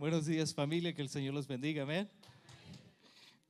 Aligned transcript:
Buenos 0.00 0.24
días 0.24 0.54
familia, 0.54 0.94
que 0.94 1.02
el 1.02 1.10
Señor 1.10 1.34
los 1.34 1.46
bendiga, 1.46 1.82
amén. 1.82 2.08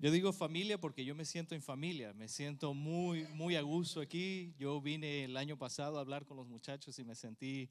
Yo 0.01 0.11
digo 0.11 0.33
familia 0.33 0.81
porque 0.81 1.05
yo 1.05 1.15
me 1.15 1.25
siento 1.25 1.55
en 1.55 1.63
familia, 1.63 2.13
me 2.13 2.27
siento 2.27 2.75
muy, 2.75 3.23
muy 3.35 3.55
a 3.55 3.63
gusto 3.63 4.01
aquí. 4.01 4.53
Yo 4.59 4.81
vine 4.81 5.23
el 5.23 5.37
año 5.37 5.57
pasado 5.57 5.97
a 5.97 6.01
hablar 6.01 6.27
con 6.27 6.37
los 6.37 6.49
muchachos 6.49 6.99
y 6.99 7.05
me 7.05 7.15
sentí, 7.15 7.71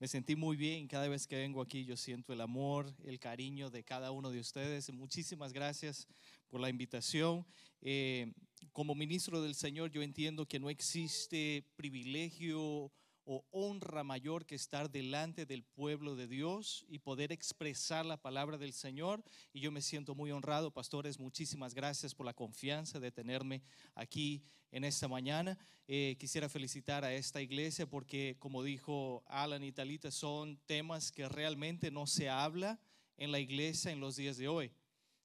me 0.00 0.08
sentí 0.08 0.34
muy 0.34 0.56
bien. 0.56 0.88
Cada 0.88 1.06
vez 1.06 1.28
que 1.28 1.36
vengo 1.36 1.62
aquí 1.62 1.84
yo 1.84 1.96
siento 1.96 2.32
el 2.32 2.40
amor, 2.40 2.92
el 3.04 3.20
cariño 3.20 3.70
de 3.70 3.84
cada 3.84 4.10
uno 4.10 4.32
de 4.32 4.40
ustedes. 4.40 4.92
Muchísimas 4.92 5.52
gracias 5.52 6.08
por 6.48 6.60
la 6.60 6.68
invitación. 6.68 7.46
Eh, 7.80 8.32
como 8.72 8.96
ministro 8.96 9.40
del 9.40 9.54
Señor 9.54 9.92
yo 9.92 10.02
entiendo 10.02 10.48
que 10.48 10.58
no 10.58 10.68
existe 10.68 11.64
privilegio 11.76 12.90
o 13.28 13.44
honra 13.50 14.04
mayor 14.04 14.46
que 14.46 14.54
estar 14.54 14.88
delante 14.88 15.46
del 15.46 15.64
pueblo 15.64 16.14
de 16.14 16.28
Dios 16.28 16.84
y 16.88 17.00
poder 17.00 17.32
expresar 17.32 18.06
la 18.06 18.16
palabra 18.16 18.56
del 18.56 18.72
Señor. 18.72 19.24
Y 19.52 19.60
yo 19.60 19.72
me 19.72 19.82
siento 19.82 20.14
muy 20.14 20.30
honrado, 20.30 20.70
pastores, 20.70 21.18
muchísimas 21.18 21.74
gracias 21.74 22.14
por 22.14 22.24
la 22.24 22.34
confianza 22.34 23.00
de 23.00 23.10
tenerme 23.10 23.62
aquí 23.96 24.44
en 24.70 24.84
esta 24.84 25.08
mañana. 25.08 25.58
Eh, 25.88 26.16
quisiera 26.20 26.48
felicitar 26.48 27.04
a 27.04 27.12
esta 27.12 27.42
iglesia 27.42 27.84
porque, 27.84 28.36
como 28.38 28.62
dijo 28.62 29.24
Alan 29.26 29.64
y 29.64 29.72
Talita, 29.72 30.12
son 30.12 30.56
temas 30.64 31.10
que 31.10 31.28
realmente 31.28 31.90
no 31.90 32.06
se 32.06 32.28
habla 32.28 32.78
en 33.16 33.32
la 33.32 33.40
iglesia 33.40 33.90
en 33.90 33.98
los 33.98 34.14
días 34.14 34.36
de 34.36 34.46
hoy. 34.46 34.70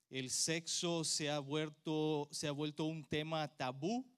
El 0.10 0.32
sexo 0.32 1.04
se 1.04 1.30
ha 1.30 1.38
vuelto, 1.38 2.28
se 2.32 2.48
ha 2.48 2.52
vuelto 2.52 2.86
un 2.86 3.06
tema 3.06 3.48
tabú 3.48 4.11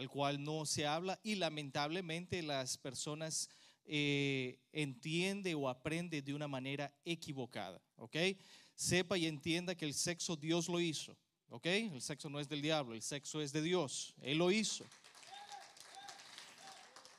al 0.00 0.08
cual 0.08 0.42
no 0.42 0.64
se 0.64 0.86
habla 0.86 1.20
y 1.22 1.34
lamentablemente 1.34 2.42
las 2.42 2.78
personas 2.78 3.50
eh, 3.84 4.58
entiende 4.72 5.54
o 5.54 5.68
aprende 5.68 6.22
de 6.22 6.32
una 6.32 6.48
manera 6.48 6.90
equivocada, 7.04 7.82
¿ok? 7.96 8.16
Sepa 8.74 9.18
y 9.18 9.26
entienda 9.26 9.74
que 9.74 9.84
el 9.84 9.92
sexo 9.92 10.36
Dios 10.36 10.70
lo 10.70 10.80
hizo, 10.80 11.14
¿ok? 11.50 11.66
El 11.66 12.00
sexo 12.00 12.30
no 12.30 12.40
es 12.40 12.48
del 12.48 12.62
diablo, 12.62 12.94
el 12.94 13.02
sexo 13.02 13.42
es 13.42 13.52
de 13.52 13.60
Dios, 13.60 14.14
Él 14.22 14.38
lo 14.38 14.50
hizo. 14.50 14.86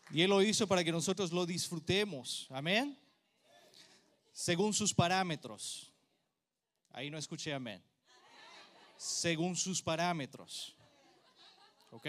Y 0.09 0.23
Él 0.23 0.31
lo 0.31 0.41
hizo 0.41 0.65
para 0.65 0.83
que 0.83 0.91
nosotros 0.91 1.31
lo 1.31 1.45
disfrutemos, 1.45 2.47
amén. 2.49 2.97
Según 4.33 4.73
sus 4.73 4.91
parámetros. 4.91 5.93
Ahí 6.89 7.11
no 7.11 7.19
escuché 7.19 7.53
amén. 7.53 7.83
Según 8.97 9.55
sus 9.55 9.83
parámetros. 9.83 10.75
¿Ok? 11.91 12.07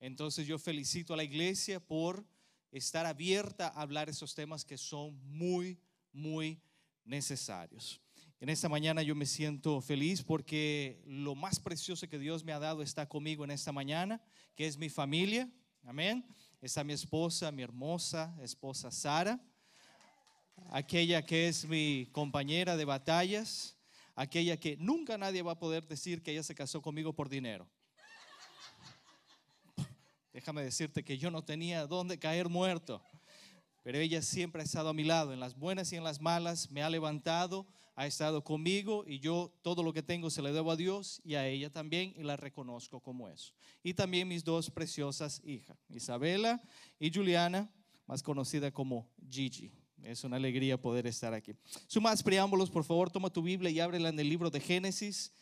Entonces 0.00 0.46
yo 0.46 0.58
felicito 0.58 1.14
a 1.14 1.16
la 1.16 1.24
iglesia 1.24 1.80
por 1.80 2.24
estar 2.70 3.06
abierta 3.06 3.68
a 3.68 3.82
hablar 3.82 4.08
esos 4.08 4.34
temas 4.34 4.64
que 4.64 4.78
son 4.78 5.18
muy, 5.24 5.78
muy 6.12 6.60
necesarios. 7.04 8.00
En 8.40 8.48
esta 8.48 8.68
mañana 8.68 9.02
yo 9.02 9.16
me 9.16 9.26
siento 9.26 9.80
feliz 9.80 10.22
porque 10.22 11.02
lo 11.04 11.34
más 11.34 11.58
precioso 11.58 12.08
que 12.08 12.18
Dios 12.18 12.44
me 12.44 12.52
ha 12.52 12.60
dado 12.60 12.82
está 12.82 13.08
conmigo 13.08 13.42
en 13.42 13.50
esta 13.50 13.72
mañana, 13.72 14.22
que 14.54 14.66
es 14.66 14.78
mi 14.78 14.88
familia. 14.88 15.50
Amén. 15.84 16.24
Está 16.60 16.84
mi 16.84 16.92
esposa, 16.92 17.50
mi 17.50 17.62
hermosa 17.62 18.36
esposa 18.40 18.90
Sara, 18.90 19.40
aquella 20.70 21.24
que 21.24 21.48
es 21.48 21.66
mi 21.66 22.08
compañera 22.12 22.76
de 22.76 22.84
batallas, 22.84 23.76
aquella 24.14 24.56
que 24.56 24.76
nunca 24.76 25.18
nadie 25.18 25.42
va 25.42 25.52
a 25.52 25.58
poder 25.58 25.86
decir 25.86 26.22
que 26.22 26.32
ella 26.32 26.42
se 26.42 26.54
casó 26.54 26.80
conmigo 26.82 27.12
por 27.12 27.28
dinero. 27.28 27.68
Déjame 30.38 30.62
decirte 30.62 31.02
que 31.02 31.18
yo 31.18 31.32
no 31.32 31.42
tenía 31.42 31.84
dónde 31.88 32.16
caer 32.16 32.48
muerto, 32.48 33.02
pero 33.82 33.98
ella 33.98 34.22
siempre 34.22 34.62
ha 34.62 34.64
estado 34.64 34.90
a 34.90 34.94
mi 34.94 35.02
lado, 35.02 35.32
en 35.32 35.40
las 35.40 35.58
buenas 35.58 35.92
y 35.92 35.96
en 35.96 36.04
las 36.04 36.20
malas, 36.20 36.70
me 36.70 36.80
ha 36.80 36.88
levantado, 36.88 37.66
ha 37.96 38.06
estado 38.06 38.44
conmigo 38.44 39.02
y 39.04 39.18
yo 39.18 39.52
todo 39.62 39.82
lo 39.82 39.92
que 39.92 40.00
tengo 40.00 40.30
se 40.30 40.40
le 40.40 40.52
debo 40.52 40.70
a 40.70 40.76
Dios 40.76 41.20
y 41.24 41.34
a 41.34 41.48
ella 41.48 41.72
también 41.72 42.14
y 42.16 42.22
la 42.22 42.36
reconozco 42.36 43.00
como 43.00 43.28
eso. 43.28 43.52
Y 43.82 43.94
también 43.94 44.28
mis 44.28 44.44
dos 44.44 44.70
preciosas 44.70 45.42
hijas, 45.44 45.76
Isabela 45.88 46.62
y 47.00 47.12
Juliana, 47.12 47.68
más 48.06 48.22
conocida 48.22 48.70
como 48.70 49.10
Gigi. 49.28 49.72
Es 50.04 50.22
una 50.22 50.36
alegría 50.36 50.80
poder 50.80 51.08
estar 51.08 51.34
aquí. 51.34 51.56
Sin 51.88 52.04
más 52.04 52.22
preámbulos, 52.22 52.70
por 52.70 52.84
favor, 52.84 53.10
toma 53.10 53.28
tu 53.28 53.42
Biblia 53.42 53.70
y 53.70 53.80
ábrela 53.80 54.10
en 54.10 54.20
el 54.20 54.28
libro 54.28 54.50
de 54.50 54.60
Génesis. 54.60 55.32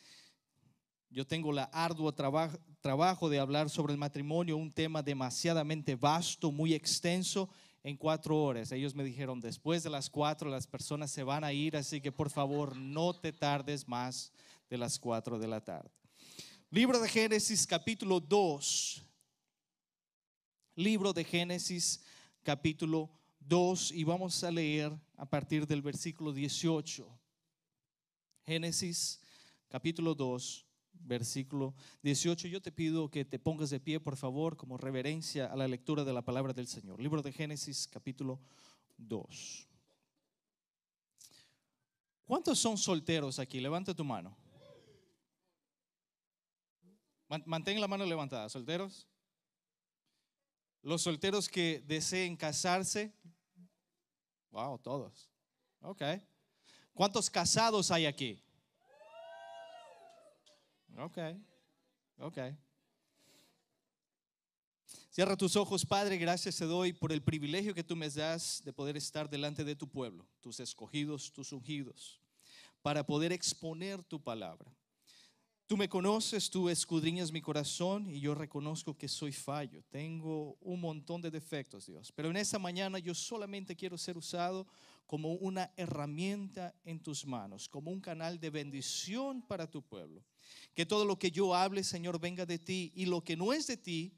Yo 1.10 1.26
tengo 1.26 1.52
la 1.52 1.70
trabajo, 2.14 2.58
trabajo 2.80 3.28
de 3.28 3.38
hablar 3.38 3.70
sobre 3.70 3.92
el 3.92 3.98
matrimonio, 3.98 4.56
un 4.56 4.72
tema 4.72 5.02
demasiadamente 5.02 5.94
vasto, 5.94 6.50
muy 6.50 6.74
extenso, 6.74 7.48
en 7.82 7.96
cuatro 7.96 8.36
horas. 8.42 8.72
Ellos 8.72 8.96
me 8.96 9.04
dijeron, 9.04 9.40
después 9.40 9.84
de 9.84 9.90
las 9.90 10.10
cuatro 10.10 10.50
las 10.50 10.66
personas 10.66 11.10
se 11.10 11.22
van 11.22 11.44
a 11.44 11.52
ir, 11.52 11.76
así 11.76 12.00
que 12.00 12.10
por 12.10 12.30
favor 12.30 12.76
no 12.76 13.14
te 13.14 13.32
tardes 13.32 13.86
más 13.86 14.32
de 14.68 14.76
las 14.76 14.98
cuatro 14.98 15.38
de 15.38 15.46
la 15.46 15.60
tarde. 15.60 15.90
Libro 16.70 16.98
de 16.98 17.08
Génesis 17.08 17.64
capítulo 17.64 18.18
2. 18.18 19.04
Libro 20.74 21.12
de 21.12 21.22
Génesis 21.22 22.02
capítulo 22.42 23.08
2 23.38 23.92
y 23.92 24.02
vamos 24.02 24.42
a 24.42 24.50
leer 24.50 24.92
a 25.16 25.24
partir 25.24 25.64
del 25.64 25.80
versículo 25.80 26.32
18. 26.32 27.08
Génesis 28.44 29.20
capítulo 29.68 30.12
2 30.12 30.65
versículo 31.00 31.74
18. 32.02 32.48
Yo 32.48 32.60
te 32.60 32.72
pido 32.72 33.10
que 33.10 33.24
te 33.24 33.38
pongas 33.38 33.70
de 33.70 33.80
pie, 33.80 34.00
por 34.00 34.16
favor, 34.16 34.56
como 34.56 34.76
reverencia 34.76 35.46
a 35.46 35.56
la 35.56 35.68
lectura 35.68 36.04
de 36.04 36.12
la 36.12 36.22
palabra 36.22 36.52
del 36.52 36.66
Señor. 36.66 37.00
Libro 37.00 37.22
de 37.22 37.32
Génesis, 37.32 37.88
capítulo 37.88 38.40
2. 38.98 39.68
¿Cuántos 42.24 42.58
son 42.58 42.76
solteros 42.76 43.38
aquí? 43.38 43.60
Levanta 43.60 43.94
tu 43.94 44.04
mano. 44.04 44.36
Mantén 47.28 47.80
la 47.80 47.88
mano 47.88 48.04
levantada. 48.04 48.48
¿Solteros? 48.48 49.06
Los 50.82 51.02
solteros 51.02 51.48
que 51.48 51.82
deseen 51.86 52.36
casarse. 52.36 53.12
Wow, 54.50 54.78
todos. 54.78 55.28
Ok. 55.80 56.02
¿Cuántos 56.94 57.28
casados 57.28 57.90
hay 57.90 58.06
aquí? 58.06 58.42
Ok, 60.98 61.18
ok. 62.18 62.38
Cierra 65.10 65.36
tus 65.36 65.56
ojos, 65.56 65.84
Padre, 65.84 66.16
gracias 66.16 66.56
te 66.56 66.64
doy 66.64 66.92
por 66.92 67.12
el 67.12 67.22
privilegio 67.22 67.74
que 67.74 67.84
tú 67.84 67.96
me 67.96 68.08
das 68.08 68.62
de 68.64 68.72
poder 68.72 68.96
estar 68.96 69.28
delante 69.28 69.64
de 69.64 69.76
tu 69.76 69.88
pueblo, 69.88 70.26
tus 70.40 70.60
escogidos, 70.60 71.32
tus 71.32 71.52
ungidos, 71.52 72.20
para 72.82 73.04
poder 73.04 73.32
exponer 73.32 74.02
tu 74.04 74.22
palabra. 74.22 74.74
Tú 75.66 75.76
me 75.76 75.88
conoces, 75.88 76.48
tú 76.48 76.68
escudriñas 76.68 77.32
mi 77.32 77.42
corazón 77.42 78.08
y 78.08 78.20
yo 78.20 78.34
reconozco 78.34 78.96
que 78.96 79.08
soy 79.08 79.32
fallo. 79.32 79.82
Tengo 79.90 80.56
un 80.60 80.80
montón 80.80 81.20
de 81.20 81.30
defectos, 81.30 81.86
Dios. 81.86 82.12
Pero 82.12 82.30
en 82.30 82.36
esta 82.36 82.58
mañana 82.58 83.00
yo 83.00 83.14
solamente 83.14 83.74
quiero 83.74 83.98
ser 83.98 84.16
usado 84.16 84.66
como 85.06 85.32
una 85.34 85.72
herramienta 85.76 86.74
en 86.84 87.00
tus 87.00 87.26
manos, 87.26 87.68
como 87.68 87.90
un 87.90 88.00
canal 88.00 88.38
de 88.38 88.50
bendición 88.50 89.42
para 89.42 89.68
tu 89.68 89.82
pueblo. 89.82 90.22
Que 90.74 90.86
todo 90.86 91.04
lo 91.04 91.18
que 91.18 91.30
yo 91.30 91.54
hable, 91.54 91.82
Señor, 91.84 92.20
venga 92.20 92.44
de 92.46 92.58
ti 92.58 92.92
y 92.94 93.06
lo 93.06 93.22
que 93.24 93.36
no 93.36 93.52
es 93.52 93.66
de 93.66 93.76
ti, 93.76 94.12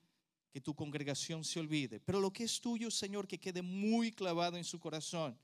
que 0.50 0.60
tu 0.60 0.74
congregación 0.74 1.44
se 1.44 1.60
olvide. 1.60 2.00
Pero 2.00 2.20
lo 2.20 2.32
que 2.32 2.44
es 2.44 2.60
tuyo, 2.60 2.90
Señor, 2.90 3.28
que 3.28 3.38
quede 3.38 3.62
muy 3.62 4.12
clavado 4.12 4.56
en 4.56 4.64
su 4.64 4.78
corazón. 4.78 5.38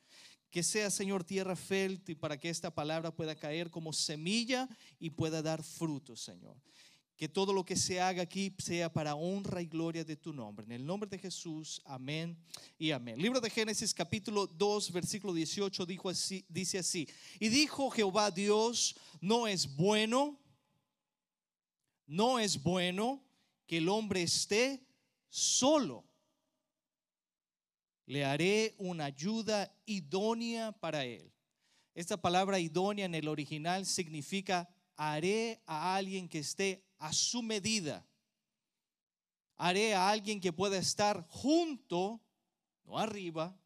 Que 0.51 0.63
sea, 0.63 0.91
Señor, 0.91 1.25
tierra 1.25 1.57
fértil 1.57 2.17
para 2.17 2.39
que 2.39 2.49
esta 2.49 2.73
palabra 2.73 3.15
pueda 3.15 3.35
caer 3.35 3.71
como 3.71 3.93
semilla 3.93 4.69
y 5.01 5.11
pueda 5.11 5.43
dar 5.43 5.63
fruto, 5.63 6.17
Señor. 6.17 6.57
Que 7.17 7.29
todo 7.29 7.53
lo 7.53 7.65
que 7.65 7.77
se 7.77 8.01
haga 8.01 8.23
aquí 8.23 8.55
sea 8.59 8.93
para 8.93 9.15
honra 9.15 9.63
y 9.63 9.67
gloria 9.67 10.05
de 10.05 10.17
tu 10.17 10.33
nombre. 10.33 10.65
En 10.67 10.73
el 10.73 10.87
nombre 10.87 11.09
de 11.09 11.19
Jesús, 11.19 11.81
amén 11.85 12.37
y 12.79 12.91
amén. 12.91 13.21
Libro 13.21 13.41
de 13.41 13.51
Génesis 13.51 13.95
capítulo 13.95 14.47
2, 14.47 14.93
versículo 14.93 15.33
18 15.33 15.87
dijo 15.87 16.09
así, 16.09 16.45
dice 16.49 16.79
así. 16.79 17.09
Y 17.39 17.49
dijo 17.49 17.91
Jehová 17.91 18.31
Dios, 18.31 18.97
no 19.21 19.47
es 19.47 19.77
bueno, 19.77 20.41
no 22.07 22.39
es 22.39 22.63
bueno 22.63 23.23
que 23.67 23.79
el 23.79 23.89
hombre 23.89 24.23
esté 24.23 24.87
solo. 25.29 26.05
Le 28.07 28.25
haré 28.25 28.75
una 28.79 29.07
ayuda 29.07 29.75
idónea 29.87 30.73
para 30.73 31.05
él. 31.05 31.33
Esta 31.95 32.21
palabra 32.21 32.59
idónea 32.59 33.07
en 33.07 33.15
el 33.15 33.29
original 33.29 33.87
significa 33.87 34.69
haré 34.97 35.63
a 35.67 35.95
alguien 35.97 36.29
que 36.29 36.41
esté 36.41 36.85
a 36.99 37.13
su 37.13 37.43
medida. 37.43 38.07
Haré 39.57 39.95
a 39.95 40.11
alguien 40.11 40.41
que 40.41 40.53
pueda 40.53 40.77
estar 40.77 41.27
junto, 41.29 42.21
no 42.85 42.99
arriba, 42.99 43.57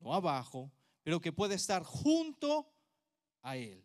no 0.00 0.12
abajo, 0.12 0.70
pero 1.02 1.20
que 1.20 1.32
pueda 1.32 1.54
estar 1.54 1.84
junto 1.84 2.68
a 3.40 3.56
él. 3.56 3.84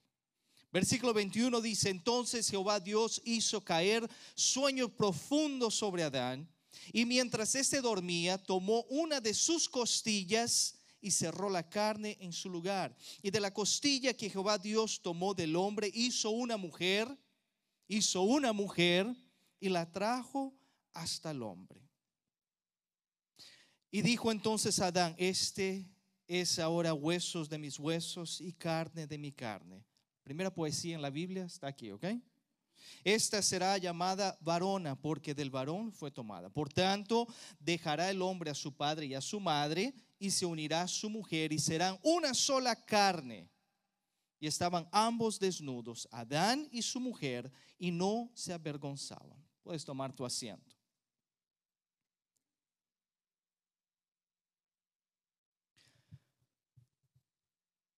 Versículo 0.72 1.14
21 1.14 1.62
dice, 1.62 1.90
entonces 1.90 2.50
Jehová 2.50 2.80
Dios 2.80 3.22
hizo 3.24 3.64
caer 3.64 4.08
sueño 4.36 4.90
profundo 4.90 5.72
sobre 5.72 6.04
Adán, 6.04 6.48
y 6.94 7.06
mientras 7.06 7.56
éste 7.56 7.81
dormía, 7.81 8.38
tomó 8.38 8.84
una 8.84 9.19
de 9.19 9.34
sus 9.34 9.68
costillas 9.68 10.75
y 11.02 11.12
cerró 11.12 11.50
la 11.50 11.68
carne 11.68 12.18
en 12.19 12.34
su 12.34 12.50
lugar. 12.50 12.96
Y 13.22 13.31
de 13.31 13.40
la 13.40 13.54
costilla 13.54 14.14
que 14.14 14.30
Jehová 14.30 14.58
Dios 14.58 15.02
tomó 15.02 15.34
del 15.34 15.56
hombre, 15.56 15.90
hizo 15.94 16.30
una 16.30 16.58
mujer, 16.58 17.08
hizo 17.88 18.22
una 18.22 18.54
mujer 18.54 19.08
y 19.60 19.69
la 19.69 19.92
trajo 19.92 20.54
hasta 20.94 21.31
el 21.31 21.44
hombre. 21.44 21.81
Y 23.90 24.02
dijo 24.02 24.31
entonces 24.31 24.80
Adán, 24.80 25.16
este 25.18 25.86
es 26.28 26.60
ahora 26.60 26.94
huesos 26.94 27.50
de 27.50 27.58
mis 27.58 27.80
huesos 27.80 28.42
y 28.42 28.54
carne 28.54 29.08
de 29.08 29.18
mi 29.18 29.31
carne. 29.31 29.87
Primera 30.28 30.54
poesía 30.54 30.94
en 30.94 31.02
la 31.02 31.10
Biblia 31.10 31.46
está 31.46 31.68
aquí, 31.68 31.90
¿ok? 31.90 32.04
Esta 33.06 33.42
será 33.42 33.78
llamada 33.78 34.38
varona 34.42 35.00
porque 35.00 35.34
del 35.34 35.50
varón 35.50 35.94
fue 35.94 36.12
tomada. 36.12 36.50
Por 36.50 36.68
tanto, 36.68 37.30
dejará 37.62 38.10
el 38.10 38.22
hombre 38.22 38.52
a 38.52 38.54
su 38.54 38.76
padre 38.76 39.06
y 39.06 39.14
a 39.14 39.22
su 39.22 39.40
madre 39.40 39.94
y 40.20 40.30
se 40.30 40.46
unirá 40.46 40.82
a 40.82 40.88
su 40.90 41.10
mujer 41.10 41.54
y 41.54 41.60
serán 41.60 41.98
una 42.04 42.34
sola 42.34 42.76
carne. 42.76 43.50
Y 44.38 44.48
estaban 44.48 44.90
ambos 44.92 45.40
desnudos, 45.40 46.10
Adán 46.12 46.68
y 46.74 46.82
su 46.82 47.00
mujer, 47.00 47.50
y 47.80 47.90
no 47.90 48.30
se 48.34 48.52
avergonzaban. 48.52 49.42
Puedes 49.64 49.86
tomar 49.86 50.12
tu 50.12 50.26
asiento. 50.26 50.76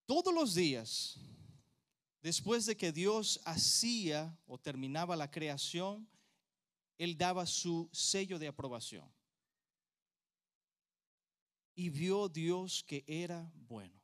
Todos 0.06 0.32
los 0.32 0.54
días, 0.54 1.18
después 2.22 2.66
de 2.66 2.76
que 2.76 2.92
Dios 2.92 3.40
hacía 3.44 4.36
o 4.46 4.58
terminaba 4.58 5.16
la 5.16 5.30
creación, 5.30 6.08
Él 6.98 7.16
daba 7.16 7.46
su 7.46 7.88
sello 7.92 8.38
de 8.38 8.48
aprobación. 8.48 9.10
Y 11.74 11.88
vio 11.88 12.28
Dios 12.28 12.84
que 12.86 13.04
era 13.06 13.50
bueno. 13.54 14.00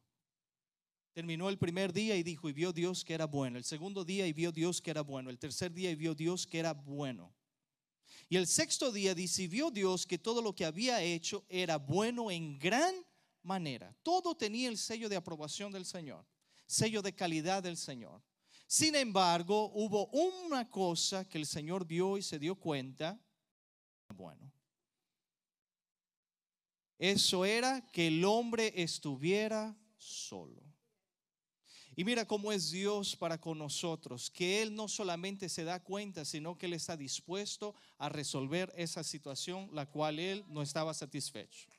Terminó 1.13 1.49
el 1.49 1.59
primer 1.59 1.93
día 1.93 2.17
y 2.17 2.23
dijo, 2.23 2.49
y 2.49 2.53
vio 2.53 2.73
Dios 2.73 3.05
que 3.05 3.15
era 3.15 3.27
bueno. 3.27 3.57
El 3.57 3.65
segundo 3.65 4.05
día 4.05 4.27
y 4.27 4.33
vio 4.33 4.53
Dios 4.53 4.83
que 4.83 4.91
era 4.91 5.01
bueno. 5.01 5.31
El 5.31 5.39
tercer 5.39 5.73
día 5.73 5.91
y 5.91 5.95
vio 5.95 6.15
Dios 6.15 6.47
que 6.47 6.59
era 6.59 6.75
bueno. 6.75 7.35
Y 8.29 8.37
el 8.37 8.47
sexto 8.47 8.93
día 8.93 9.15
dice, 9.15 9.45
y 9.45 9.47
vio 9.47 9.71
Dios 9.71 10.07
que 10.07 10.19
todo 10.19 10.43
lo 10.43 10.55
que 10.55 10.65
había 10.65 11.03
hecho 11.03 11.45
era 11.49 11.77
bueno 11.77 12.31
en 12.31 12.59
gran 12.59 12.95
manera. 13.43 13.95
Todo 14.03 14.37
tenía 14.37 14.69
el 14.69 14.77
sello 14.77 15.09
de 15.09 15.17
aprobación 15.17 15.73
del 15.73 15.87
Señor, 15.87 16.27
sello 16.67 17.03
de 17.03 17.15
calidad 17.15 17.63
del 17.63 17.77
Señor. 17.77 18.23
Sin 18.67 18.97
embargo, 18.97 19.71
hubo 19.75 20.09
una 20.09 20.69
cosa 20.69 21.29
que 21.29 21.39
el 21.39 21.47
Señor 21.47 21.87
vio 21.87 22.19
y 22.19 22.23
se 22.23 22.39
dio 22.39 22.57
cuenta. 22.57 23.21
Bueno, 24.15 24.53
eso 26.99 27.45
era 27.45 27.87
que 27.93 28.09
el 28.09 28.25
hombre 28.25 28.73
estuviera 28.75 29.77
solo. 29.97 30.63
Y 31.99 32.05
mira 32.05 32.27
cómo 32.27 32.53
es 32.53 32.71
Dios 32.71 33.17
para 33.17 33.41
con 33.41 33.59
nosotros, 33.59 34.31
que 34.31 34.61
Él 34.61 34.75
no 34.75 34.87
solamente 34.87 35.49
se 35.49 35.65
da 35.65 35.83
cuenta, 35.83 36.27
sino 36.27 36.59
que 36.59 36.67
Él 36.67 36.75
está 36.75 36.95
dispuesto 36.95 37.75
a 37.97 38.11
resolver 38.11 38.71
esa 38.77 39.03
situación, 39.03 39.71
la 39.73 39.87
cual 39.87 40.19
Él 40.19 40.45
no 40.49 40.61
estaba 40.61 40.93
satisfecho. 40.93 41.71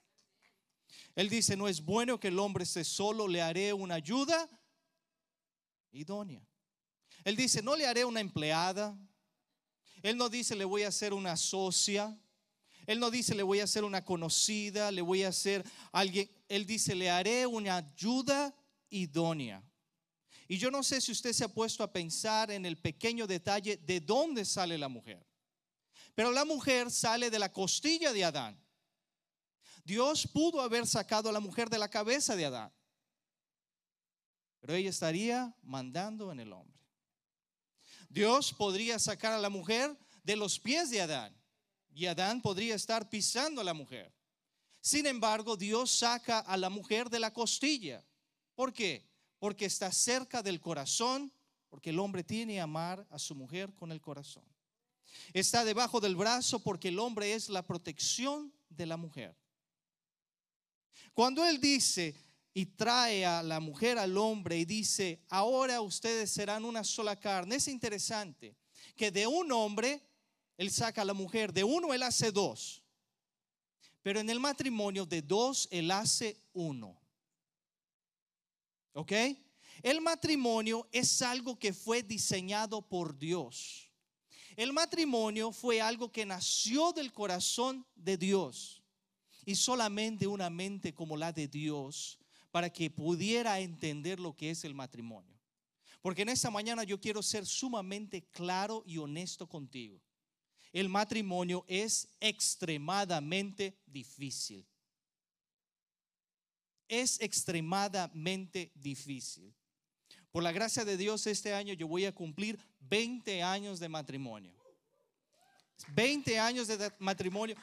Él 1.16 1.30
dice, 1.30 1.56
no 1.56 1.68
es 1.68 1.84
bueno 1.84 2.20
que 2.20 2.30
el 2.30 2.40
hombre 2.40 2.64
esté 2.64 2.84
solo, 2.84 3.28
le 3.28 3.42
haré 3.42 3.74
una 3.74 3.96
ayuda 3.96 4.50
idónea. 5.92 6.46
Él 7.24 7.36
dice, 7.36 7.62
no 7.62 7.76
le 7.76 7.86
haré 7.86 8.06
una 8.06 8.20
empleada. 8.20 8.98
Él 10.02 10.18
no 10.18 10.30
dice, 10.30 10.56
le 10.56 10.66
voy 10.66 10.84
a 10.84 10.90
hacer 10.90 11.14
una 11.14 11.36
socia. 11.36 12.18
Él 12.86 13.00
no 13.00 13.12
dice, 13.12 13.36
le 13.36 13.44
voy 13.44 13.60
a 13.60 13.66
hacer 13.66 13.84
una 13.84 14.06
conocida, 14.06 14.92
le 14.92 15.02
voy 15.02 15.24
a 15.24 15.30
hacer 15.30 15.70
alguien. 15.92 16.30
Él 16.48 16.66
dice, 16.66 16.96
le 16.96 17.10
haré 17.10 17.46
una 17.46 17.78
ayuda 17.78 18.56
idónea. 18.90 19.64
Y 20.48 20.58
yo 20.58 20.72
no 20.72 20.82
sé 20.82 21.02
si 21.02 21.12
usted 21.12 21.34
se 21.34 21.44
ha 21.44 21.50
puesto 21.50 21.84
a 21.84 21.92
pensar 21.92 22.52
en 22.52 22.66
el 22.66 22.78
pequeño 22.78 23.28
detalle 23.28 23.78
de 23.78 24.00
dónde 24.00 24.46
sale 24.46 24.78
la 24.78 24.88
mujer. 24.88 25.26
Pero 26.16 26.32
la 26.32 26.46
mujer 26.46 26.90
sale 26.90 27.30
de 27.30 27.40
la 27.40 27.52
costilla 27.52 28.14
de 28.14 28.24
Adán. 28.24 28.58
Dios 29.84 30.28
pudo 30.28 30.62
haber 30.62 30.88
sacado 30.88 31.30
a 31.30 31.32
la 31.32 31.40
mujer 31.40 31.70
de 31.70 31.78
la 31.78 31.90
cabeza 31.90 32.36
de 32.36 32.46
Adán, 32.46 32.74
pero 34.60 34.74
ella 34.74 34.90
estaría 34.90 35.56
mandando 35.64 36.32
en 36.32 36.40
el 36.40 36.52
hombre. 36.54 36.78
Dios 38.10 38.54
podría 38.54 39.00
sacar 39.00 39.34
a 39.34 39.40
la 39.40 39.50
mujer 39.50 39.98
de 40.24 40.36
los 40.36 40.60
pies 40.60 40.90
de 40.90 41.02
Adán 41.02 41.36
y 41.94 42.06
Adán 42.06 42.42
podría 42.42 42.76
estar 42.76 43.10
pisando 43.10 43.62
a 43.62 43.64
la 43.64 43.74
mujer. 43.74 44.14
Sin 44.82 45.06
embargo, 45.06 45.58
Dios 45.58 45.92
saca 45.92 46.40
a 46.40 46.56
la 46.56 46.70
mujer 46.70 47.10
de 47.10 47.20
la 47.20 47.34
costilla. 47.34 48.06
¿Por 48.56 48.72
qué? 48.72 49.10
Porque 49.40 49.66
está 49.66 49.92
cerca 49.92 50.42
del 50.42 50.62
corazón, 50.62 51.34
porque 51.70 51.90
el 51.90 52.00
hombre 52.00 52.24
tiene 52.24 52.54
que 52.54 52.62
amar 52.62 53.06
a 53.10 53.20
su 53.20 53.36
mujer 53.36 53.74
con 53.74 53.92
el 53.92 54.00
corazón. 54.00 54.46
Está 55.34 55.66
debajo 55.66 56.00
del 56.00 56.16
brazo 56.16 56.60
porque 56.60 56.90
el 56.90 57.00
hombre 57.00 57.34
es 57.34 57.50
la 57.50 57.66
protección 57.66 58.54
de 58.70 58.86
la 58.86 58.98
mujer. 58.98 59.36
Cuando 61.14 61.44
Él 61.46 61.60
dice 61.60 62.16
y 62.54 62.66
trae 62.66 63.26
a 63.26 63.44
la 63.44 63.60
mujer 63.60 63.98
al 63.98 64.18
hombre 64.18 64.58
y 64.58 64.66
dice, 64.66 65.24
ahora 65.30 65.82
ustedes 65.82 66.32
serán 66.32 66.66
una 66.66 66.84
sola 66.84 67.16
carne, 67.16 67.56
es 67.56 67.68
interesante 67.68 68.56
que 68.96 69.12
de 69.12 69.28
un 69.28 69.52
hombre 69.52 70.02
Él 70.58 70.72
saca 70.72 71.04
a 71.04 71.06
la 71.06 71.14
mujer, 71.14 71.54
de 71.54 71.64
uno 71.64 71.94
Él 71.94 72.04
hace 72.04 72.32
dos, 72.32 72.84
pero 74.02 74.20
en 74.20 74.30
el 74.30 74.40
matrimonio 74.40 75.06
de 75.06 75.22
dos 75.22 75.68
Él 75.72 75.92
hace 75.92 76.42
uno. 76.54 77.00
¿Ok? 78.94 79.12
El 79.84 80.02
matrimonio 80.02 80.88
es 80.92 81.22
algo 81.22 81.60
que 81.60 81.72
fue 81.72 82.02
diseñado 82.02 82.82
por 82.82 83.18
Dios. 83.18 83.92
El 84.56 84.74
matrimonio 84.74 85.52
fue 85.52 85.80
algo 85.80 86.12
que 86.12 86.26
nació 86.26 86.92
del 86.92 87.14
corazón 87.14 87.86
de 87.96 88.18
Dios 88.18 88.82
y 89.46 89.54
solamente 89.54 90.26
una 90.26 90.50
mente 90.50 90.96
como 90.96 91.16
la 91.16 91.32
de 91.32 91.48
Dios 91.48 92.18
para 92.58 92.72
que 92.72 92.90
pudiera 92.90 93.60
entender 93.60 94.20
lo 94.20 94.36
que 94.36 94.50
es 94.50 94.64
el 94.64 94.74
matrimonio. 94.74 95.40
Porque 96.02 96.24
en 96.24 96.30
esta 96.30 96.50
mañana 96.50 96.84
yo 96.84 97.00
quiero 97.00 97.22
ser 97.22 97.46
sumamente 97.46 98.24
claro 98.32 98.82
y 98.84 98.98
honesto 98.98 99.48
contigo. 99.48 100.02
El 100.74 100.90
matrimonio 100.90 101.64
es 101.68 102.08
extremadamente 102.20 103.78
difícil. 103.86 104.66
Es 106.88 107.22
extremadamente 107.22 108.72
difícil. 108.74 109.54
Por 110.32 110.42
la 110.42 110.52
gracia 110.52 110.84
de 110.84 110.98
Dios, 110.98 111.28
este 111.28 111.54
año 111.54 111.76
yo 111.76 111.88
voy 111.88 112.06
a 112.06 112.16
cumplir 112.16 112.58
20 112.80 113.44
años 113.44 113.80
de 113.80 113.88
matrimonio. 113.88 114.56
20 115.90 116.40
años 116.40 116.68
de 116.68 116.92
matrimonio. 116.98 117.56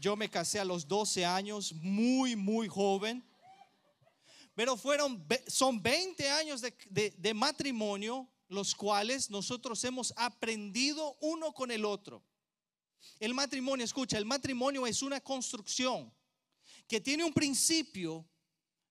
Yo 0.00 0.16
me 0.16 0.30
casé 0.30 0.58
a 0.58 0.64
los 0.64 0.88
12 0.88 1.26
años, 1.26 1.74
muy, 1.74 2.34
muy 2.34 2.66
joven. 2.66 3.22
Pero 4.56 4.78
fueron, 4.78 5.24
son 5.46 5.82
20 5.82 6.30
años 6.30 6.62
de, 6.62 7.14
de 7.16 7.34
matrimonio, 7.34 8.26
los 8.48 8.74
cuales 8.74 9.28
nosotros 9.30 9.84
hemos 9.84 10.14
aprendido 10.16 11.18
uno 11.20 11.52
con 11.52 11.70
el 11.70 11.84
otro. 11.84 12.24
El 13.20 13.34
matrimonio, 13.34 13.84
escucha, 13.84 14.16
el 14.16 14.24
matrimonio 14.24 14.86
es 14.86 15.02
una 15.02 15.20
construcción 15.20 16.10
que 16.88 17.02
tiene 17.02 17.22
un 17.22 17.34
principio, 17.34 18.26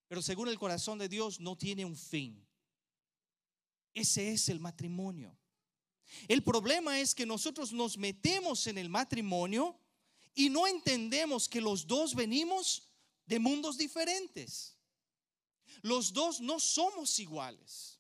pero 0.08 0.22
según 0.22 0.50
el 0.50 0.60
corazón 0.60 1.00
de 1.00 1.10
Dios 1.10 1.40
no 1.40 1.58
tiene 1.58 1.84
un 1.84 1.98
fin. 1.98 2.48
Ese 3.92 4.34
es 4.34 4.50
el 4.50 4.60
matrimonio. 4.60 5.36
El 6.28 6.44
problema 6.44 7.00
es 7.00 7.16
que 7.16 7.26
nosotros 7.26 7.74
nos 7.74 7.98
metemos 7.98 8.68
en 8.68 8.78
el 8.78 8.88
matrimonio 8.88 9.80
y 10.36 10.48
no 10.52 10.68
entendemos 10.68 11.50
que 11.50 11.60
los 11.60 11.88
dos 11.88 12.14
venimos 12.14 12.88
de 13.26 13.40
mundos 13.40 13.80
diferentes. 13.80 14.75
Los 15.82 16.14
dos 16.14 16.42
no 16.42 16.60
somos 16.60 17.20
iguales. 17.20 18.00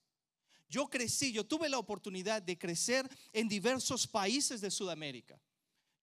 Yo 0.68 0.88
crecí, 0.90 1.32
yo 1.32 1.46
tuve 1.46 1.70
la 1.70 1.78
oportunidad 1.78 2.42
de 2.42 2.58
crecer 2.58 3.10
en 3.34 3.48
diversos 3.48 4.08
países 4.08 4.62
de 4.62 4.72
Sudamérica. 4.72 5.40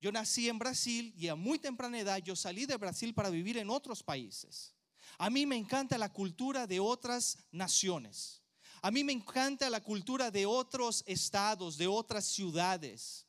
Yo 0.00 0.10
nací 0.10 0.48
en 0.48 0.58
Brasil 0.58 1.12
y 1.16 1.28
a 1.28 1.34
muy 1.34 1.58
temprana 1.58 1.98
edad 1.98 2.18
yo 2.18 2.34
salí 2.34 2.66
de 2.66 2.76
Brasil 2.76 3.14
para 3.14 3.30
vivir 3.30 3.56
en 3.56 3.70
otros 3.70 4.02
países. 4.02 4.74
A 5.18 5.30
mí 5.30 5.46
me 5.46 5.56
encanta 5.56 5.98
la 5.98 6.12
cultura 6.12 6.66
de 6.66 6.80
otras 6.80 7.38
naciones. 7.50 8.42
A 8.80 8.90
mí 8.90 9.04
me 9.04 9.12
encanta 9.12 9.70
la 9.70 9.80
cultura 9.80 10.30
de 10.30 10.44
otros 10.44 11.04
estados, 11.06 11.76
de 11.76 11.86
otras 11.86 12.24
ciudades. 12.24 13.26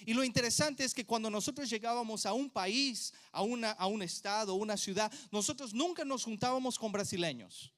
Y 0.00 0.14
lo 0.14 0.24
interesante 0.24 0.84
es 0.84 0.94
que 0.94 1.06
cuando 1.06 1.30
nosotros 1.30 1.68
llegábamos 1.68 2.26
a 2.26 2.32
un 2.32 2.50
país, 2.50 3.12
a, 3.30 3.42
una, 3.42 3.72
a 3.72 3.86
un 3.86 4.02
estado, 4.02 4.54
una 4.54 4.76
ciudad, 4.76 5.12
nosotros 5.30 5.72
nunca 5.72 6.04
nos 6.04 6.24
juntábamos 6.24 6.78
con 6.78 6.92
brasileños. 6.92 7.72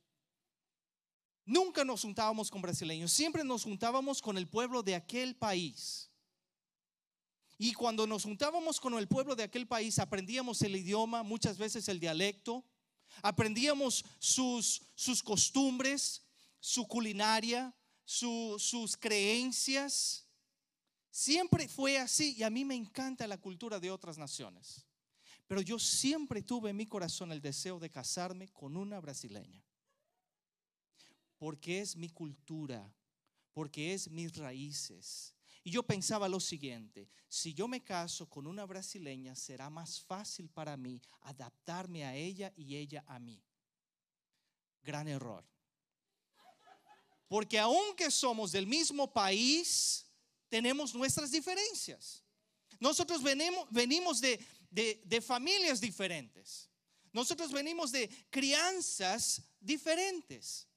Nunca 1.47 1.85
nos 1.85 2.01
juntábamos 2.03 2.51
con 2.51 2.63
brasileños, 2.63 3.13
siempre 3.13 3.45
nos 3.45 3.65
juntábamos 3.65 4.23
con 4.23 4.39
el 4.39 4.49
pueblo 4.49 4.83
de 4.83 4.95
aquel 4.95 5.37
país. 5.37 6.11
Y 7.59 7.73
cuando 7.75 8.07
nos 8.07 8.25
juntábamos 8.25 8.81
con 8.81 8.95
el 8.95 9.07
pueblo 9.07 9.37
de 9.37 9.43
aquel 9.43 9.67
país, 9.67 9.99
aprendíamos 9.99 10.63
el 10.63 10.75
idioma, 10.75 11.23
muchas 11.23 11.59
veces 11.59 11.89
el 11.89 12.01
dialecto, 12.01 12.65
aprendíamos 13.23 14.05
sus, 14.19 14.83
sus 14.95 15.23
costumbres, 15.23 16.23
su 16.59 16.89
culinaria, 16.89 17.75
sus 18.05 18.97
creencias. 18.99 20.24
Siempre 21.17 21.69
fue 21.69 21.97
así 21.97 22.35
y 22.37 22.43
a 22.43 22.51
mí 22.51 22.65
me 22.65 22.75
encanta 22.75 23.29
la 23.29 23.39
cultura 23.39 23.79
de 23.79 23.89
otras 23.89 24.19
naciones. 24.19 24.85
Pero 25.47 25.61
yo 25.61 25.79
siempre 25.79 26.43
tuve 26.43 26.71
en 26.71 26.77
mi 26.77 26.87
corazón 26.87 27.31
el 27.31 27.41
deseo 27.41 27.79
de 27.79 27.89
casarme 27.89 28.49
con 28.49 28.77
una 28.77 28.99
brasileña. 28.99 29.65
Porque 31.39 31.79
es 31.79 31.95
mi 31.95 32.09
cultura, 32.11 32.93
porque 33.53 33.95
es 33.95 34.11
mis 34.11 34.37
raíces. 34.37 35.37
Y 35.63 35.71
yo 35.71 35.85
pensaba 35.85 36.29
lo 36.29 36.41
siguiente, 36.41 37.09
si 37.29 37.55
yo 37.55 37.69
me 37.69 37.85
caso 37.85 38.29
con 38.29 38.49
una 38.49 38.67
brasileña 38.67 39.37
será 39.37 39.71
más 39.71 40.01
fácil 40.01 40.51
para 40.51 40.77
mí 40.77 41.01
adaptarme 41.21 42.05
a 42.05 42.17
ella 42.17 42.53
y 42.57 42.75
ella 42.75 43.05
a 43.07 43.21
mí. 43.21 43.41
Gran 44.83 45.07
error. 45.07 45.47
Porque 47.29 47.61
aunque 47.61 48.11
somos 48.11 48.51
del 48.51 48.67
mismo 48.67 49.13
país, 49.13 50.05
tenemos 50.55 50.95
nuestras 50.95 51.33
diferencias. 51.33 52.23
Nosotros 52.79 53.21
venimos, 53.25 53.67
venimos 53.73 54.21
de, 54.21 54.39
de, 54.71 55.21
familias 55.21 55.81
diferentes. 55.81 56.71
Nosotros 57.13 57.51
venimos 57.51 57.91
de 57.91 58.09
crianzas 58.31 59.43
diferentes. 59.59 60.69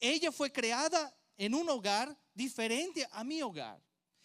Ella 0.00 0.32
fue 0.32 0.50
creada 0.50 1.14
en 1.36 1.54
un 1.54 1.68
hogar 1.68 2.18
diferente 2.32 3.06
a 3.12 3.22
mi 3.24 3.42
hogar. 3.42 3.78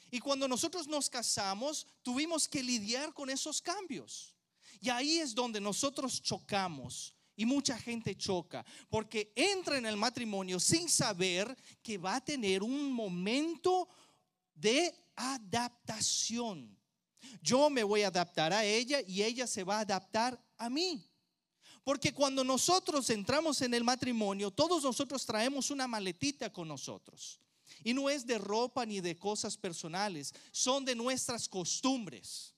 Y 0.09 0.21
cuando 0.21 0.47
nosotros 0.47 0.87
nos 0.87 1.09
casamos, 1.09 1.85
tuvimos 2.03 2.47
que 2.47 2.63
lidiar 2.63 3.13
con 3.13 3.29
esos 3.29 3.61
cambios. 3.61 4.33
Y 4.79 4.89
ahí 4.89 5.19
es 5.19 5.35
donde 5.35 5.59
nosotros 5.59 6.21
chocamos. 6.21 7.13
Y 7.35 7.45
mucha 7.45 7.77
gente 7.77 8.15
choca 8.15 8.63
porque 8.89 9.33
entra 9.35 9.77
en 9.77 9.85
el 9.85 9.97
matrimonio 9.97 10.57
sin 10.57 10.87
saber 10.87 11.53
que 11.81 11.97
va 11.97 12.15
a 12.15 12.23
tener 12.23 12.63
un 12.63 12.93
momento 12.93 13.89
de 14.61 14.93
adaptación. 15.15 16.77
Yo 17.41 17.69
me 17.69 17.83
voy 17.83 18.03
a 18.03 18.07
adaptar 18.07 18.53
a 18.53 18.63
ella 18.63 19.01
y 19.01 19.23
ella 19.23 19.47
se 19.47 19.63
va 19.63 19.77
a 19.77 19.81
adaptar 19.81 20.39
a 20.57 20.69
mí. 20.69 21.07
Porque 21.83 22.13
cuando 22.13 22.43
nosotros 22.43 23.09
entramos 23.09 23.61
en 23.61 23.73
el 23.73 23.83
matrimonio, 23.83 24.51
todos 24.51 24.83
nosotros 24.83 25.25
traemos 25.25 25.71
una 25.71 25.87
maletita 25.87 26.51
con 26.51 26.67
nosotros. 26.67 27.39
Y 27.83 27.93
no 27.93 28.09
es 28.09 28.25
de 28.25 28.37
ropa 28.37 28.85
ni 28.85 29.01
de 29.01 29.17
cosas 29.17 29.57
personales, 29.57 30.33
son 30.51 30.85
de 30.85 30.95
nuestras 30.95 31.49
costumbres. 31.49 32.53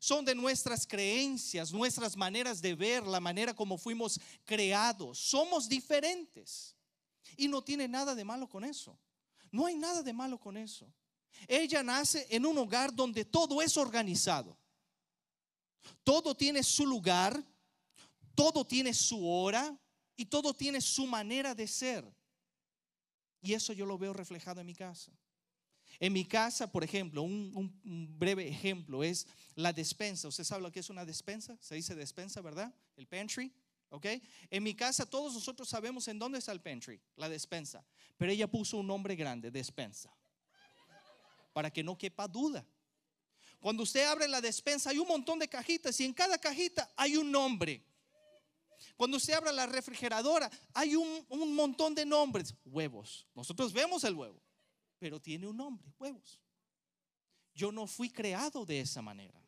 Son 0.00 0.24
de 0.24 0.32
nuestras 0.32 0.86
creencias, 0.86 1.72
nuestras 1.72 2.16
maneras 2.16 2.62
de 2.62 2.76
ver, 2.76 3.04
la 3.04 3.18
manera 3.18 3.52
como 3.52 3.76
fuimos 3.76 4.20
creados. 4.44 5.18
Somos 5.18 5.68
diferentes. 5.68 6.76
Y 7.36 7.48
no 7.48 7.62
tiene 7.62 7.88
nada 7.88 8.14
de 8.14 8.24
malo 8.24 8.48
con 8.48 8.64
eso. 8.64 8.96
No 9.50 9.66
hay 9.66 9.76
nada 9.76 10.02
de 10.02 10.12
malo 10.12 10.38
con 10.38 10.56
eso. 10.56 10.92
Ella 11.46 11.82
nace 11.82 12.26
en 12.30 12.44
un 12.46 12.58
hogar 12.58 12.94
donde 12.94 13.24
todo 13.24 13.62
es 13.62 13.76
organizado. 13.76 14.58
Todo 16.02 16.34
tiene 16.34 16.62
su 16.62 16.86
lugar, 16.86 17.42
todo 18.34 18.66
tiene 18.66 18.92
su 18.92 19.26
hora 19.28 19.78
y 20.16 20.26
todo 20.26 20.54
tiene 20.54 20.80
su 20.80 21.06
manera 21.06 21.54
de 21.54 21.66
ser. 21.66 22.04
Y 23.40 23.52
eso 23.54 23.72
yo 23.72 23.86
lo 23.86 23.98
veo 23.98 24.12
reflejado 24.12 24.60
en 24.60 24.66
mi 24.66 24.74
casa. 24.74 25.12
En 26.00 26.12
mi 26.12 26.24
casa, 26.24 26.70
por 26.70 26.84
ejemplo, 26.84 27.22
un, 27.22 28.16
breve 28.18 28.48
ejemplo 28.48 29.02
es 29.02 29.26
la 29.54 29.72
despensa. 29.72 30.28
¿Usted 30.28 30.44
sabe 30.44 30.62
lo 30.62 30.70
que 30.70 30.80
es 30.80 30.90
una 30.90 31.04
despensa? 31.04 31.56
Se 31.60 31.74
dice 31.74 31.94
despensa, 31.94 32.40
¿verdad? 32.40 32.72
El 32.96 33.06
pantry. 33.06 33.52
¿Ok? 33.90 34.06
En 34.50 34.62
mi 34.62 34.74
casa 34.74 35.06
todos 35.06 35.34
nosotros 35.34 35.68
sabemos 35.68 36.08
en 36.08 36.18
dónde 36.18 36.38
está 36.38 36.52
el 36.52 36.60
pantry, 36.60 37.00
la 37.16 37.28
despensa. 37.28 37.84
Pero 38.16 38.32
ella 38.32 38.50
puso 38.50 38.76
un 38.76 38.86
nombre 38.86 39.16
grande, 39.16 39.50
despensa 39.50 40.14
para 41.58 41.72
que 41.72 41.82
no 41.82 41.98
quepa 41.98 42.28
duda. 42.28 42.64
Cuando 43.58 43.82
usted 43.82 44.06
abre 44.06 44.28
la 44.28 44.40
despensa 44.40 44.90
hay 44.90 44.98
un 44.98 45.08
montón 45.08 45.40
de 45.40 45.48
cajitas 45.48 45.98
y 45.98 46.04
en 46.04 46.14
cada 46.14 46.38
cajita 46.38 46.88
hay 46.94 47.16
un 47.16 47.32
nombre. 47.32 47.84
Cuando 48.96 49.16
usted 49.16 49.32
abre 49.32 49.52
la 49.52 49.66
refrigeradora 49.66 50.48
hay 50.72 50.94
un, 50.94 51.26
un 51.28 51.54
montón 51.56 51.96
de 51.96 52.06
nombres. 52.06 52.54
Huevos. 52.64 53.26
Nosotros 53.34 53.72
vemos 53.72 54.04
el 54.04 54.14
huevo, 54.14 54.40
pero 55.00 55.20
tiene 55.20 55.48
un 55.48 55.56
nombre, 55.56 55.92
huevos. 55.98 56.40
Yo 57.54 57.72
no 57.72 57.88
fui 57.88 58.08
creado 58.08 58.64
de 58.64 58.78
esa 58.78 59.02
manera. 59.02 59.42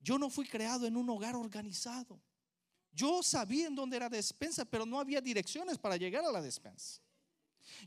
Yo 0.00 0.18
no 0.18 0.30
fui 0.30 0.46
creado 0.46 0.86
en 0.86 0.96
un 0.96 1.10
hogar 1.10 1.36
organizado. 1.36 2.18
Yo 2.92 3.22
sabía 3.22 3.66
en 3.66 3.74
dónde 3.74 3.96
era 3.96 4.08
despensa, 4.08 4.64
pero 4.64 4.84
no 4.84 5.00
había 5.00 5.20
direcciones 5.20 5.78
para 5.78 5.96
llegar 5.96 6.24
a 6.24 6.32
la 6.32 6.42
despensa. 6.42 7.00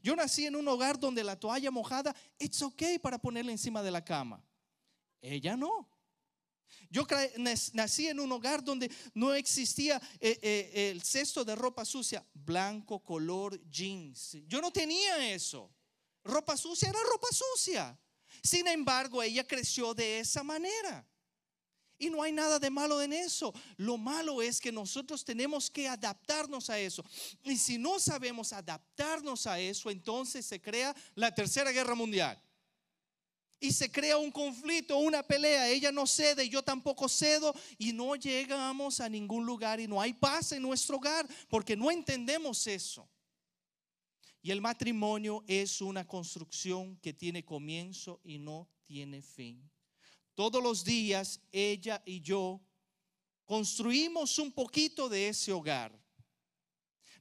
Yo 0.01 0.15
nací 0.15 0.45
en 0.45 0.55
un 0.55 0.67
hogar 0.67 0.99
donde 0.99 1.23
la 1.23 1.39
toalla 1.39 1.69
mojada, 1.71 2.15
it's 2.39 2.61
okay 2.61 2.97
para 2.97 3.19
ponerla 3.19 3.51
encima 3.51 3.83
de 3.83 3.91
la 3.91 4.03
cama. 4.03 4.43
Ella 5.21 5.55
no. 5.55 5.89
Yo 6.89 7.05
nací 7.73 8.07
en 8.07 8.19
un 8.19 8.31
hogar 8.31 8.63
donde 8.63 8.89
no 9.13 9.33
existía 9.33 10.01
eh, 10.19 10.39
eh, 10.41 10.91
el 10.91 11.01
cesto 11.01 11.43
de 11.43 11.55
ropa 11.55 11.85
sucia, 11.85 12.25
blanco, 12.33 12.99
color, 13.03 13.59
jeans. 13.69 14.37
Yo 14.47 14.61
no 14.61 14.71
tenía 14.71 15.33
eso. 15.33 15.71
Ropa 16.23 16.57
sucia 16.57 16.89
era 16.89 16.99
ropa 17.11 17.27
sucia. 17.31 17.99
Sin 18.43 18.67
embargo, 18.67 19.21
ella 19.21 19.45
creció 19.45 19.93
de 19.93 20.19
esa 20.19 20.43
manera. 20.43 21.05
Y 21.97 22.09
no 22.09 22.21
hay 22.21 22.31
nada 22.31 22.59
de 22.59 22.69
malo 22.69 23.01
en 23.01 23.13
eso. 23.13 23.53
Lo 23.77 23.97
malo 23.97 24.41
es 24.41 24.59
que 24.59 24.71
nosotros 24.71 25.23
tenemos 25.23 25.69
que 25.69 25.87
adaptarnos 25.87 26.69
a 26.69 26.77
eso. 26.77 27.03
Y 27.43 27.57
si 27.57 27.77
no 27.77 27.99
sabemos 27.99 28.51
adaptarnos 28.51 29.47
a 29.47 29.59
eso, 29.59 29.89
entonces 29.89 30.45
se 30.45 30.61
crea 30.61 30.95
la 31.15 31.33
tercera 31.33 31.71
guerra 31.71 31.95
mundial. 31.95 32.41
Y 33.59 33.71
se 33.71 33.89
crea 33.89 34.17
un 34.17 34.31
conflicto, 34.31 34.97
una 34.97 35.23
pelea. 35.23 35.69
Ella 35.69 35.91
no 35.91 36.05
cede, 36.05 36.49
yo 36.49 36.61
tampoco 36.61 37.07
cedo. 37.07 37.55
Y 37.77 37.93
no 37.93 38.15
llegamos 38.15 38.99
a 38.99 39.07
ningún 39.07 39.45
lugar 39.45 39.79
y 39.79 39.87
no 39.87 40.01
hay 40.01 40.13
paz 40.13 40.51
en 40.51 40.61
nuestro 40.61 40.97
hogar 40.97 41.25
porque 41.47 41.77
no 41.77 41.89
entendemos 41.89 42.67
eso. 42.67 43.09
Y 44.41 44.51
el 44.51 44.61
matrimonio 44.61 45.43
es 45.47 45.81
una 45.81 46.05
construcción 46.05 46.97
que 46.97 47.13
tiene 47.13 47.43
comienzo 47.43 48.19
y 48.23 48.37
no 48.37 48.69
tiene 48.85 49.21
fin. 49.23 49.71
Todos 50.35 50.61
los 50.61 50.83
días 50.83 51.39
ella 51.51 52.03
y 52.05 52.21
yo 52.21 52.61
construimos 53.45 54.37
un 54.37 54.51
poquito 54.51 55.07
de 55.07 55.29
ese 55.29 55.51
hogar. 55.51 55.97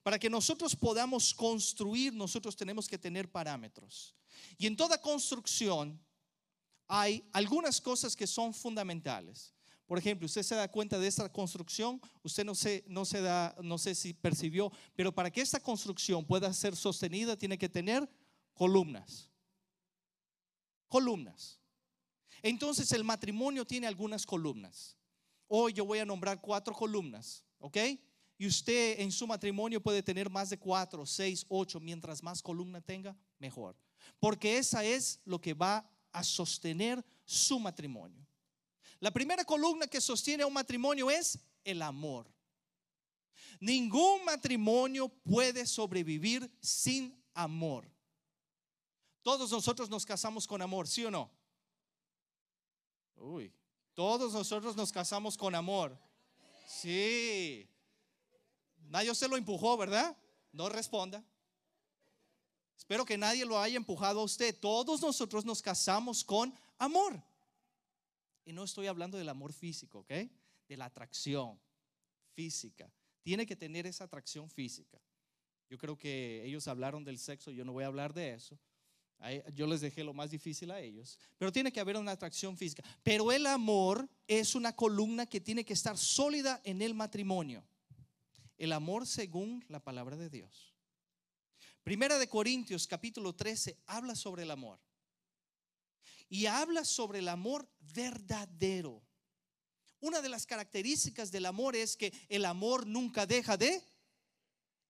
Para 0.02 0.18
que 0.18 0.28
nosotros 0.28 0.76
podamos 0.76 1.33
construir, 1.33 2.12
nosotros 2.12 2.54
tenemos 2.56 2.87
que 2.87 2.99
tener 2.99 3.30
parámetros. 3.30 4.14
Y 4.59 4.66
en 4.66 4.76
toda 4.76 5.00
construcción 5.00 5.99
hay 6.87 7.26
algunas 7.33 7.80
cosas 7.80 8.14
que 8.14 8.26
son 8.26 8.52
fundamentales. 8.52 9.54
Por 9.87 9.99
ejemplo, 9.99 10.26
usted 10.26 10.42
se 10.42 10.54
da 10.54 10.71
cuenta 10.71 10.99
de 10.99 11.06
esta 11.06 11.30
construcción, 11.30 12.00
usted 12.23 12.44
no 12.44 12.54
se, 12.54 12.85
no 12.88 13.04
se 13.04 13.21
da, 13.21 13.54
no 13.62 13.78
sé 13.78 13.94
si 13.94 14.12
percibió, 14.12 14.73
pero 14.94 15.14
para 15.14 15.30
que 15.30 15.40
esta 15.40 15.61
construcción 15.61 16.25
pueda 16.25 16.52
ser 16.52 16.75
sostenida 16.75 17.37
tiene 17.37 17.59
que 17.59 17.68
tener 17.68 18.09
columnas. 18.54 19.30
Columnas. 20.88 21.61
Entonces 22.44 22.92
el 22.92 23.04
matrimonio 23.04 23.64
tiene 23.64 23.86
algunas 23.86 24.26
columnas. 24.26 24.98
Hoy 25.48 25.72
yo 25.72 25.86
voy 25.86 26.00
a 26.00 26.04
nombrar 26.04 26.42
cuatro 26.42 26.74
columnas, 26.74 27.42
¿ok? 27.58 27.78
Y 28.36 28.46
usted 28.46 29.00
en 29.00 29.10
su 29.10 29.26
matrimonio 29.26 29.82
puede 29.82 30.02
tener 30.02 30.28
más 30.28 30.50
de 30.50 30.58
cuatro, 30.58 31.06
seis, 31.06 31.46
ocho. 31.48 31.80
Mientras 31.80 32.22
más 32.22 32.42
columna 32.42 32.82
tenga, 32.82 33.16
mejor. 33.38 33.78
Porque 34.20 34.58
esa 34.58 34.84
es 34.84 35.20
lo 35.24 35.40
que 35.40 35.54
va 35.54 35.90
a 36.12 36.22
sostener 36.22 37.02
su 37.24 37.58
matrimonio. 37.58 38.26
La 39.00 39.10
primera 39.10 39.46
columna 39.46 39.86
que 39.86 40.02
sostiene 40.02 40.44
un 40.44 40.52
matrimonio 40.52 41.10
es 41.10 41.38
el 41.64 41.80
amor. 41.80 42.30
Ningún 43.58 44.22
matrimonio 44.26 45.08
puede 45.08 45.64
sobrevivir 45.64 46.54
sin 46.60 47.18
amor. 47.32 47.90
Todos 49.22 49.50
nosotros 49.50 49.88
nos 49.88 50.04
casamos 50.04 50.46
con 50.46 50.60
amor, 50.60 50.86
¿sí 50.86 51.06
o 51.06 51.10
no? 51.10 51.30
Uy, 53.16 53.52
todos 53.94 54.33
nosotros 54.33 54.76
nos 54.76 54.92
casamos 54.92 55.37
con 55.37 55.54
amor. 55.54 55.97
Sí. 56.66 57.68
Nadie 58.88 59.14
se 59.14 59.28
lo 59.28 59.37
empujó, 59.37 59.76
¿verdad? 59.76 60.16
No 60.52 60.68
responda. 60.68 61.25
Espero 62.76 63.04
que 63.04 63.16
nadie 63.16 63.44
lo 63.44 63.59
haya 63.59 63.76
empujado 63.76 64.21
a 64.21 64.25
usted. 64.25 64.59
Todos 64.59 65.00
nosotros 65.00 65.44
nos 65.44 65.62
casamos 65.62 66.25
con 66.25 66.54
amor. 66.78 67.23
Y 68.44 68.52
no 68.52 68.64
estoy 68.64 68.88
hablando 68.88 69.16
del 69.16 69.28
amor 69.28 69.52
físico, 69.52 70.00
¿ok? 70.00 70.12
De 70.68 70.76
la 70.76 70.87
atracción 70.87 71.59
física. 72.35 72.92
Tiene 73.23 73.47
que 73.47 73.56
tener 73.56 73.87
esa 73.87 74.04
atracción 74.04 74.50
física. 74.50 75.00
Yo 75.71 75.78
creo 75.78 75.97
que 75.97 76.44
ellos 76.44 76.68
hablaron 76.68 77.04
del 77.04 77.18
sexo, 77.18 77.50
yo 77.50 77.64
no 77.64 77.73
voy 77.73 77.85
a 77.85 77.88
hablar 77.88 78.12
de 78.12 78.35
eso. 78.35 78.59
Yo 79.54 79.66
les 79.66 79.80
dejé 79.80 80.04
lo 80.04 80.12
más 80.12 80.30
difícil 80.30 80.70
a 80.70 80.80
ellos. 80.80 81.18
Pero 81.38 81.52
tiene 81.52 81.72
que 81.72 81.80
haber 81.80 81.96
una 81.96 82.12
atracción 82.12 82.56
física. 82.56 82.82
Pero 83.02 83.32
el 83.32 83.46
amor 83.46 84.08
es 84.26 84.54
una 84.54 84.74
columna 84.74 85.26
que 85.26 85.40
tiene 85.40 85.64
que 85.64 85.72
estar 85.72 85.96
sólida 85.96 86.60
en 86.64 86.82
el 86.82 86.94
matrimonio. 86.94 87.66
El 88.58 88.72
amor 88.72 89.06
según 89.06 89.64
la 89.68 89.80
palabra 89.80 90.16
de 90.16 90.30
Dios. 90.30 90.74
Primera 91.82 92.18
de 92.18 92.28
Corintios 92.28 92.86
capítulo 92.86 93.34
13 93.34 93.78
habla 93.86 94.14
sobre 94.14 94.42
el 94.42 94.50
amor. 94.50 94.80
Y 96.28 96.46
habla 96.46 96.84
sobre 96.84 97.20
el 97.20 97.28
amor 97.28 97.68
verdadero. 97.80 99.02
Una 100.00 100.20
de 100.20 100.28
las 100.28 100.46
características 100.46 101.30
del 101.30 101.46
amor 101.46 101.76
es 101.76 101.96
que 101.96 102.12
el 102.28 102.44
amor 102.44 102.86
nunca 102.86 103.26
deja 103.26 103.56
de 103.56 103.82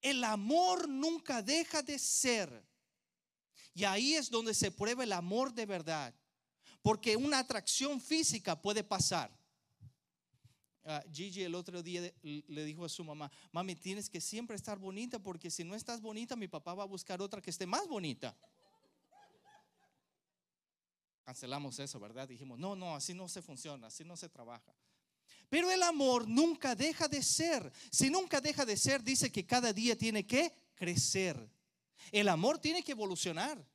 el 0.01 0.23
amor 0.23 0.87
nunca 0.87 1.41
deja 1.41 1.81
de 1.81 1.97
ser. 1.97 2.63
Y 3.75 3.83
ahí 3.83 4.15
es 4.15 4.31
donde 4.31 4.53
se 4.53 4.71
prueba 4.71 5.03
el 5.03 5.11
amor 5.11 5.53
de 5.53 5.65
verdad. 5.65 6.15
Porque 6.81 7.17
una 7.17 7.39
atracción 7.39 7.99
física 7.99 8.59
puede 8.59 8.83
pasar. 8.83 9.37
Ah, 10.85 11.03
Gigi 11.11 11.43
el 11.43 11.55
otro 11.55 11.83
día 11.83 12.13
le 12.21 12.63
dijo 12.63 12.85
a 12.85 12.89
su 12.89 13.03
mamá, 13.03 13.29
mami, 13.51 13.75
tienes 13.75 14.09
que 14.09 14.21
siempre 14.21 14.55
estar 14.55 14.79
bonita 14.79 15.19
porque 15.19 15.51
si 15.51 15.63
no 15.63 15.75
estás 15.75 15.99
bonita, 15.99 16.35
mi 16.35 16.47
papá 16.47 16.73
va 16.73 16.83
a 16.83 16.87
buscar 16.87 17.21
otra 17.21 17.41
que 17.41 17.49
esté 17.49 17.65
más 17.65 17.85
bonita. 17.87 18.37
Cancelamos 21.23 21.77
eso, 21.79 21.99
¿verdad? 21.99 22.27
Dijimos, 22.27 22.57
no, 22.57 22.75
no, 22.75 22.95
así 22.95 23.13
no 23.13 23.27
se 23.27 23.41
funciona, 23.41 23.87
así 23.87 24.05
no 24.05 24.15
se 24.15 24.29
trabaja. 24.29 24.73
Pero 25.49 25.69
el 25.69 25.83
amor 25.83 26.29
nunca 26.29 26.75
deja 26.75 27.07
de 27.07 27.21
ser. 27.23 27.73
Si 27.91 28.09
nunca 28.09 28.39
deja 28.39 28.63
de 28.63 28.77
ser, 28.77 29.03
dice 29.03 29.31
que 29.31 29.45
cada 29.45 29.73
día 29.73 29.97
tiene 29.97 30.25
que 30.25 30.53
crecer. 30.75 31.49
El 32.11 32.29
amor 32.29 32.59
tiene 32.59 32.83
que 32.83 32.91
evolucionar. 32.91 33.65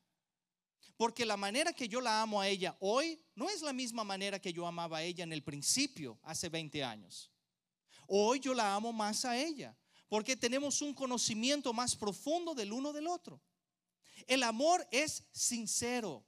Porque 0.97 1.25
la 1.25 1.39
manera 1.39 1.73
que 1.73 1.89
yo 1.89 2.01
la 2.03 2.21
amo 2.21 2.43
a 2.43 2.49
ella 2.49 2.77
hoy 2.79 3.19
no 3.35 3.49
es 3.49 3.63
la 3.63 3.73
misma 3.73 4.05
manera 4.05 4.39
que 4.39 4.53
yo 4.53 4.67
amaba 4.67 4.99
a 4.99 5.03
ella 5.03 5.25
en 5.25 5.33
el 5.33 5.43
principio, 5.43 6.19
hace 6.23 6.51
20 6.51 6.85
años. 6.85 7.31
Hoy 8.07 8.39
yo 8.41 8.53
la 8.53 8.75
amo 8.75 8.93
más 8.93 9.25
a 9.25 9.39
ella, 9.39 9.75
porque 10.09 10.37
tenemos 10.37 10.83
un 10.83 10.93
conocimiento 10.93 11.73
más 11.73 11.97
profundo 11.97 12.55
del 12.55 12.73
uno 12.73 12.93
del 12.93 13.07
otro. 13.07 13.41
El 14.27 14.43
amor 14.43 14.87
es 14.91 15.25
sincero. 15.33 16.23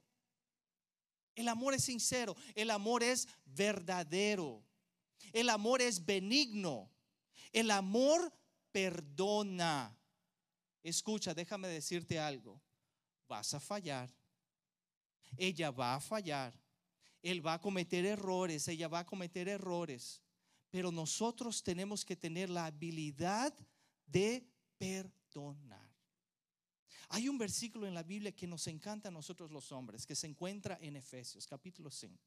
El 1.35 1.47
amor 1.47 1.73
es 1.73 1.83
sincero. 1.83 2.35
El 2.55 2.71
amor 2.71 3.03
es 3.03 3.27
verdadero. 3.45 4.65
El 5.33 5.49
amor 5.49 5.81
es 5.81 6.03
benigno. 6.03 6.91
El 7.51 7.69
amor 7.69 8.33
perdona. 8.71 9.95
Escucha, 10.83 11.33
déjame 11.33 11.69
decirte 11.69 12.19
algo. 12.19 12.61
Vas 13.27 13.53
a 13.53 13.59
fallar. 13.59 14.13
Ella 15.37 15.71
va 15.71 15.95
a 15.95 15.99
fallar. 16.01 16.53
Él 17.21 17.45
va 17.45 17.53
a 17.53 17.61
cometer 17.61 18.05
errores. 18.05 18.67
Ella 18.67 18.89
va 18.89 18.99
a 18.99 19.05
cometer 19.05 19.47
errores. 19.47 20.21
Pero 20.69 20.91
nosotros 20.91 21.63
tenemos 21.63 22.03
que 22.03 22.15
tener 22.15 22.49
la 22.49 22.65
habilidad 22.65 23.53
de 24.05 24.45
perdonar. 24.77 25.89
Hay 27.09 27.29
un 27.29 27.37
versículo 27.37 27.87
en 27.87 27.93
la 27.93 28.03
Biblia 28.03 28.35
que 28.35 28.47
nos 28.47 28.67
encanta 28.67 29.07
a 29.07 29.11
nosotros 29.11 29.51
los 29.51 29.71
hombres, 29.71 30.05
que 30.05 30.15
se 30.15 30.27
encuentra 30.27 30.77
en 30.81 30.95
Efesios 30.95 31.45
capítulo 31.45 31.91
5. 31.91 32.17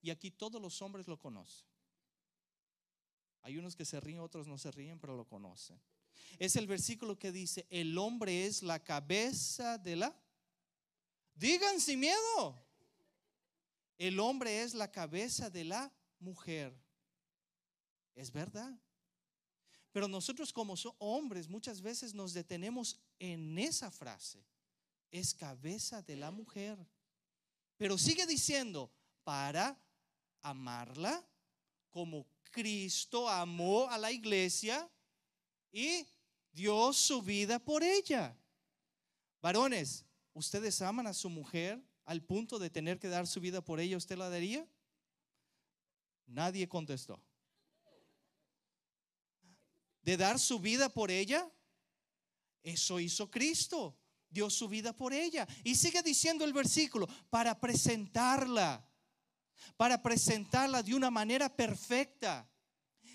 Y 0.00 0.10
aquí 0.10 0.30
todos 0.30 0.62
los 0.62 0.80
hombres 0.80 1.08
lo 1.08 1.18
conocen. 1.18 1.66
Hay 3.42 3.58
unos 3.58 3.74
que 3.74 3.84
se 3.84 3.98
ríen, 4.00 4.20
otros 4.20 4.46
no 4.46 4.56
se 4.58 4.70
ríen, 4.70 5.00
pero 5.00 5.16
lo 5.16 5.24
conocen. 5.24 5.80
Es 6.38 6.56
el 6.56 6.66
versículo 6.66 7.18
que 7.18 7.32
dice, 7.32 7.66
el 7.70 7.96
hombre 7.98 8.46
es 8.46 8.62
la 8.62 8.82
cabeza 8.82 9.78
de 9.78 9.96
la... 9.96 10.16
Digan 11.34 11.80
sin 11.80 12.00
miedo. 12.00 12.62
El 13.98 14.18
hombre 14.20 14.62
es 14.62 14.74
la 14.74 14.90
cabeza 14.90 15.50
de 15.50 15.64
la 15.64 15.92
mujer. 16.18 16.74
Es 18.14 18.32
verdad. 18.32 18.76
Pero 19.92 20.08
nosotros 20.08 20.52
como 20.52 20.74
hombres 20.98 21.48
muchas 21.48 21.80
veces 21.80 22.14
nos 22.14 22.32
detenemos 22.32 22.98
en 23.18 23.58
esa 23.58 23.90
frase. 23.90 24.44
Es 25.10 25.34
cabeza 25.34 26.02
de 26.02 26.16
la 26.16 26.30
mujer. 26.30 26.78
Pero 27.76 27.98
sigue 27.98 28.26
diciendo, 28.26 28.90
para 29.22 29.78
amarla 30.40 31.24
como 31.90 32.26
Cristo 32.50 33.28
amó 33.28 33.88
a 33.88 33.98
la 33.98 34.10
iglesia 34.10 34.90
y 35.72 36.06
dio 36.52 36.92
su 36.92 37.22
vida 37.22 37.58
por 37.58 37.82
ella. 37.82 38.36
Varones, 39.40 40.04
¿ustedes 40.34 40.80
aman 40.82 41.06
a 41.06 41.14
su 41.14 41.28
mujer 41.28 41.82
al 42.04 42.22
punto 42.22 42.58
de 42.58 42.70
tener 42.70 42.98
que 42.98 43.08
dar 43.08 43.26
su 43.26 43.40
vida 43.40 43.60
por 43.64 43.80
ella? 43.80 43.96
¿Usted 43.96 44.16
la 44.16 44.28
daría? 44.28 44.66
Nadie 46.26 46.68
contestó. 46.68 47.20
¿De 50.02 50.16
dar 50.16 50.38
su 50.38 50.60
vida 50.60 50.88
por 50.88 51.10
ella? 51.10 51.50
Eso 52.62 53.00
hizo 53.00 53.30
Cristo. 53.30 53.98
Dio 54.28 54.48
su 54.50 54.68
vida 54.68 54.92
por 54.92 55.12
ella. 55.12 55.46
Y 55.64 55.74
sigue 55.74 56.02
diciendo 56.02 56.44
el 56.44 56.52
versículo, 56.52 57.08
para 57.30 57.58
presentarla 57.58 58.88
para 59.76 60.02
presentarla 60.02 60.82
de 60.82 60.94
una 60.94 61.10
manera 61.10 61.48
perfecta. 61.48 62.48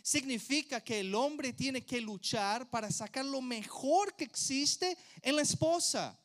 Significa 0.08 0.80
que 0.80 1.02
el 1.02 1.14
hombre 1.14 1.52
tiene 1.52 1.86
que 1.86 2.00
luchar 2.00 2.70
para 2.70 2.90
sacar 2.90 3.26
lo 3.26 3.42
mejor 3.42 4.16
que 4.16 4.24
existe 4.24 4.98
en 5.22 5.36
la 5.36 5.42
esposa. 5.42 6.18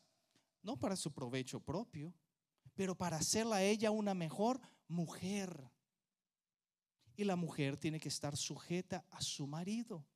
No 0.61 0.79
para 0.79 0.95
su 0.95 1.11
provecho 1.11 1.59
propio, 1.59 2.13
pero 2.75 2.95
para 2.95 3.17
hacerla 3.17 3.57
a 3.57 3.61
ella 3.61 3.91
una 3.91 4.13
mejor 4.13 4.61
mujer. 4.87 5.69
Y 7.17 7.25
la 7.25 7.35
mujer 7.35 7.75
tiene 7.75 7.99
que 7.99 8.07
estar 8.07 8.37
sujeta 8.37 9.03
a 9.11 9.21
su 9.21 9.47
marido. 9.47 10.07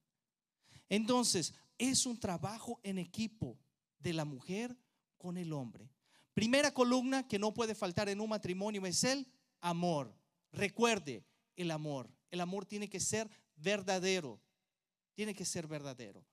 Entonces, 0.87 1.53
es 1.77 2.05
un 2.05 2.17
trabajo 2.17 2.79
en 2.83 2.97
equipo 2.97 3.59
de 3.99 4.13
la 4.13 4.23
mujer 4.23 4.77
con 5.17 5.35
el 5.35 5.51
hombre. 5.51 5.91
Primera 6.33 6.73
columna 6.73 7.27
que 7.27 7.37
no 7.37 7.53
puede 7.53 7.75
faltar 7.75 8.07
en 8.07 8.21
un 8.21 8.29
matrimonio 8.29 8.85
es 8.85 9.03
el 9.03 9.27
amor. 9.59 10.17
Recuerde 10.53 11.25
el 11.57 11.69
amor. 11.69 12.09
El 12.31 12.39
amor 12.39 12.65
tiene 12.65 12.89
que 12.89 13.01
ser 13.01 13.29
verdadero. 13.57 14.39
Tiene 15.13 15.33
que 15.33 15.45
ser 15.45 15.67
verdadero. 15.67 16.23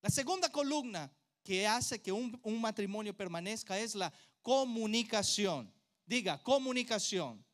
La 0.00 0.10
segunda 0.10 0.50
columna 0.50 1.12
que 1.42 1.66
hace 1.66 2.00
que 2.00 2.12
un, 2.12 2.40
matrimonio 2.60 3.16
permanezca 3.16 3.78
es 3.78 3.94
la 3.94 4.12
comunicación. 4.42 5.72
Diga, 6.04 6.42
comunicación. 6.42 7.44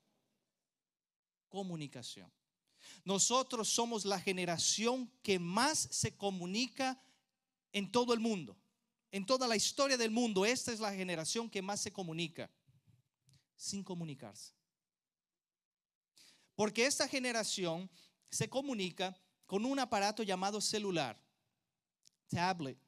Comunicación. 1.48 2.32
Nosotros 3.04 3.68
somos 3.68 4.04
la 4.04 4.20
generación 4.20 5.10
que 5.22 5.38
más 5.38 5.88
se 5.90 6.16
comunica 6.16 7.00
en 7.72 7.90
todo 7.90 8.14
el 8.14 8.20
mundo. 8.20 8.56
En 9.10 9.26
toda 9.26 9.46
la 9.46 9.56
historia 9.56 9.98
del 9.98 10.10
mundo, 10.10 10.46
esta 10.46 10.72
es 10.72 10.80
la 10.80 10.94
generación 10.94 11.50
que 11.50 11.60
más 11.60 11.80
se 11.80 11.92
comunica 11.92 12.50
sin 13.56 13.84
comunicarse. 13.84 14.54
Porque 16.54 16.86
esta 16.86 17.06
generación 17.06 17.90
se 18.32 18.48
comunica 18.48 19.14
con 19.46 19.66
un 19.66 19.78
aparato 19.78 20.22
llamado 20.22 20.60
celular, 20.60 21.22
tablet, 22.28 22.78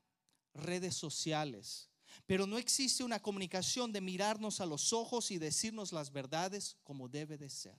redes 0.55 0.97
sociales. 0.97 1.91
Pero 2.27 2.47
no 2.47 2.57
existe 2.57 3.05
una 3.05 3.21
comunicación 3.21 3.93
de 3.93 4.01
mirarnos 4.01 4.61
a 4.61 4.67
los 4.67 4.93
ojos 4.95 5.31
y 5.31 5.39
decirnos 5.39 5.93
las 5.93 6.11
verdades 6.11 6.79
como 6.83 7.09
debe 7.09 7.37
de 7.37 7.51
ser. 7.51 7.79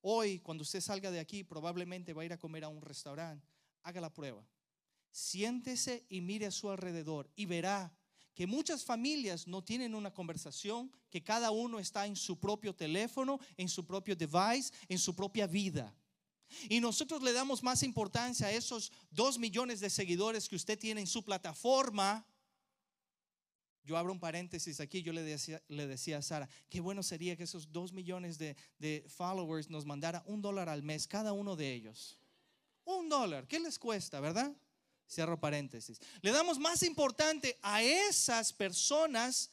Hoy, 0.00 0.40
cuando 0.40 0.62
usted 0.62 0.80
salga 0.80 1.10
de 1.10 1.20
aquí, 1.20 1.44
probablemente 1.44 2.12
va 2.12 2.22
a 2.22 2.24
ir 2.24 2.32
a 2.32 2.38
comer 2.38 2.64
a 2.64 2.68
un 2.68 2.82
restaurante. 2.82 3.46
Haga 3.84 4.00
la 4.00 4.12
prueba. 4.12 4.44
Siéntese 5.12 6.04
y 6.08 6.20
mire 6.20 6.46
a 6.46 6.50
su 6.50 6.68
alrededor 6.70 7.30
y 7.36 7.46
verá 7.46 7.96
que 8.34 8.46
muchas 8.46 8.84
familias 8.84 9.46
no 9.46 9.62
tienen 9.62 9.94
una 9.94 10.12
conversación, 10.12 10.90
que 11.08 11.22
cada 11.22 11.50
uno 11.50 11.78
está 11.78 12.06
en 12.06 12.16
su 12.16 12.38
propio 12.38 12.74
teléfono, 12.74 13.38
en 13.56 13.68
su 13.68 13.86
propio 13.86 14.16
device, 14.16 14.72
en 14.88 14.98
su 14.98 15.14
propia 15.14 15.46
vida. 15.46 15.94
Y 16.68 16.80
nosotros 16.80 17.22
le 17.22 17.32
damos 17.32 17.62
más 17.62 17.82
importancia 17.82 18.48
a 18.48 18.52
esos 18.52 18.92
dos 19.10 19.38
millones 19.38 19.80
de 19.80 19.90
seguidores 19.90 20.48
que 20.48 20.56
usted 20.56 20.78
tiene 20.78 21.00
en 21.00 21.06
su 21.06 21.24
plataforma. 21.24 22.26
Yo 23.84 23.96
abro 23.96 24.12
un 24.12 24.20
paréntesis 24.20 24.80
aquí, 24.80 25.02
yo 25.02 25.12
le 25.12 25.22
decía, 25.22 25.62
le 25.68 25.86
decía 25.86 26.18
a 26.18 26.22
Sara, 26.22 26.48
qué 26.68 26.80
bueno 26.80 27.02
sería 27.02 27.36
que 27.36 27.44
esos 27.44 27.70
dos 27.70 27.92
millones 27.92 28.38
de, 28.38 28.56
de 28.78 29.04
followers 29.08 29.68
nos 29.68 29.84
mandara 29.84 30.22
un 30.26 30.40
dólar 30.40 30.68
al 30.68 30.82
mes, 30.82 31.06
cada 31.06 31.32
uno 31.32 31.54
de 31.54 31.72
ellos. 31.72 32.18
Un 32.84 33.08
dólar, 33.08 33.46
¿qué 33.46 33.60
les 33.60 33.78
cuesta, 33.78 34.20
verdad? 34.20 34.54
Cierro 35.08 35.38
paréntesis. 35.38 36.00
Le 36.22 36.32
damos 36.32 36.58
más 36.58 36.82
importante 36.82 37.58
a 37.62 37.82
esas 37.82 38.52
personas 38.52 39.50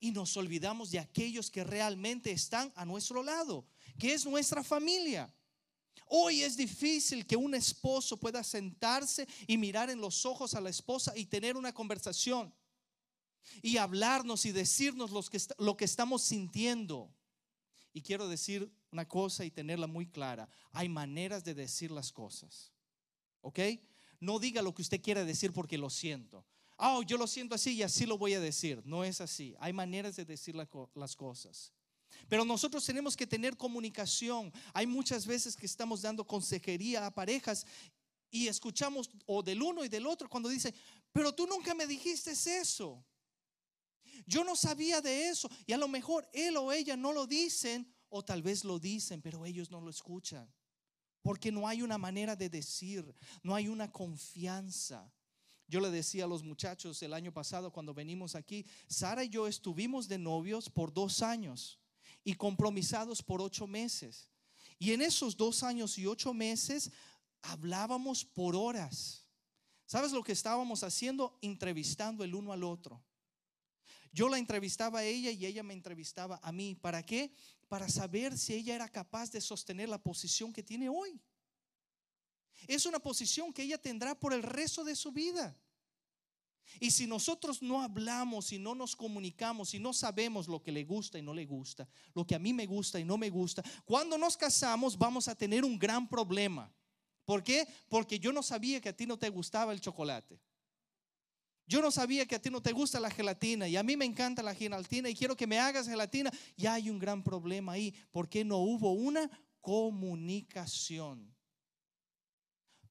y 0.00 0.10
nos 0.10 0.36
olvidamos 0.36 0.90
de 0.90 0.98
aquellos 0.98 1.50
que 1.50 1.64
realmente 1.64 2.30
están 2.30 2.72
a 2.74 2.84
nuestro 2.84 3.22
lado, 3.22 3.66
que 3.98 4.12
es 4.12 4.26
nuestra 4.26 4.64
familia. 4.64 5.32
Hoy 6.06 6.42
es 6.42 6.56
difícil 6.56 7.26
que 7.26 7.36
un 7.36 7.54
esposo 7.54 8.18
pueda 8.18 8.42
sentarse 8.42 9.26
y 9.46 9.56
mirar 9.56 9.90
en 9.90 10.00
los 10.00 10.26
ojos 10.26 10.54
a 10.54 10.60
la 10.60 10.70
esposa 10.70 11.12
y 11.16 11.26
tener 11.26 11.56
una 11.56 11.72
conversación 11.72 12.52
y 13.62 13.76
hablarnos 13.76 14.44
y 14.44 14.52
decirnos 14.52 15.10
lo 15.58 15.76
que 15.76 15.84
estamos 15.84 16.22
sintiendo. 16.22 17.14
Y 17.92 18.02
quiero 18.02 18.28
decir 18.28 18.72
una 18.90 19.06
cosa 19.06 19.44
y 19.44 19.50
tenerla 19.50 19.86
muy 19.86 20.06
clara. 20.06 20.48
Hay 20.72 20.88
maneras 20.88 21.44
de 21.44 21.54
decir 21.54 21.90
las 21.90 22.12
cosas. 22.12 22.72
¿Ok? 23.40 23.58
No 24.22 24.38
diga 24.38 24.62
lo 24.62 24.72
que 24.72 24.82
usted 24.82 25.02
quiera 25.02 25.24
decir 25.24 25.52
porque 25.52 25.76
lo 25.76 25.90
siento. 25.90 26.46
Oh, 26.76 27.02
yo 27.02 27.18
lo 27.18 27.26
siento 27.26 27.56
así 27.56 27.72
y 27.72 27.82
así 27.82 28.06
lo 28.06 28.16
voy 28.16 28.34
a 28.34 28.40
decir. 28.40 28.80
No 28.84 29.02
es 29.02 29.20
así. 29.20 29.56
Hay 29.58 29.72
maneras 29.72 30.14
de 30.14 30.24
decir 30.24 30.54
las 30.54 31.16
cosas. 31.16 31.72
Pero 32.28 32.44
nosotros 32.44 32.86
tenemos 32.86 33.16
que 33.16 33.26
tener 33.26 33.56
comunicación. 33.56 34.52
Hay 34.72 34.86
muchas 34.86 35.26
veces 35.26 35.56
que 35.56 35.66
estamos 35.66 36.02
dando 36.02 36.24
consejería 36.24 37.04
a 37.04 37.12
parejas 37.12 37.66
y 38.30 38.46
escuchamos 38.46 39.10
o 39.26 39.42
del 39.42 39.60
uno 39.60 39.84
y 39.84 39.88
del 39.88 40.06
otro 40.06 40.28
cuando 40.28 40.48
dice, 40.48 40.72
pero 41.12 41.34
tú 41.34 41.44
nunca 41.48 41.74
me 41.74 41.88
dijiste 41.88 42.30
eso. 42.30 43.04
Yo 44.24 44.44
no 44.44 44.54
sabía 44.54 45.00
de 45.00 45.30
eso. 45.30 45.50
Y 45.66 45.72
a 45.72 45.78
lo 45.78 45.88
mejor 45.88 46.28
él 46.32 46.56
o 46.58 46.70
ella 46.70 46.96
no 46.96 47.12
lo 47.12 47.26
dicen 47.26 47.92
o 48.08 48.24
tal 48.24 48.40
vez 48.40 48.62
lo 48.62 48.78
dicen, 48.78 49.20
pero 49.20 49.44
ellos 49.44 49.68
no 49.68 49.80
lo 49.80 49.90
escuchan. 49.90 50.48
Porque 51.22 51.52
no 51.52 51.66
hay 51.68 51.82
una 51.82 51.98
manera 51.98 52.36
de 52.36 52.48
decir, 52.48 53.14
no 53.42 53.54
hay 53.54 53.68
una 53.68 53.90
confianza. 53.90 55.10
Yo 55.68 55.80
le 55.80 55.90
decía 55.90 56.24
a 56.24 56.28
los 56.28 56.42
muchachos 56.42 57.02
el 57.02 57.14
año 57.14 57.32
pasado 57.32 57.72
cuando 57.72 57.94
venimos 57.94 58.34
aquí, 58.34 58.66
Sara 58.88 59.24
y 59.24 59.28
yo 59.28 59.46
estuvimos 59.46 60.08
de 60.08 60.18
novios 60.18 60.68
por 60.68 60.92
dos 60.92 61.22
años 61.22 61.80
y 62.24 62.34
compromisados 62.34 63.22
por 63.22 63.40
ocho 63.40 63.66
meses. 63.66 64.28
Y 64.78 64.92
en 64.92 65.00
esos 65.00 65.36
dos 65.36 65.62
años 65.62 65.96
y 65.96 66.06
ocho 66.06 66.34
meses 66.34 66.90
hablábamos 67.40 68.24
por 68.24 68.56
horas. 68.56 69.26
¿Sabes 69.86 70.12
lo 70.12 70.22
que 70.22 70.32
estábamos 70.32 70.82
haciendo? 70.82 71.38
Entrevistando 71.40 72.24
el 72.24 72.34
uno 72.34 72.52
al 72.52 72.64
otro. 72.64 73.02
Yo 74.12 74.28
la 74.28 74.38
entrevistaba 74.38 75.00
a 75.00 75.04
ella 75.04 75.30
y 75.30 75.46
ella 75.46 75.62
me 75.62 75.74
entrevistaba 75.74 76.40
a 76.42 76.52
mí. 76.52 76.74
¿Para 76.74 77.02
qué? 77.02 77.32
Para 77.72 77.88
saber 77.88 78.36
si 78.36 78.52
ella 78.52 78.74
era 78.74 78.86
capaz 78.86 79.30
de 79.30 79.40
sostener 79.40 79.88
la 79.88 79.96
posición 79.96 80.52
que 80.52 80.62
tiene 80.62 80.90
hoy. 80.90 81.18
Es 82.68 82.84
una 82.84 82.98
posición 82.98 83.50
que 83.50 83.62
ella 83.62 83.78
tendrá 83.78 84.14
por 84.14 84.34
el 84.34 84.42
resto 84.42 84.84
de 84.84 84.94
su 84.94 85.10
vida. 85.10 85.56
Y 86.80 86.90
si 86.90 87.06
nosotros 87.06 87.62
no 87.62 87.80
hablamos 87.80 88.52
y 88.52 88.58
no 88.58 88.74
nos 88.74 88.94
comunicamos 88.94 89.72
y 89.72 89.78
no 89.78 89.94
sabemos 89.94 90.48
lo 90.48 90.62
que 90.62 90.70
le 90.70 90.84
gusta 90.84 91.18
y 91.18 91.22
no 91.22 91.32
le 91.32 91.46
gusta, 91.46 91.88
lo 92.12 92.26
que 92.26 92.34
a 92.34 92.38
mí 92.38 92.52
me 92.52 92.66
gusta 92.66 93.00
y 93.00 93.04
no 93.04 93.16
me 93.16 93.30
gusta, 93.30 93.62
cuando 93.86 94.18
nos 94.18 94.36
casamos 94.36 94.98
vamos 94.98 95.26
a 95.26 95.34
tener 95.34 95.64
un 95.64 95.78
gran 95.78 96.06
problema. 96.06 96.70
¿Por 97.24 97.42
qué? 97.42 97.66
Porque 97.88 98.18
yo 98.18 98.34
no 98.34 98.42
sabía 98.42 98.82
que 98.82 98.90
a 98.90 98.96
ti 98.98 99.06
no 99.06 99.18
te 99.18 99.30
gustaba 99.30 99.72
el 99.72 99.80
chocolate. 99.80 100.38
Yo 101.66 101.80
no 101.80 101.90
sabía 101.90 102.26
que 102.26 102.34
a 102.34 102.42
ti 102.42 102.50
no 102.50 102.60
te 102.60 102.72
gusta 102.72 103.00
la 103.00 103.10
gelatina 103.10 103.68
y 103.68 103.76
a 103.76 103.82
mí 103.82 103.96
me 103.96 104.04
encanta 104.04 104.42
la 104.42 104.54
gelatina 104.54 105.08
y 105.08 105.14
quiero 105.14 105.36
que 105.36 105.46
me 105.46 105.58
hagas 105.58 105.88
gelatina. 105.88 106.30
Ya 106.56 106.74
hay 106.74 106.90
un 106.90 106.98
gran 106.98 107.22
problema 107.22 107.72
ahí 107.72 107.94
porque 108.10 108.44
no 108.44 108.58
hubo 108.58 108.92
una 108.92 109.30
comunicación. 109.60 111.34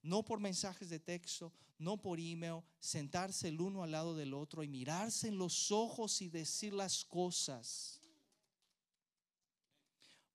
No 0.02 0.24
por 0.24 0.40
mensajes 0.40 0.88
de 0.88 0.98
texto, 0.98 1.52
no 1.78 2.00
por 2.00 2.18
email, 2.18 2.62
sentarse 2.80 3.48
el 3.48 3.60
uno 3.60 3.82
al 3.82 3.92
lado 3.92 4.16
del 4.16 4.34
otro 4.34 4.62
y 4.62 4.68
mirarse 4.68 5.28
en 5.28 5.38
los 5.38 5.70
ojos 5.70 6.20
y 6.22 6.28
decir 6.28 6.72
las 6.72 7.04
cosas. 7.04 8.00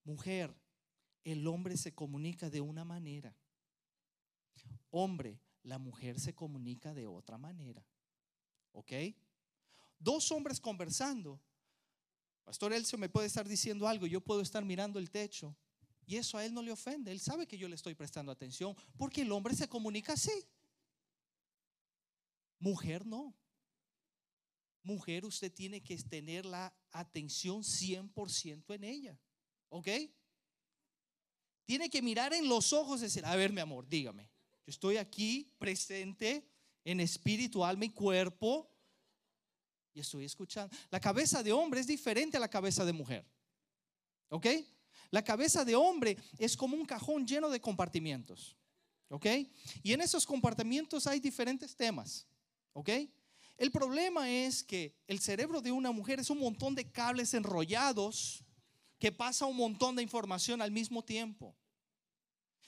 Mujer, 0.03 0.55
el 1.23 1.45
hombre 1.47 1.75
se 1.75 1.93
comunica 1.93 2.49
de 2.49 2.61
una 2.61 2.85
manera. 2.85 3.35
Hombre, 4.89 5.41
la 5.63 5.77
mujer 5.77 6.17
se 6.19 6.33
comunica 6.33 6.93
de 6.93 7.07
otra 7.07 7.37
manera. 7.37 7.85
¿Ok? 8.77 8.91
Dos 9.97 10.31
hombres 10.31 10.59
conversando. 10.59 11.41
Pastor 12.43 12.73
Elcio 12.73 12.95
me 12.99 13.09
puede 13.09 13.25
estar 13.25 13.47
diciendo 13.47 13.87
algo, 13.87 14.05
yo 14.05 14.21
puedo 14.21 14.41
estar 14.41 14.63
mirando 14.63 14.99
el 14.99 15.09
techo. 15.09 15.57
Y 16.05 16.15
eso 16.15 16.37
a 16.37 16.45
él 16.45 16.53
no 16.53 16.61
le 16.61 16.71
ofende. 16.71 17.11
Él 17.11 17.19
sabe 17.19 17.47
que 17.47 17.57
yo 17.57 17.67
le 17.67 17.73
estoy 17.73 17.95
prestando 17.95 18.31
atención 18.31 18.75
porque 18.95 19.23
el 19.23 19.31
hombre 19.31 19.55
se 19.55 19.67
comunica 19.67 20.13
así. 20.13 20.47
Mujer 22.59 23.03
no. 23.03 23.35
Mujer, 24.83 25.25
usted 25.25 25.51
tiene 25.51 25.81
que 25.81 25.97
tener 25.97 26.45
la 26.45 26.71
atención 26.91 27.63
100% 27.63 28.75
en 28.75 28.83
ella. 28.83 29.19
¿Ok? 29.69 29.87
Tiene 31.65 31.89
que 31.89 32.03
mirar 32.03 32.31
en 32.31 32.47
los 32.47 32.73
ojos 32.73 32.99
y 32.99 33.05
decir, 33.05 33.25
a 33.25 33.35
ver 33.35 33.51
mi 33.51 33.59
amor, 33.59 33.87
dígame. 33.87 34.29
Yo 34.67 34.69
estoy 34.69 34.97
aquí 34.97 35.51
presente 35.57 36.47
en 36.87 37.01
espíritu, 37.01 37.65
alma 37.65 37.83
y 37.83 37.89
cuerpo. 37.89 38.71
Y 39.93 39.99
estoy 39.99 40.23
escuchando. 40.23 40.73
La 40.89 41.01
cabeza 41.01 41.43
de 41.43 41.51
hombre 41.51 41.81
es 41.81 41.87
diferente 41.87 42.37
a 42.37 42.39
la 42.39 42.49
cabeza 42.49 42.85
de 42.85 42.93
mujer. 42.93 43.25
¿Ok? 44.29 44.47
La 45.11 45.21
cabeza 45.21 45.65
de 45.65 45.75
hombre 45.75 46.17
es 46.37 46.55
como 46.55 46.77
un 46.77 46.85
cajón 46.85 47.27
lleno 47.27 47.49
de 47.49 47.59
compartimientos. 47.59 48.55
¿Ok? 49.09 49.25
Y 49.83 49.91
en 49.91 49.99
esos 49.99 50.25
compartimientos 50.25 51.07
hay 51.07 51.19
diferentes 51.19 51.75
temas. 51.75 52.25
¿Ok? 52.71 52.89
El 53.57 53.69
problema 53.69 54.29
es 54.29 54.63
que 54.63 54.95
el 55.07 55.19
cerebro 55.19 55.59
de 55.59 55.73
una 55.73 55.91
mujer 55.91 56.21
es 56.21 56.29
un 56.29 56.39
montón 56.39 56.73
de 56.73 56.89
cables 56.89 57.33
enrollados 57.33 58.45
que 58.97 59.11
pasa 59.11 59.45
un 59.45 59.57
montón 59.57 59.97
de 59.97 60.03
información 60.03 60.61
al 60.61 60.71
mismo 60.71 61.03
tiempo. 61.03 61.53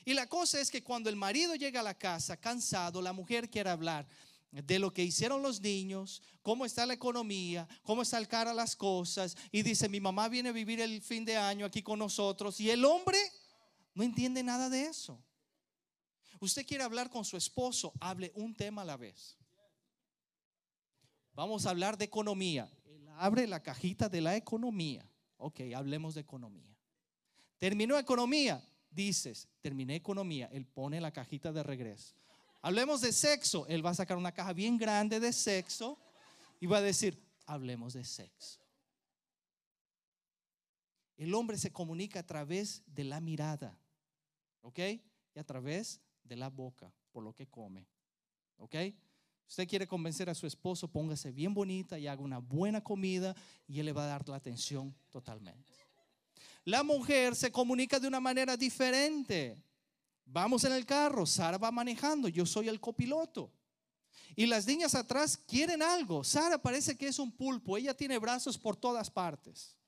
Y 0.10 0.16
la 0.16 0.26
cosa 0.26 0.60
es 0.60 0.72
que 0.72 0.82
cuando 0.82 1.08
el 1.08 1.16
marido 1.16 1.54
llega 1.54 1.82
a 1.82 1.84
la 1.84 1.94
casa 1.94 2.36
cansado, 2.36 3.00
la 3.00 3.14
mujer 3.14 3.48
quiere 3.48 3.70
hablar 3.70 4.08
de 4.50 4.80
lo 4.80 4.92
que 4.92 5.04
hicieron 5.04 5.44
los 5.44 5.62
niños, 5.62 6.24
cómo 6.42 6.66
está 6.66 6.88
la 6.88 6.96
economía, 6.96 7.68
cómo 7.84 8.02
está 8.02 8.18
el 8.18 8.28
cara 8.28 8.52
las 8.52 8.76
cosas. 8.76 9.38
Y 9.52 9.62
dice, 9.62 9.88
mi 9.88 10.00
mamá 10.00 10.28
viene 10.28 10.50
a 10.50 10.52
vivir 10.52 10.82
el 10.82 11.04
fin 11.04 11.26
de 11.26 11.38
año 11.38 11.64
aquí 11.64 11.84
con 11.84 12.00
nosotros. 12.00 12.60
Y 12.60 12.72
el 12.72 12.86
hombre 12.86 13.20
no 13.94 14.02
entiende 14.02 14.42
nada 14.42 14.68
de 14.68 14.88
eso. 14.88 15.24
Usted 16.40 16.66
quiere 16.66 16.84
hablar 16.84 17.12
con 17.12 17.24
su 17.24 17.38
esposo, 17.38 17.94
hable 18.00 18.32
un 18.34 18.56
tema 18.56 18.82
a 18.82 18.86
la 18.86 18.98
vez. 18.98 19.38
Vamos 21.34 21.68
a 21.68 21.70
hablar 21.70 22.00
de 22.00 22.06
economía. 22.06 22.68
Él 22.86 23.08
abre 23.20 23.46
la 23.46 23.62
cajita 23.62 24.10
de 24.10 24.22
la 24.22 24.36
economía. 24.36 25.08
Ok, 25.38 25.60
hablemos 25.76 26.16
de 26.16 26.22
economía. 26.22 26.76
Terminó 27.60 27.96
economía, 27.96 28.60
dices, 28.90 29.48
terminé 29.62 29.96
economía. 29.96 30.50
Él 30.52 30.66
pone 30.66 31.00
la 31.02 31.12
cajita 31.12 31.52
de 31.52 31.64
regreso. 31.64 32.16
Hablemos 32.62 33.02
de 33.02 33.12
sexo. 33.12 33.66
Él 33.68 33.86
va 33.86 33.92
a 33.92 33.96
sacar 33.96 34.18
una 34.18 34.32
caja 34.32 34.54
bien 34.54 34.78
grande 34.78 35.20
de 35.20 35.32
sexo 35.32 35.98
y 36.60 36.66
va 36.66 36.78
a 36.78 36.82
decir, 36.82 37.22
hablemos 37.46 37.94
de 37.94 38.04
sexo. 38.04 38.60
El 41.18 41.34
hombre 41.34 41.58
se 41.58 41.72
comunica 41.72 42.22
a 42.22 42.26
través 42.26 42.84
de 42.88 43.04
la 43.04 43.20
mirada, 43.20 43.78
¿ok? 44.62 44.80
Y 45.34 45.40
a 45.40 45.44
través 45.44 46.00
de 46.24 46.38
la 46.38 46.50
boca, 46.50 46.94
por 47.12 47.24
lo 47.24 47.34
que 47.34 47.48
come, 47.48 47.88
¿ok? 48.58 48.76
Usted 49.48 49.68
quiere 49.68 49.88
convencer 49.88 50.30
a 50.30 50.36
su 50.36 50.46
esposo, 50.46 50.88
póngase 50.88 51.32
bien 51.32 51.54
bonita 51.54 51.98
y 51.98 52.08
haga 52.08 52.22
una 52.22 52.38
buena 52.38 52.82
comida 52.82 53.36
y 53.68 53.80
él 53.80 53.88
le 53.88 53.94
va 53.94 54.04
a 54.04 54.08
dar 54.08 54.30
la 54.30 54.36
atención 54.36 54.96
totalmente. 55.10 55.74
La 56.70 56.84
mujer 56.84 57.36
se 57.36 57.52
comunica 57.52 58.00
de 58.00 58.08
una 58.08 58.20
manera 58.20 58.56
diferente. 58.56 59.60
Vamos 60.24 60.64
en 60.66 60.74
el 60.74 60.86
carro, 60.86 61.26
Sara 61.26 61.58
va 61.58 61.72
manejando, 61.72 62.28
yo 62.28 62.46
soy 62.46 62.68
el 62.68 62.80
copiloto. 62.80 63.52
Y 64.36 64.46
las 64.46 64.68
niñas 64.68 64.94
atrás 64.94 65.36
quieren 65.36 65.82
algo. 65.82 66.24
Sara 66.24 66.62
parece 66.62 66.96
que 66.96 67.08
es 67.08 67.18
un 67.18 67.32
pulpo, 67.32 67.76
ella 67.76 67.96
tiene 67.96 68.20
brazos 68.20 68.56
por 68.56 68.76
todas 68.76 69.10
partes. 69.10 69.80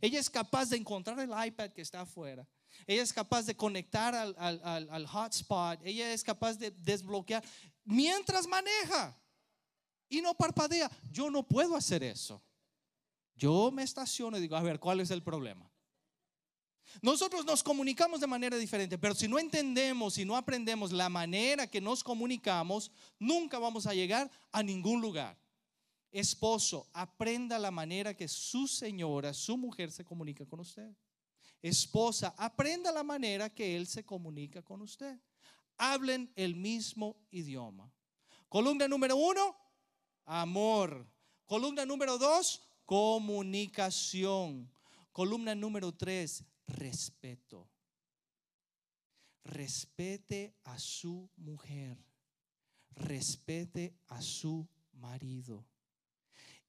Ella 0.00 0.18
es 0.18 0.28
capaz 0.28 0.68
de 0.68 0.78
encontrar 0.78 1.20
el 1.20 1.30
iPad 1.46 1.70
que 1.70 1.82
está 1.82 2.00
afuera. 2.00 2.44
Ella 2.88 3.04
es 3.04 3.12
capaz 3.12 3.46
de 3.46 3.56
conectar 3.56 4.12
al, 4.16 5.06
hotspot. 5.06 5.78
Ella 5.84 6.12
es 6.12 6.24
capaz 6.24 6.54
de 6.54 6.72
desbloquear 6.72 7.44
mientras 7.84 8.48
maneja 8.48 9.16
y 10.08 10.20
no 10.20 10.34
parpadea. 10.34 10.90
Yo 11.08 11.30
no 11.30 11.46
puedo 11.46 11.76
hacer 11.76 12.02
eso. 12.02 12.42
Yo 13.36 13.70
me 13.70 13.84
estaciono 13.84 14.36
y 14.38 14.40
digo, 14.40 14.56
a 14.56 14.62
ver, 14.62 14.80
¿cuál 14.80 14.98
es 14.98 15.12
el 15.12 15.22
problema? 15.22 15.70
Nosotros 17.02 17.44
nos 17.44 17.62
comunicamos 17.62 18.20
de 18.20 18.26
manera 18.26 18.56
diferente, 18.56 18.98
pero 18.98 19.14
si 19.14 19.28
no 19.28 19.38
entendemos 19.38 20.18
y 20.18 20.24
no 20.24 20.36
aprendemos 20.36 20.92
la 20.92 21.08
manera 21.08 21.66
que 21.66 21.80
nos 21.80 22.02
comunicamos, 22.02 22.90
nunca 23.18 23.58
vamos 23.58 23.86
a 23.86 23.94
llegar 23.94 24.30
a 24.52 24.62
ningún 24.62 25.00
lugar. 25.00 25.38
Esposo, 26.10 26.88
aprenda 26.92 27.58
la 27.58 27.70
manera 27.70 28.14
que 28.14 28.28
su 28.28 28.66
señora, 28.66 29.34
su 29.34 29.56
mujer 29.56 29.92
se 29.92 30.04
comunica 30.04 30.46
con 30.46 30.60
usted. 30.60 30.90
Esposa, 31.62 32.34
aprenda 32.38 32.92
la 32.92 33.02
manera 33.02 33.50
que 33.50 33.76
él 33.76 33.86
se 33.86 34.04
comunica 34.04 34.62
con 34.62 34.82
usted 34.82 35.18
hablen 35.78 36.32
el 36.36 36.54
mismo 36.56 37.16
idioma. 37.30 37.90
Columna 38.48 38.88
número 38.88 39.16
uno, 39.16 39.56
amor. 40.24 41.06
Columna 41.46 41.84
número 41.84 42.18
dos, 42.18 42.62
comunicación. 42.84 44.70
Columna 45.12 45.54
número 45.54 45.92
tres, 45.92 46.44
respeto. 46.66 47.68
Respete 49.44 50.54
a 50.64 50.78
su 50.78 51.30
mujer. 51.36 51.98
Respete 52.90 53.94
a 54.08 54.20
su 54.22 54.68
marido. 54.92 55.66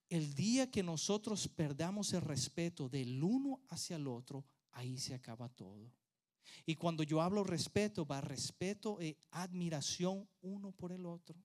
El 0.09 0.35
día 0.35 0.69
que 0.71 0.83
nosotros 0.83 1.47
perdamos 1.47 2.13
el 2.13 2.21
respeto 2.21 2.87
del 2.87 3.21
uno 3.21 3.61
hacia 3.69 3.97
el 3.97 4.07
otro, 4.07 4.45
ahí 4.71 4.97
se 4.97 5.13
acaba 5.13 5.49
todo. 5.49 5.91
Y 6.65 6.75
cuando 6.75 7.03
yo 7.03 7.21
hablo 7.21 7.43
respeto, 7.43 8.05
va 8.05 8.21
respeto 8.21 8.99
e 9.01 9.17
admiración 9.31 10.27
uno 10.41 10.71
por 10.71 10.91
el 10.91 11.05
otro. 11.05 11.35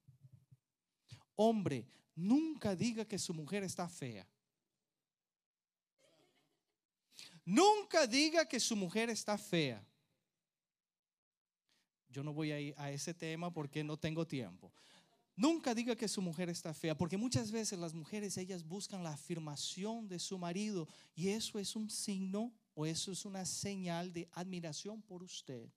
Hombre, 1.34 1.86
nunca 2.14 2.76
diga 2.76 3.04
que 3.04 3.18
su 3.18 3.34
mujer 3.34 3.64
está 3.64 3.88
fea. 3.88 4.28
Nunca 7.44 8.06
diga 8.06 8.46
que 8.46 8.60
su 8.60 8.76
mujer 8.76 9.10
está 9.10 9.36
fea. 9.36 9.84
Yo 12.08 12.22
no 12.22 12.32
voy 12.32 12.52
a 12.52 12.60
ir 12.60 12.74
a 12.76 12.90
ese 12.90 13.14
tema 13.14 13.52
porque 13.52 13.82
no 13.82 13.96
tengo 13.96 14.26
tiempo. 14.26 14.72
Nunca 15.34 15.74
diga 15.74 15.96
que 15.96 16.08
su 16.08 16.20
mujer 16.20 16.50
está 16.50 16.74
fea, 16.74 16.96
porque 16.96 17.16
muchas 17.16 17.50
veces 17.50 17.78
las 17.78 17.94
mujeres, 17.94 18.36
ellas 18.36 18.62
buscan 18.62 19.02
la 19.02 19.14
afirmación 19.14 20.06
de 20.06 20.18
su 20.18 20.38
marido 20.38 20.86
y 21.14 21.28
eso 21.28 21.58
es 21.58 21.74
un 21.74 21.88
signo 21.88 22.52
o 22.74 22.84
eso 22.84 23.10
es 23.10 23.24
una 23.24 23.46
señal 23.46 24.12
de 24.12 24.28
admiración 24.32 25.00
por 25.00 25.22
usted. 25.22 25.70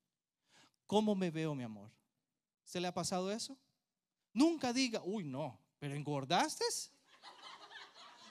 ¿Cómo 0.86 1.15
me 1.15 1.32
veo, 1.32 1.56
mi 1.56 1.63
amor? 1.63 1.89
¿Se 2.65 2.82
le 2.82 2.88
ha 2.88 2.93
pasado 2.93 3.32
eso? 3.32 3.58
Nunca 4.34 4.73
diga, 4.73 5.01
uy, 5.04 5.23
no, 5.23 5.58
pero 5.80 5.95
engordaste. 5.95 6.65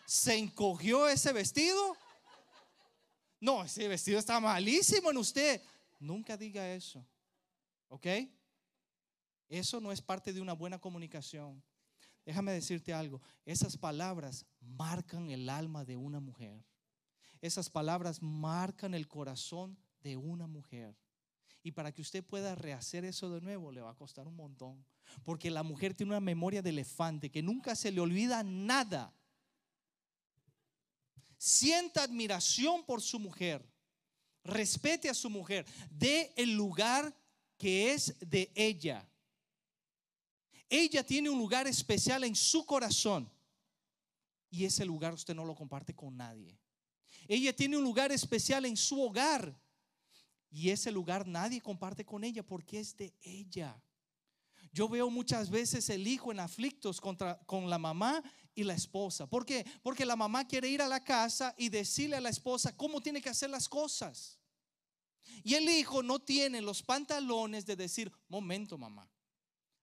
¿Se 0.05 0.37
encogió 0.37 1.09
ese 1.09 1.33
vestido? 1.33 1.97
No, 3.45 3.63
ese 3.63 3.87
vestido 3.89 4.19
está 4.19 4.41
malísimo 4.41 5.11
en 5.11 5.19
usted. 5.19 5.61
Nunca 6.01 6.35
diga 6.35 6.67
eso. 6.73 7.07
¿Ok? 7.89 8.07
Eso 9.51 9.83
no 9.83 9.93
es 9.93 10.01
parte 10.01 10.33
de 10.33 10.41
una 10.41 10.55
buena 10.55 10.79
comunicación. 10.79 11.63
Déjame 12.25 12.53
decirte 12.53 12.95
algo. 12.95 13.21
Esas 13.45 13.77
palabras 13.77 14.47
marcan 14.63 15.31
el 15.31 15.51
alma 15.51 15.85
de 15.85 15.95
una 15.95 16.21
mujer. 16.21 16.65
Esas 17.43 17.69
palabras 17.69 18.23
marcan 18.23 18.95
el 18.95 19.07
corazón 19.07 19.77
de 20.01 20.17
una 20.17 20.47
mujer. 20.47 20.97
Y 21.63 21.73
para 21.73 21.93
que 21.93 22.01
usted 22.01 22.25
pueda 22.25 22.55
rehacer 22.55 23.05
eso 23.05 23.29
de 23.29 23.43
nuevo, 23.43 23.71
le 23.71 23.83
va 23.83 23.91
a 23.91 23.95
costar 23.95 24.27
un 24.27 24.37
montón. 24.37 24.83
Porque 25.23 25.51
la 25.51 25.63
mujer 25.63 25.93
tiene 25.93 26.13
una 26.13 26.21
memoria 26.21 26.63
de 26.63 26.71
elefante 26.71 27.31
que 27.31 27.43
nunca 27.43 27.77
se 27.77 27.93
le 27.93 28.01
olvida 28.01 28.43
nada. 28.43 29.13
Sienta 31.47 32.03
admiración 32.03 32.87
por 32.87 33.03
su 33.03 33.19
mujer. 33.19 33.63
Respete 34.45 35.11
a 35.11 35.15
su 35.15 35.29
mujer. 35.29 35.67
Dé 35.91 36.33
el 36.37 36.55
lugar 36.55 37.15
que 37.59 37.93
es 37.93 38.15
de 38.19 38.51
ella. 38.55 39.07
Ella 40.71 41.05
tiene 41.05 41.29
un 41.29 41.39
lugar 41.39 41.67
especial 41.67 42.25
en 42.25 42.35
su 42.35 42.65
corazón 42.65 43.31
y 44.49 44.65
ese 44.65 44.87
lugar 44.87 45.13
usted 45.13 45.35
no 45.35 45.45
lo 45.45 45.55
comparte 45.55 45.95
con 45.95 46.17
nadie. 46.17 46.59
Ella 47.29 47.55
tiene 47.55 47.77
un 47.77 47.85
lugar 47.85 48.11
especial 48.11 48.65
en 48.65 48.79
su 48.79 49.03
hogar 49.03 49.55
y 50.51 50.71
ese 50.71 50.91
lugar 50.91 51.27
nadie 51.27 51.61
comparte 51.61 52.07
con 52.07 52.25
ella 52.25 52.43
porque 52.43 52.81
es 52.81 52.97
de 52.97 53.13
ella. 53.21 53.79
Yo 54.73 54.89
veo 54.89 55.11
muchas 55.11 55.51
veces 55.51 55.91
el 55.91 56.07
hijo 56.07 56.33
en 56.33 56.41
aflictos 56.41 57.03
contra, 57.03 57.39
con 57.45 57.69
la 57.69 57.79
mamá 57.79 58.25
y 58.55 58.65
la 58.65 58.75
esposa. 58.75 59.27
¿Por 59.27 59.45
qué? 59.45 59.65
Porque 59.83 60.05
la 60.05 60.17
mamá 60.17 60.47
quiere 60.47 60.69
ir 60.69 60.83
a 60.83 60.89
la 60.89 61.03
casa 61.03 61.55
y 61.59 61.69
decirle 61.69 62.17
a 62.17 62.21
la 62.21 62.31
esposa 62.31 62.77
cómo 62.77 63.01
tiene 63.01 63.21
que 63.21 63.31
hacer 63.31 63.51
las 63.51 63.69
cosas. 63.69 64.39
Y 65.43 65.55
el 65.55 65.69
hijo 65.69 66.03
no 66.03 66.21
tiene 66.21 66.61
los 66.61 66.83
pantalones 66.83 67.67
de 67.67 67.77
decir, 67.77 68.13
momento 68.29 68.79
mamá, 68.79 69.11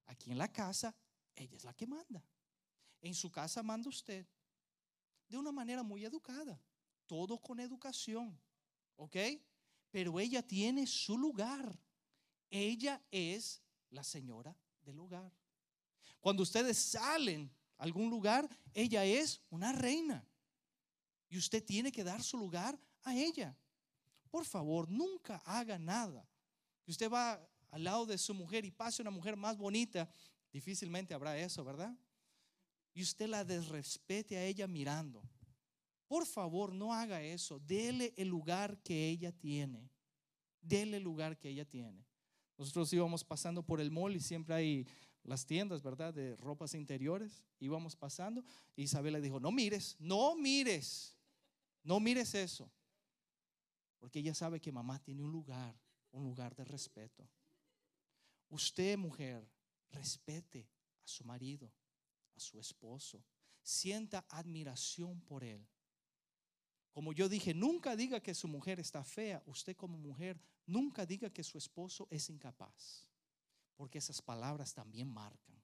aquí 0.05 0.31
en 0.31 0.38
la 0.38 0.51
casa 0.51 0.95
ella 1.36 1.57
es 1.57 1.63
la 1.63 1.73
que 1.73 1.88
manda. 1.88 2.23
En 3.01 3.15
su 3.15 3.31
casa 3.31 3.63
manda 3.63 3.89
usted. 3.89 4.25
De 5.27 5.38
una 5.38 5.51
manera 5.51 5.84
muy 5.84 6.05
educada. 6.05 6.62
Todo 7.07 7.38
con 7.38 7.60
educación. 7.60 8.39
¿Ok? 8.95 9.15
Pero 9.89 10.19
ella 10.19 10.45
tiene 10.45 10.86
su 10.86 11.17
lugar. 11.17 11.79
Ella 12.49 13.01
es 13.10 13.62
la 13.89 14.03
señora 14.03 14.55
del 14.81 14.99
hogar. 14.99 15.34
Cuando 16.19 16.43
ustedes 16.43 16.77
salen 16.77 17.51
algún 17.82 18.12
lugar, 18.12 18.48
ella 18.76 19.04
es 19.04 19.41
una 19.50 19.72
reina. 19.72 20.24
Y 21.28 21.38
usted 21.39 21.65
tiene 21.65 21.91
que 21.91 22.04
dar 22.04 22.22
su 22.22 22.38
lugar 22.38 22.80
a 23.02 23.15
ella. 23.15 23.58
Por 24.30 24.46
favor, 24.46 24.88
nunca 24.88 25.41
haga 25.46 25.80
nada. 25.80 26.30
Si 26.86 26.91
usted 26.91 27.10
va 27.10 27.44
al 27.72 27.84
lado 27.84 28.06
de 28.06 28.20
su 28.20 28.36
mujer 28.36 28.65
y 28.65 28.72
pase 28.72 29.02
una 29.02 29.10
mujer 29.10 29.36
más 29.36 29.58
bonita, 29.58 30.08
difícilmente 30.54 31.15
habrá 31.15 31.36
eso, 31.39 31.63
¿verdad? 31.63 31.98
Y 32.94 33.02
usted 33.02 33.28
la 33.28 33.44
desrespete 33.44 34.38
a 34.38 34.46
ella 34.46 34.67
mirando. 34.67 35.28
Por 36.08 36.28
favor, 36.28 36.76
no 36.76 36.94
haga 36.94 37.24
eso. 37.24 37.58
Dele 37.58 38.13
el 38.15 38.28
lugar 38.28 38.78
que 38.84 39.10
ella 39.10 39.32
tiene. 39.32 39.89
Dele 40.62 40.98
el 40.98 41.04
lugar 41.04 41.39
que 41.39 41.50
ella 41.50 41.65
tiene. 41.65 42.06
Nosotros 42.60 42.94
íbamos 42.94 43.24
pasando 43.24 43.63
por 43.63 43.82
el 43.82 43.89
mall 43.89 44.15
y 44.15 44.20
siempre 44.20 44.54
hay 44.54 44.88
las 45.23 45.45
tiendas, 45.45 45.81
¿verdad? 45.81 46.13
De 46.13 46.36
ropas 46.38 46.73
interiores. 46.73 47.43
Íbamos 47.60 47.95
pasando 47.95 48.43
y 48.75 48.84
Isabel 48.84 49.13
le 49.13 49.21
dijo, 49.21 49.39
no 49.39 49.51
mires, 49.51 49.95
no 49.99 50.36
mires, 50.36 51.15
no 51.84 51.99
mires 51.99 52.34
eso. 52.34 52.71
Porque 53.99 54.19
ella 54.19 54.34
sabe 54.34 54.60
que 54.60 54.71
mamá 54.71 54.99
tiene 54.99 55.23
un 55.23 55.31
lugar, 55.31 55.79
un 56.12 56.23
lugar 56.23 56.55
de 56.55 56.65
respeto. 56.65 57.27
Usted, 58.49 58.97
mujer, 58.97 59.47
respete 59.91 60.67
a 61.03 61.07
su 61.07 61.23
marido, 61.23 61.71
a 62.36 62.39
su 62.39 62.60
esposo. 62.60 63.23
Sienta 63.62 64.25
admiración 64.29 65.21
por 65.21 65.43
él. 65.43 65.65
Como 66.91 67.13
yo 67.13 67.29
dije, 67.29 67.53
nunca 67.53 67.95
diga 67.95 68.19
que 68.19 68.34
su 68.34 68.47
mujer 68.47 68.79
está 68.79 69.03
fea. 69.03 69.41
Usted 69.45 69.77
como 69.77 69.97
mujer, 69.97 70.41
nunca 70.65 71.05
diga 71.05 71.29
que 71.29 71.43
su 71.43 71.57
esposo 71.57 72.07
es 72.10 72.29
incapaz. 72.29 73.11
Porque 73.82 73.98
esas 73.98 74.22
palabras 74.22 74.76
también 74.76 75.12
marcan. 75.12 75.60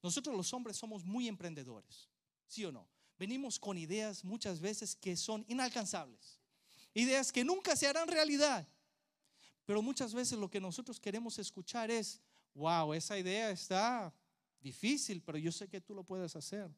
Nosotros 0.00 0.36
los 0.36 0.52
hombres 0.52 0.76
somos 0.76 1.04
muy 1.04 1.26
emprendedores. 1.26 2.08
¿Sí 2.46 2.64
o 2.64 2.70
no? 2.70 2.88
Venimos 3.18 3.58
con 3.58 3.76
ideas 3.76 4.22
muchas 4.24 4.60
veces 4.60 4.94
que 4.94 5.16
son 5.16 5.44
inalcanzables 5.48 6.38
ideas 6.94 7.32
que 7.32 7.44
nunca 7.44 7.74
se 7.76 7.86
harán 7.86 8.08
realidad. 8.08 8.66
Pero 9.64 9.82
muchas 9.82 10.12
veces 10.12 10.38
lo 10.38 10.50
que 10.50 10.60
nosotros 10.60 10.98
queremos 10.98 11.38
escuchar 11.38 11.90
es, 11.90 12.20
wow, 12.54 12.92
esa 12.92 13.18
idea 13.18 13.50
está 13.50 14.12
difícil, 14.60 15.22
pero 15.22 15.38
yo 15.38 15.52
sé 15.52 15.68
que 15.68 15.80
tú 15.80 15.94
lo 15.94 16.04
puedes 16.04 16.34
hacer. 16.36 16.70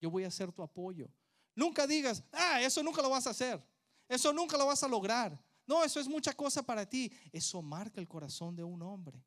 Yo 0.00 0.10
voy 0.10 0.24
a 0.24 0.30
ser 0.30 0.50
tu 0.50 0.62
apoyo. 0.62 1.08
Nunca 1.54 1.86
digas, 1.86 2.22
ah, 2.32 2.60
eso 2.60 2.82
nunca 2.82 3.00
lo 3.00 3.10
vas 3.10 3.26
a 3.26 3.30
hacer. 3.30 3.64
Eso 4.08 4.32
nunca 4.32 4.56
lo 4.58 4.66
vas 4.66 4.82
a 4.82 4.88
lograr. 4.88 5.38
No, 5.66 5.84
eso 5.84 6.00
es 6.00 6.08
mucha 6.08 6.34
cosa 6.34 6.62
para 6.62 6.88
ti. 6.88 7.10
Eso 7.30 7.62
marca 7.62 8.00
el 8.00 8.08
corazón 8.08 8.56
de 8.56 8.64
un 8.64 8.82
hombre. 8.82 9.22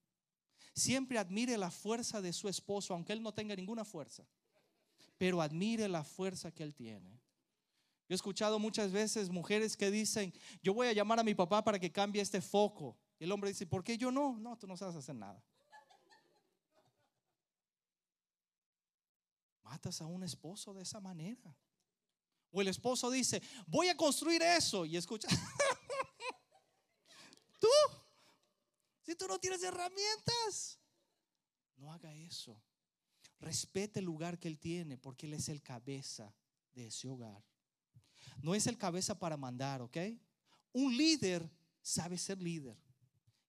Siempre 0.75 1.17
admire 1.17 1.57
la 1.57 1.71
fuerza 1.71 2.21
de 2.21 2.33
su 2.33 2.49
esposo, 2.49 2.93
aunque 2.93 3.13
él 3.13 3.23
no 3.23 3.33
tenga 3.33 3.55
ninguna 3.55 3.85
fuerza. 3.85 4.25
Pero 5.17 5.41
admire 5.41 5.87
la 5.87 6.03
fuerza 6.03 6.51
que 6.51 6.63
él 6.63 6.75
tiene. 6.75 7.21
Yo 8.07 8.13
he 8.13 8.15
escuchado 8.15 8.59
muchas 8.59 8.91
veces 8.91 9.29
mujeres 9.29 9.77
que 9.77 9.89
dicen, 9.89 10.33
yo 10.61 10.73
voy 10.73 10.87
a 10.87 10.93
llamar 10.93 11.19
a 11.19 11.23
mi 11.23 11.33
papá 11.33 11.63
para 11.63 11.79
que 11.79 11.91
cambie 11.91 12.21
este 12.21 12.41
foco. 12.41 12.97
Y 13.17 13.23
el 13.23 13.31
hombre 13.31 13.49
dice, 13.49 13.65
¿por 13.65 13.85
qué 13.85 13.97
yo 13.97 14.11
no? 14.11 14.37
No, 14.37 14.57
tú 14.57 14.67
no 14.67 14.75
sabes 14.75 14.97
hacer 14.97 15.15
nada. 15.15 15.41
Matas 19.63 20.01
a 20.01 20.05
un 20.05 20.23
esposo 20.23 20.73
de 20.73 20.83
esa 20.83 20.99
manera. 20.99 21.57
O 22.51 22.61
el 22.61 22.67
esposo 22.67 23.09
dice, 23.09 23.41
voy 23.65 23.87
a 23.87 23.95
construir 23.95 24.41
eso. 24.41 24.85
Y 24.85 24.97
escucha, 24.97 25.29
tú, 27.59 27.67
si 29.05 29.15
tú 29.15 29.27
no 29.27 29.39
tienes 29.39 29.61
herramientas, 29.61 30.79
no 31.77 31.93
haga 31.93 32.13
eso. 32.13 32.59
Respete 33.39 33.99
el 33.99 34.05
lugar 34.05 34.39
que 34.39 34.47
él 34.47 34.57
tiene 34.57 34.97
porque 34.97 35.27
él 35.27 35.33
es 35.33 35.49
el 35.49 35.61
cabeza 35.61 36.33
de 36.73 36.87
ese 36.87 37.07
hogar. 37.07 37.43
No 38.41 38.55
es 38.55 38.65
el 38.65 38.77
cabeza 38.77 39.17
para 39.19 39.37
mandar, 39.37 39.81
¿ok? 39.81 39.97
Un 40.73 40.97
líder 40.97 41.47
sabe 41.81 42.17
ser 42.17 42.41
líder. 42.41 42.77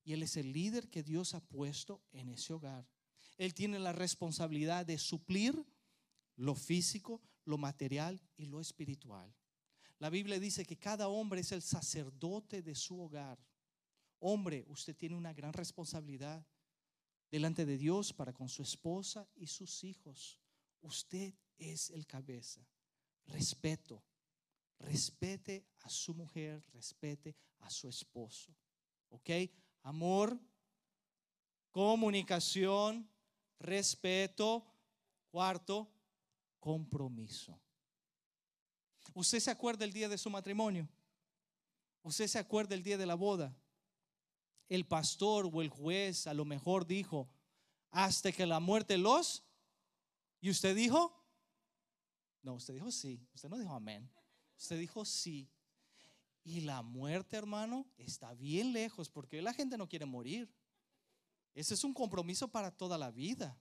Y 0.04 0.12
él 0.12 0.22
es 0.22 0.36
el 0.36 0.52
líder 0.52 0.88
que 0.90 1.02
Dios 1.02 1.34
ha 1.34 1.40
puesto 1.40 2.02
en 2.12 2.28
ese 2.28 2.52
hogar. 2.52 2.86
Él 3.38 3.54
tiene 3.54 3.78
la 3.78 3.92
responsabilidad 3.92 4.84
de 4.84 4.98
suplir 4.98 5.64
lo 6.36 6.54
físico, 6.54 7.22
lo 7.44 7.58
material 7.58 8.20
y 8.36 8.46
lo 8.46 8.60
espiritual. 8.60 9.34
La 9.98 10.10
Biblia 10.10 10.38
dice 10.38 10.66
que 10.66 10.76
cada 10.76 11.08
hombre 11.08 11.40
es 11.40 11.52
el 11.52 11.62
sacerdote 11.62 12.62
de 12.62 12.74
su 12.74 13.00
hogar. 13.00 13.38
Hombre, 14.18 14.64
usted 14.68 14.96
tiene 14.96 15.14
una 15.14 15.32
gran 15.32 15.52
responsabilidad 15.52 16.46
delante 17.30 17.66
de 17.66 17.76
Dios 17.76 18.12
para 18.12 18.32
con 18.32 18.48
su 18.48 18.62
esposa 18.62 19.28
y 19.34 19.46
sus 19.46 19.84
hijos. 19.84 20.38
Usted 20.80 21.34
es 21.58 21.90
el 21.90 22.06
cabeza. 22.06 22.66
Respeto, 23.26 24.02
respete 24.78 25.66
a 25.80 25.90
su 25.90 26.14
mujer, 26.14 26.64
respete 26.72 27.36
a 27.60 27.70
su 27.70 27.88
esposo. 27.88 28.54
¿Ok? 29.08 29.30
Amor, 29.82 30.38
comunicación, 31.70 33.08
respeto. 33.58 34.72
Cuarto, 35.30 35.92
compromiso. 36.58 37.60
¿Usted 39.12 39.38
se 39.38 39.50
acuerda 39.50 39.84
el 39.84 39.92
día 39.92 40.08
de 40.08 40.16
su 40.16 40.30
matrimonio? 40.30 40.88
¿Usted 42.02 42.26
se 42.26 42.38
acuerda 42.38 42.74
el 42.74 42.82
día 42.82 42.96
de 42.96 43.04
la 43.04 43.16
boda? 43.16 43.54
El 44.68 44.86
pastor 44.86 45.48
o 45.52 45.62
el 45.62 45.68
juez 45.68 46.26
a 46.26 46.34
lo 46.34 46.44
mejor 46.44 46.86
dijo, 46.86 47.28
hasta 47.90 48.32
que 48.32 48.46
la 48.46 48.60
muerte 48.60 48.98
los... 48.98 49.42
¿Y 50.40 50.50
usted 50.50 50.76
dijo? 50.76 51.12
No, 52.42 52.54
usted 52.54 52.74
dijo 52.74 52.90
sí. 52.90 53.26
Usted 53.34 53.48
no 53.48 53.58
dijo 53.58 53.74
amén. 53.74 54.08
Usted 54.58 54.78
dijo 54.78 55.04
sí. 55.04 55.48
Y 56.44 56.60
la 56.60 56.82
muerte, 56.82 57.36
hermano, 57.36 57.86
está 57.96 58.34
bien 58.34 58.72
lejos 58.72 59.10
porque 59.10 59.42
la 59.42 59.52
gente 59.52 59.76
no 59.76 59.88
quiere 59.88 60.06
morir. 60.06 60.48
Ese 61.54 61.74
es 61.74 61.82
un 61.82 61.92
compromiso 61.92 62.46
para 62.48 62.70
toda 62.70 62.98
la 62.98 63.10
vida. 63.10 63.58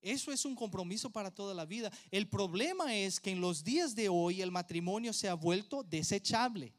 Eso 0.00 0.32
es 0.32 0.44
un 0.44 0.56
compromiso 0.56 1.10
para 1.10 1.30
toda 1.30 1.52
la 1.52 1.64
vida. 1.64 1.92
El 2.10 2.28
problema 2.28 2.94
es 2.94 3.20
que 3.20 3.30
en 3.30 3.40
los 3.40 3.62
días 3.62 3.94
de 3.94 4.08
hoy 4.08 4.40
el 4.40 4.50
matrimonio 4.50 5.12
se 5.12 5.28
ha 5.28 5.34
vuelto 5.34 5.82
desechable. 5.82 6.74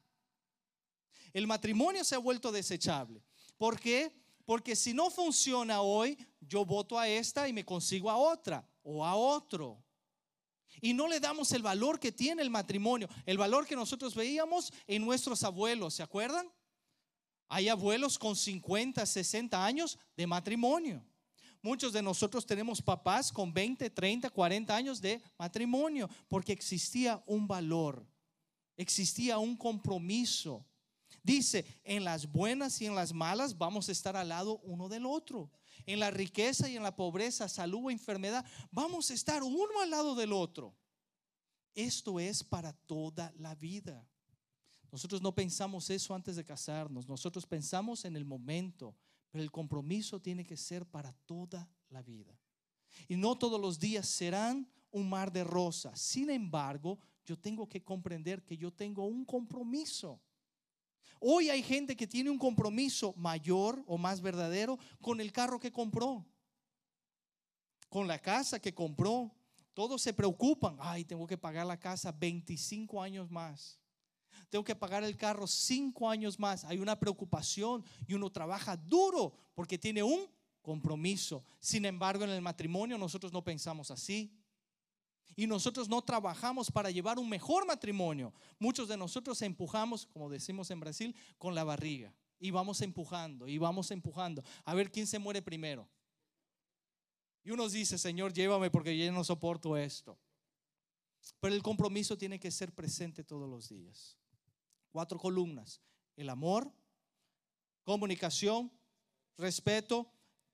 El 1.33 1.47
matrimonio 1.47 2.03
se 2.03 2.15
ha 2.15 2.19
vuelto 2.19 2.51
desechable. 2.51 3.23
¿Por 3.57 3.79
qué? 3.79 4.13
Porque 4.45 4.75
si 4.75 4.93
no 4.93 5.09
funciona 5.09 5.81
hoy, 5.81 6.17
yo 6.39 6.65
voto 6.65 6.99
a 6.99 7.07
esta 7.07 7.47
y 7.47 7.53
me 7.53 7.65
consigo 7.65 8.09
a 8.09 8.17
otra 8.17 8.67
o 8.83 9.03
a 9.05 9.15
otro. 9.15 9.83
Y 10.81 10.93
no 10.93 11.07
le 11.07 11.19
damos 11.19 11.51
el 11.51 11.61
valor 11.61 11.99
que 11.99 12.11
tiene 12.11 12.41
el 12.41 12.49
matrimonio, 12.49 13.07
el 13.25 13.37
valor 13.37 13.65
que 13.65 13.75
nosotros 13.75 14.15
veíamos 14.15 14.73
en 14.85 15.03
nuestros 15.03 15.43
abuelos, 15.43 15.93
¿se 15.95 16.03
acuerdan? 16.03 16.51
Hay 17.47 17.69
abuelos 17.69 18.17
con 18.17 18.35
50, 18.35 19.05
60 19.05 19.65
años 19.65 19.97
de 20.17 20.27
matrimonio. 20.27 21.05
Muchos 21.61 21.93
de 21.93 22.01
nosotros 22.01 22.45
tenemos 22.45 22.81
papás 22.81 23.31
con 23.31 23.53
20, 23.53 23.89
30, 23.89 24.29
40 24.29 24.75
años 24.75 24.99
de 24.99 25.21
matrimonio, 25.37 26.09
porque 26.27 26.51
existía 26.51 27.23
un 27.25 27.47
valor, 27.47 28.05
existía 28.75 29.37
un 29.37 29.55
compromiso. 29.55 30.65
Dice, 31.23 31.65
en 31.85 32.03
las 32.03 32.29
buenas 32.29 32.81
y 32.81 32.85
en 32.85 32.95
las 32.95 33.13
malas 33.13 33.57
vamos 33.57 33.87
a 33.87 33.93
estar 33.93 34.15
al 34.15 34.29
lado 34.29 34.59
uno 34.59 34.89
del 34.89 35.05
otro. 35.05 35.49
En 35.85 35.99
la 35.99 36.11
riqueza 36.11 36.69
y 36.69 36.75
en 36.75 36.83
la 36.83 36.95
pobreza, 36.95 37.47
salud 37.47 37.85
o 37.85 37.91
enfermedad, 37.91 38.45
vamos 38.71 39.09
a 39.09 39.13
estar 39.13 39.41
uno 39.41 39.81
al 39.81 39.89
lado 39.89 40.15
del 40.15 40.33
otro. 40.33 40.75
Esto 41.73 42.19
es 42.19 42.43
para 42.43 42.73
toda 42.73 43.33
la 43.37 43.55
vida. 43.55 44.07
Nosotros 44.91 45.21
no 45.21 45.33
pensamos 45.33 45.89
eso 45.89 46.13
antes 46.13 46.35
de 46.35 46.45
casarnos, 46.45 47.07
nosotros 47.07 47.47
pensamos 47.47 48.05
en 48.05 48.15
el 48.15 48.25
momento, 48.25 48.95
pero 49.31 49.43
el 49.43 49.49
compromiso 49.49 50.21
tiene 50.21 50.45
que 50.45 50.55
ser 50.55 50.85
para 50.85 51.11
toda 51.25 51.67
la 51.89 52.03
vida. 52.03 52.37
Y 53.07 53.15
no 53.15 53.35
todos 53.35 53.59
los 53.59 53.79
días 53.79 54.07
serán 54.07 54.69
un 54.91 55.09
mar 55.09 55.31
de 55.31 55.43
rosas. 55.43 55.99
Sin 55.99 56.29
embargo, 56.29 56.99
yo 57.25 57.39
tengo 57.39 57.67
que 57.67 57.83
comprender 57.83 58.43
que 58.43 58.55
yo 58.55 58.71
tengo 58.71 59.05
un 59.05 59.25
compromiso. 59.25 60.21
Hoy 61.25 61.49
hay 61.49 61.63
gente 61.63 61.95
que 61.95 62.05
tiene 62.05 62.29
un 62.29 62.37
compromiso 62.37 63.13
mayor 63.15 63.81
o 63.87 63.97
más 63.97 64.19
verdadero 64.19 64.77
con 64.99 65.21
el 65.21 65.31
carro 65.31 65.57
que 65.57 65.71
compró, 65.71 66.25
con 67.87 68.07
la 68.07 68.19
casa 68.19 68.59
que 68.59 68.73
compró. 68.73 69.31
Todos 69.73 70.01
se 70.01 70.13
preocupan, 70.13 70.75
ay, 70.81 71.05
tengo 71.05 71.25
que 71.25 71.37
pagar 71.37 71.65
la 71.65 71.79
casa 71.79 72.11
25 72.11 73.01
años 73.01 73.31
más 73.31 73.79
tengo 74.49 74.63
que 74.63 74.75
pagar 74.75 75.03
el 75.03 75.17
carro 75.17 75.47
cinco 75.47 76.07
años 76.07 76.37
más. 76.37 76.63
Hay 76.65 76.77
una 76.77 76.99
preocupación 76.99 77.83
y 78.05 78.13
uno 78.13 78.31
trabaja 78.31 78.77
duro 78.77 79.33
porque 79.55 79.79
tiene 79.79 80.03
un 80.03 80.27
compromiso. 80.61 81.43
Sin 81.59 81.85
embargo, 81.85 82.23
en 82.23 82.29
el 82.29 82.41
matrimonio 82.41 82.99
nosotros 82.99 83.33
no 83.33 83.43
pensamos 83.43 83.89
así. 83.89 84.31
Y 85.35 85.47
nosotros 85.47 85.89
no 85.89 86.01
trabajamos 86.01 86.69
para 86.69 86.91
llevar 86.91 87.17
un 87.17 87.27
mejor 87.27 87.65
matrimonio. 87.65 88.33
Muchos 88.59 88.87
de 88.87 88.97
nosotros 88.97 89.41
empujamos, 89.41 90.05
como 90.05 90.29
decimos 90.29 90.69
en 90.71 90.79
Brasil, 90.79 91.15
con 91.37 91.55
la 91.55 91.63
barriga. 91.63 92.13
Y 92.39 92.51
vamos 92.51 92.81
empujando, 92.81 93.47
y 93.47 93.57
vamos 93.57 93.89
empujando. 93.91 94.43
A 94.65 94.73
ver 94.73 94.91
quién 94.91 95.07
se 95.07 95.19
muere 95.19 95.41
primero. 95.41 95.89
Y 97.43 97.51
uno 97.51 97.67
dice, 97.67 97.97
Señor, 97.97 98.33
llévame 98.33 98.69
porque 98.69 98.97
yo 98.97 99.11
no 99.11 99.23
soporto 99.23 99.75
esto. 99.75 100.17
Pero 101.39 101.55
el 101.55 101.63
compromiso 101.63 102.17
tiene 102.17 102.39
que 102.39 102.51
ser 102.51 102.73
presente 102.73 103.23
todos 103.23 103.49
los 103.49 103.69
días. 103.69 104.17
Cuatro 104.91 105.17
columnas. 105.17 105.81
El 106.15 106.29
amor, 106.29 106.71
comunicación, 107.83 108.71
respeto, 109.37 110.11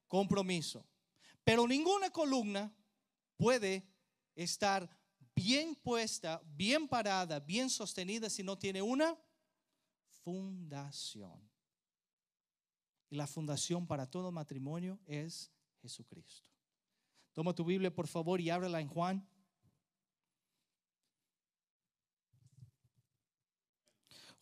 compromiso. 0.08 0.86
Pero 1.44 1.68
ninguna 1.68 2.10
columna 2.12 2.74
puede 3.36 3.89
estar 4.44 4.90
bien 5.36 5.76
puesta, 5.76 6.42
bien 6.56 6.88
parada, 6.88 7.40
bien 7.40 7.70
sostenida 7.70 8.30
si 8.30 8.44
no 8.44 8.58
tiene 8.58 8.82
una 8.82 9.18
fundación. 10.24 11.50
Y 13.10 13.16
la 13.16 13.28
fundación 13.28 13.88
para 13.88 14.06
todo 14.06 14.32
matrimonio 14.32 15.00
es 15.06 15.52
Jesucristo. 15.82 16.48
Toma 17.34 17.54
tu 17.54 17.64
Biblia, 17.64 17.94
por 17.94 18.08
favor, 18.08 18.40
y 18.40 18.50
ábrela 18.50 18.80
en 18.80 18.88
Juan 18.88 19.28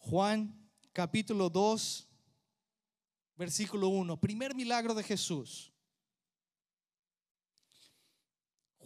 Juan 0.09 0.57
capítulo 0.93 1.49
2, 1.49 2.07
versículo 3.35 3.89
1. 3.89 4.17
Primer 4.21 4.55
milagro 4.55 4.93
de 4.93 5.03
Jesús. 5.03 5.73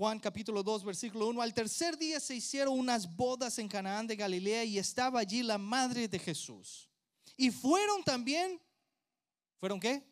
Juan 0.01 0.19
capítulo 0.19 0.63
2, 0.63 0.83
versículo 0.83 1.27
1. 1.27 1.43
Al 1.43 1.53
tercer 1.53 1.95
día 1.95 2.19
se 2.19 2.33
hicieron 2.33 2.79
unas 2.79 3.15
bodas 3.15 3.59
en 3.59 3.67
Canaán 3.67 4.07
de 4.07 4.15
Galilea 4.15 4.63
y 4.63 4.79
estaba 4.79 5.19
allí 5.19 5.43
la 5.43 5.59
madre 5.59 6.07
de 6.07 6.17
Jesús. 6.17 6.89
Y 7.37 7.51
fueron 7.51 8.03
también, 8.03 8.59
¿fueron 9.59 9.79
qué? 9.79 10.03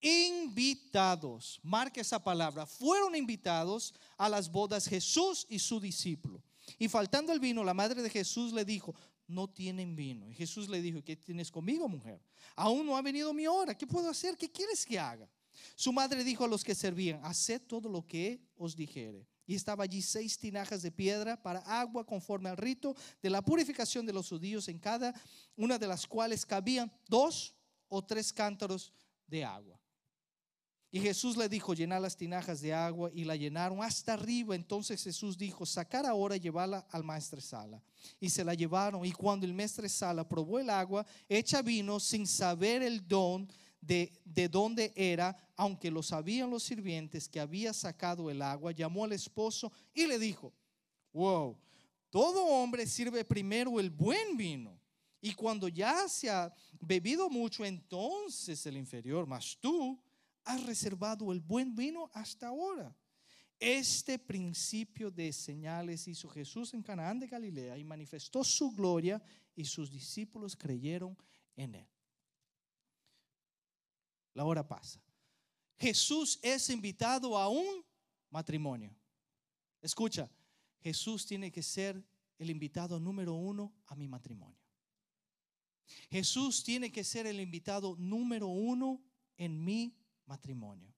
Invitados. 0.00 1.60
Marca 1.62 2.00
esa 2.00 2.18
palabra. 2.18 2.66
Fueron 2.66 3.14
invitados 3.14 3.94
a 4.16 4.28
las 4.28 4.50
bodas 4.50 4.88
Jesús 4.88 5.46
y 5.48 5.60
su 5.60 5.78
discípulo. 5.78 6.42
Y 6.76 6.88
faltando 6.88 7.32
el 7.32 7.38
vino, 7.38 7.62
la 7.62 7.74
madre 7.74 8.02
de 8.02 8.10
Jesús 8.10 8.52
le 8.52 8.64
dijo, 8.64 8.92
no 9.28 9.48
tienen 9.48 9.94
vino. 9.94 10.28
Y 10.28 10.34
Jesús 10.34 10.68
le 10.68 10.82
dijo, 10.82 11.00
¿qué 11.04 11.14
tienes 11.14 11.48
conmigo, 11.48 11.88
mujer? 11.88 12.20
Aún 12.56 12.84
no 12.84 12.96
ha 12.96 13.02
venido 13.02 13.32
mi 13.32 13.46
hora. 13.46 13.78
¿Qué 13.78 13.86
puedo 13.86 14.10
hacer? 14.10 14.36
¿Qué 14.36 14.50
quieres 14.50 14.84
que 14.84 14.98
haga? 14.98 15.30
Su 15.74 15.92
madre 15.92 16.24
dijo 16.24 16.44
a 16.44 16.48
los 16.48 16.64
que 16.64 16.74
servían, 16.74 17.20
haced 17.24 17.62
todo 17.62 17.88
lo 17.88 18.06
que 18.06 18.40
os 18.56 18.74
dijere. 18.76 19.26
Y 19.46 19.54
estaba 19.54 19.84
allí 19.84 20.00
seis 20.00 20.38
tinajas 20.38 20.82
de 20.82 20.90
piedra 20.90 21.40
para 21.40 21.60
agua 21.60 22.06
conforme 22.06 22.48
al 22.48 22.56
rito 22.56 22.94
de 23.22 23.30
la 23.30 23.42
purificación 23.42 24.06
de 24.06 24.12
los 24.12 24.28
judíos, 24.28 24.68
en 24.68 24.78
cada 24.78 25.14
una 25.56 25.78
de 25.78 25.86
las 25.86 26.06
cuales 26.06 26.46
cabían 26.46 26.90
dos 27.08 27.54
o 27.88 28.02
tres 28.02 28.32
cántaros 28.32 28.92
de 29.26 29.44
agua. 29.44 29.78
Y 30.94 31.00
Jesús 31.00 31.36
le 31.36 31.48
dijo, 31.48 31.74
llenar 31.74 32.00
las 32.00 32.16
tinajas 32.16 32.60
de 32.60 32.72
agua 32.72 33.10
y 33.12 33.24
la 33.24 33.34
llenaron 33.34 33.82
hasta 33.82 34.12
arriba. 34.12 34.54
Entonces 34.54 35.02
Jesús 35.02 35.36
dijo, 35.36 35.66
sacar 35.66 36.06
ahora 36.06 36.36
y 36.36 36.38
llevarla 36.38 36.86
al 36.88 37.02
maestresala. 37.02 37.82
Y 38.20 38.30
se 38.30 38.44
la 38.44 38.54
llevaron. 38.54 39.04
Y 39.04 39.10
cuando 39.10 39.44
el 39.44 39.52
maestresala 39.52 40.28
probó 40.28 40.60
el 40.60 40.70
agua, 40.70 41.04
hecha 41.28 41.62
vino 41.62 41.98
sin 41.98 42.28
saber 42.28 42.80
el 42.84 43.08
don 43.08 43.48
de, 43.86 44.12
de 44.24 44.48
dónde 44.48 44.92
era, 44.96 45.36
aunque 45.56 45.90
lo 45.90 46.02
sabían 46.02 46.50
los 46.50 46.62
sirvientes 46.62 47.28
que 47.28 47.40
había 47.40 47.72
sacado 47.72 48.30
el 48.30 48.42
agua, 48.42 48.72
llamó 48.72 49.04
al 49.04 49.12
esposo 49.12 49.72
y 49.92 50.06
le 50.06 50.18
dijo, 50.18 50.52
wow, 51.12 51.56
todo 52.10 52.44
hombre 52.44 52.86
sirve 52.86 53.24
primero 53.24 53.80
el 53.80 53.90
buen 53.90 54.36
vino. 54.36 54.78
Y 55.20 55.32
cuando 55.34 55.68
ya 55.68 56.08
se 56.08 56.28
ha 56.28 56.54
bebido 56.80 57.30
mucho, 57.30 57.64
entonces 57.64 58.66
el 58.66 58.76
inferior, 58.76 59.26
mas 59.26 59.56
tú 59.58 59.98
has 60.44 60.62
reservado 60.64 61.32
el 61.32 61.40
buen 61.40 61.74
vino 61.74 62.10
hasta 62.12 62.48
ahora. 62.48 62.94
Este 63.58 64.18
principio 64.18 65.10
de 65.10 65.32
señales 65.32 66.06
hizo 66.06 66.28
Jesús 66.28 66.74
en 66.74 66.82
Canaán 66.82 67.18
de 67.18 67.26
Galilea 67.26 67.78
y 67.78 67.84
manifestó 67.84 68.44
su 68.44 68.70
gloria 68.72 69.22
y 69.56 69.64
sus 69.64 69.90
discípulos 69.90 70.54
creyeron 70.54 71.16
en 71.56 71.76
él. 71.76 71.93
La 74.34 74.44
hora 74.44 74.66
pasa. 74.66 75.00
Jesús 75.76 76.38
es 76.42 76.68
invitado 76.70 77.38
a 77.38 77.48
un 77.48 77.84
matrimonio. 78.30 78.94
Escucha, 79.80 80.30
Jesús 80.80 81.24
tiene 81.24 81.50
que 81.50 81.62
ser 81.62 82.02
el 82.38 82.50
invitado 82.50 83.00
número 83.00 83.34
uno 83.34 83.72
a 83.86 83.94
mi 83.94 84.08
matrimonio. 84.08 84.58
Jesús 86.10 86.64
tiene 86.64 86.90
que 86.90 87.04
ser 87.04 87.26
el 87.26 87.40
invitado 87.40 87.96
número 87.98 88.48
uno 88.48 89.02
en 89.36 89.62
mi 89.62 89.96
matrimonio. 90.26 90.92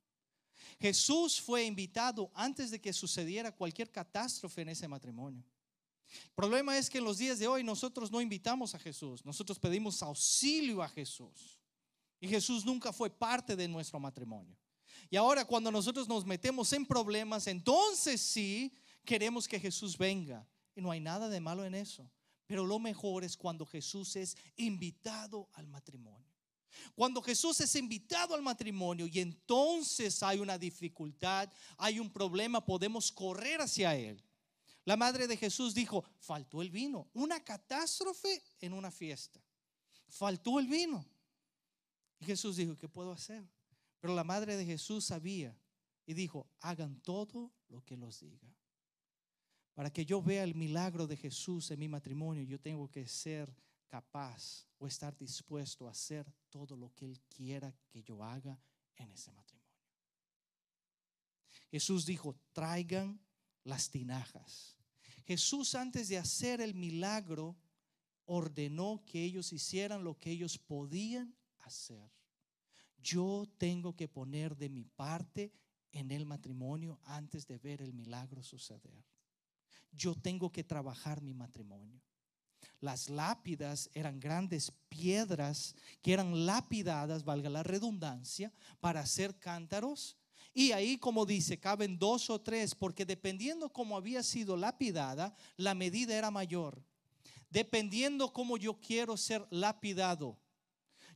Jesús 0.79 1.41
fue 1.41 1.65
invitado 1.65 2.31
antes 2.35 2.71
de 2.71 2.81
que 2.81 2.93
sucediera 2.93 3.53
cualquier 3.53 3.91
catástrofe 3.91 4.63
en 4.63 4.71
ese 4.71 4.89
matrimonio. 4.89 5.45
El 6.25 6.35
problema 6.35 6.77
es 6.79 6.89
que 6.89 6.99
en 6.99 7.05
los 7.05 7.19
días 7.19 7.39
de 7.39 7.49
hoy 7.49 7.65
nosotros 7.65 8.11
no 8.11 8.21
invitamos 8.21 8.75
a 8.75 8.79
Jesús, 8.79 9.25
nosotros 9.25 9.59
pedimos 9.59 10.03
auxilio 10.03 10.83
a 10.83 10.89
Jesús. 10.89 11.56
Jesús 12.29 12.65
nunca 12.65 12.93
fue 12.93 13.11
parte 13.11 13.57
de 13.57 13.69
nuestro 13.69 14.01
matrimonio. 14.01 14.57
Y 15.11 15.17
ahora 15.17 15.45
cuando 15.45 15.71
nosotros 15.71 16.09
nos 16.09 16.25
metemos 16.25 16.73
en 16.73 16.85
problemas, 16.85 17.47
entonces 17.47 18.21
sí 18.21 18.73
queremos 19.05 19.47
que 19.47 19.61
Jesús 19.61 19.97
venga. 19.97 20.47
Y 20.75 20.81
no 20.81 20.91
hay 20.91 21.01
nada 21.01 21.29
de 21.29 21.41
malo 21.41 21.65
en 21.65 21.75
eso. 21.75 22.11
Pero 22.47 22.65
lo 22.65 22.79
mejor 22.79 23.25
es 23.25 23.37
cuando 23.37 23.67
Jesús 23.67 24.17
es 24.17 24.37
invitado 24.57 25.49
al 25.55 25.67
matrimonio. 25.67 26.27
Cuando 26.95 27.23
Jesús 27.23 27.61
es 27.61 27.75
invitado 27.77 28.35
al 28.35 28.43
matrimonio 28.43 29.07
y 29.07 29.21
entonces 29.21 30.23
hay 30.23 30.39
una 30.39 30.59
dificultad, 30.59 31.51
hay 31.79 31.99
un 31.99 32.11
problema, 32.11 32.65
podemos 32.65 33.11
correr 33.11 33.61
hacia 33.61 33.97
Él. 33.97 34.23
La 34.85 34.97
madre 34.97 35.27
de 35.27 35.37
Jesús 35.37 35.75
dijo, 35.75 36.05
faltó 36.21 36.63
el 36.63 36.71
vino, 36.71 37.09
una 37.15 37.43
catástrofe 37.43 38.43
en 38.61 38.73
una 38.73 38.91
fiesta. 38.91 39.41
Faltó 40.09 40.61
el 40.61 40.69
vino. 40.69 41.05
Y 42.19 42.25
Jesús 42.25 42.57
dijo, 42.57 42.77
¿qué 42.77 42.89
puedo 42.89 43.13
hacer? 43.13 43.47
Pero 44.01 44.15
la 44.15 44.25
madre 44.25 44.57
de 44.57 44.65
Jesús 44.65 45.05
sabía 45.05 45.59
y 46.07 46.15
dijo, 46.15 46.49
hagan 46.61 47.01
todo 47.01 47.53
lo 47.69 47.85
que 47.85 47.97
los 47.97 48.21
diga. 48.21 48.55
Para 49.75 49.93
que 49.93 50.07
yo 50.07 50.23
vea 50.23 50.45
el 50.45 50.55
milagro 50.55 51.07
de 51.07 51.17
Jesús 51.17 51.71
en 51.71 51.81
mi 51.81 51.89
matrimonio, 51.89 52.43
yo 52.45 52.59
tengo 52.59 52.91
que 52.91 53.07
ser 53.07 53.55
capaz 53.89 54.67
o 54.79 54.87
estar 54.87 55.17
dispuesto 55.17 55.87
a 55.87 55.91
hacer 55.91 56.27
todo 56.49 56.77
lo 56.77 56.95
que 56.95 57.05
Él 57.07 57.21
quiera 57.29 57.75
que 57.89 58.03
yo 58.03 58.23
haga 58.23 58.59
en 58.97 59.11
ese 59.11 59.33
matrimonio. 59.33 59.67
Jesús 61.71 62.07
dijo, 62.07 62.37
traigan 62.53 63.21
las 63.65 63.91
tinajas. 63.91 64.77
Jesús 65.27 65.75
antes 65.75 66.09
de 66.09 66.19
hacer 66.19 66.61
el 66.61 66.75
milagro 66.75 67.57
ordenó 68.25 69.03
que 69.05 69.23
ellos 69.23 69.53
hicieran 69.53 70.05
lo 70.05 70.19
que 70.19 70.31
ellos 70.31 70.59
podían 70.59 71.35
hacer. 71.67 72.11
Yo 72.99 73.47
tengo 73.59 73.95
que 73.95 74.09
poner 74.09 74.57
de 74.57 74.69
mi 74.69 74.85
parte 74.85 75.53
en 75.93 76.11
el 76.11 76.27
matrimonio 76.27 76.99
antes 77.05 77.47
de 77.47 77.59
ver 77.59 77.83
el 77.83 77.93
milagro 77.93 78.43
suceder. 78.43 79.05
Yo 79.93 80.15
tengo 80.15 80.51
que 80.51 80.65
trabajar 80.65 81.23
mi 81.23 81.35
matrimonio. 81.35 82.01
Las 82.81 83.09
lápidas 83.09 83.89
eran 83.95 84.21
grandes 84.21 84.71
piedras 84.89 85.75
que 86.03 86.13
eran 86.13 86.47
lapidadas, 86.47 87.25
valga 87.25 87.49
la 87.49 87.63
redundancia, 87.63 88.53
para 88.81 89.01
hacer 89.01 89.39
cántaros. 89.39 90.17
Y 90.53 90.73
ahí, 90.73 90.99
como 90.99 91.27
dice, 91.27 91.59
caben 91.59 91.99
dos 91.99 92.29
o 92.29 92.41
tres, 92.41 92.75
porque 92.75 93.05
dependiendo 93.05 93.73
cómo 93.73 93.97
había 93.97 94.23
sido 94.23 94.57
lapidada, 94.57 95.35
la 95.57 95.75
medida 95.75 96.17
era 96.17 96.31
mayor. 96.31 96.83
Dependiendo 97.51 98.33
cómo 98.33 98.57
yo 98.57 98.79
quiero 98.81 99.17
ser 99.17 99.47
lapidado. 99.51 100.39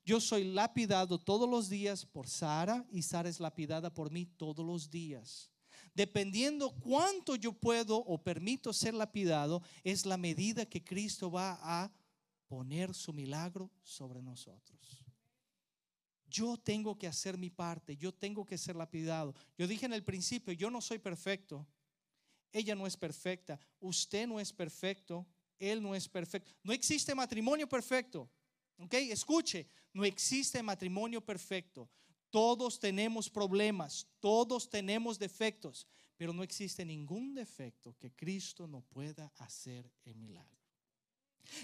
Yo 0.05 0.21
soy 0.21 0.45
lapidado 0.45 1.19
todos 1.19 1.49
los 1.49 1.69
días 1.69 2.07
por 2.07 2.29
Sara 2.29 2.85
y 2.91 3.03
Sara 3.03 3.29
es 3.29 3.41
lapidada 3.41 3.93
por 3.93 4.11
mí 4.11 4.27
todos 4.27 4.65
los 4.65 4.91
días. 4.91 5.51
Dependiendo 5.95 6.71
cuánto 6.81 7.37
yo 7.37 7.53
puedo 7.53 7.97
o 7.97 8.23
permito 8.23 8.73
ser 8.73 8.95
lapidado, 8.95 9.63
es 9.83 10.07
la 10.07 10.17
medida 10.17 10.67
que 10.67 10.83
Cristo 10.83 11.31
va 11.31 11.59
a 11.63 11.93
poner 12.47 12.95
su 12.95 13.13
milagro 13.13 13.71
sobre 13.83 14.23
nosotros. 14.23 15.05
Yo 16.27 16.57
tengo 16.57 16.97
que 16.97 17.09
hacer 17.09 17.37
mi 17.37 17.51
parte, 17.51 17.97
yo 17.97 18.13
tengo 18.13 18.45
que 18.45 18.57
ser 18.57 18.77
lapidado. 18.77 19.35
Yo 19.59 19.67
dije 19.67 19.87
en 19.87 19.93
el 19.93 20.05
principio, 20.05 20.53
yo 20.53 20.71
no 20.71 20.81
soy 20.81 20.99
perfecto, 20.99 21.67
ella 22.53 22.75
no 22.75 22.87
es 22.87 22.97
perfecta, 22.97 23.59
usted 23.81 24.27
no 24.27 24.39
es 24.39 24.53
perfecto, 24.53 25.27
él 25.59 25.83
no 25.83 25.95
es 25.95 26.09
perfecto. 26.09 26.51
No 26.63 26.73
existe 26.73 27.15
matrimonio 27.15 27.69
perfecto. 27.69 28.31
¿Ok? 28.81 28.95
Escuche, 28.95 29.69
no 29.93 30.05
existe 30.05 30.63
matrimonio 30.63 31.21
perfecto. 31.21 31.89
Todos 32.31 32.79
tenemos 32.79 33.29
problemas, 33.29 34.07
todos 34.21 34.71
tenemos 34.71 35.19
defectos, 35.19 35.87
pero 36.17 36.33
no 36.33 36.43
existe 36.43 36.85
ningún 36.85 37.35
defecto 37.35 37.97
que 37.99 38.13
Cristo 38.13 38.67
no 38.67 38.83
pueda 38.83 39.33
hacer 39.39 39.91
en 40.05 40.21
milagro. 40.21 40.59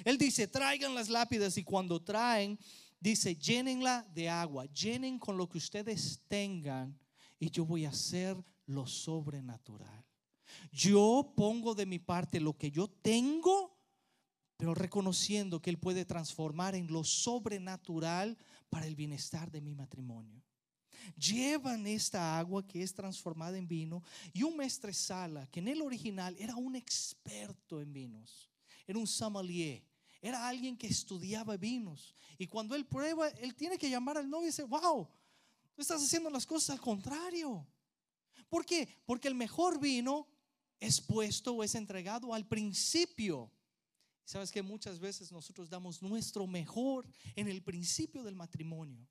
Él 0.04 0.18
dice, 0.18 0.48
traigan 0.48 0.94
las 0.94 1.08
lápidas 1.08 1.56
y 1.56 1.62
cuando 1.62 2.02
traen, 2.02 2.58
dice, 2.98 3.36
llénenla 3.36 4.02
de 4.12 4.28
agua, 4.28 4.66
llenen 4.66 5.18
con 5.18 5.36
lo 5.36 5.48
que 5.48 5.58
ustedes 5.58 6.22
tengan 6.26 6.98
y 7.38 7.50
yo 7.50 7.64
voy 7.64 7.84
a 7.84 7.90
hacer 7.90 8.36
lo 8.66 8.86
sobrenatural. 8.86 10.04
Yo 10.72 11.32
pongo 11.36 11.74
de 11.74 11.86
mi 11.86 11.98
parte 11.98 12.40
lo 12.40 12.56
que 12.56 12.70
yo 12.70 12.88
tengo, 12.88 13.75
pero 14.56 14.74
reconociendo 14.74 15.60
que 15.60 15.70
Él 15.70 15.78
puede 15.78 16.04
transformar 16.04 16.74
en 16.74 16.86
lo 16.86 17.04
sobrenatural 17.04 18.36
para 18.70 18.86
el 18.86 18.96
bienestar 18.96 19.50
de 19.50 19.60
mi 19.60 19.74
matrimonio 19.74 20.42
llevan 21.14 21.86
esta 21.86 22.38
agua 22.38 22.66
que 22.66 22.82
es 22.82 22.92
transformada 22.92 23.56
en 23.56 23.68
vino 23.68 24.02
y 24.32 24.42
un 24.42 24.56
sala 24.68 25.46
que 25.50 25.60
en 25.60 25.68
el 25.68 25.82
original 25.82 26.34
era 26.38 26.56
un 26.56 26.74
experto 26.74 27.80
en 27.80 27.92
vinos, 27.92 28.50
era 28.86 28.98
un 28.98 29.06
sommelier, 29.06 29.82
era 30.20 30.48
alguien 30.48 30.76
que 30.76 30.86
estudiaba 30.86 31.56
vinos. 31.56 32.14
Y 32.38 32.46
cuando 32.46 32.74
él 32.74 32.86
prueba, 32.86 33.28
él 33.28 33.54
tiene 33.54 33.78
que 33.78 33.90
llamar 33.90 34.18
al 34.18 34.28
novio 34.28 34.44
y 34.44 34.50
dice, 34.50 34.64
wow, 34.64 35.08
tú 35.74 35.82
estás 35.82 36.02
haciendo 36.02 36.30
las 36.30 36.46
cosas 36.46 36.70
al 36.70 36.80
contrario. 36.80 37.66
¿Por 38.48 38.64
qué? 38.64 38.88
Porque 39.04 39.28
el 39.28 39.34
mejor 39.34 39.78
vino 39.78 40.26
es 40.78 41.00
puesto 41.00 41.54
o 41.54 41.62
es 41.62 41.74
entregado 41.74 42.34
al 42.34 42.46
principio. 42.46 43.50
Sabes 44.26 44.50
que 44.50 44.60
muchas 44.60 44.98
veces 44.98 45.30
nosotros 45.30 45.70
damos 45.70 46.02
nuestro 46.02 46.48
mejor 46.48 47.06
en 47.36 47.46
el 47.46 47.62
principio 47.62 48.24
del 48.24 48.34
matrimonio. 48.34 49.08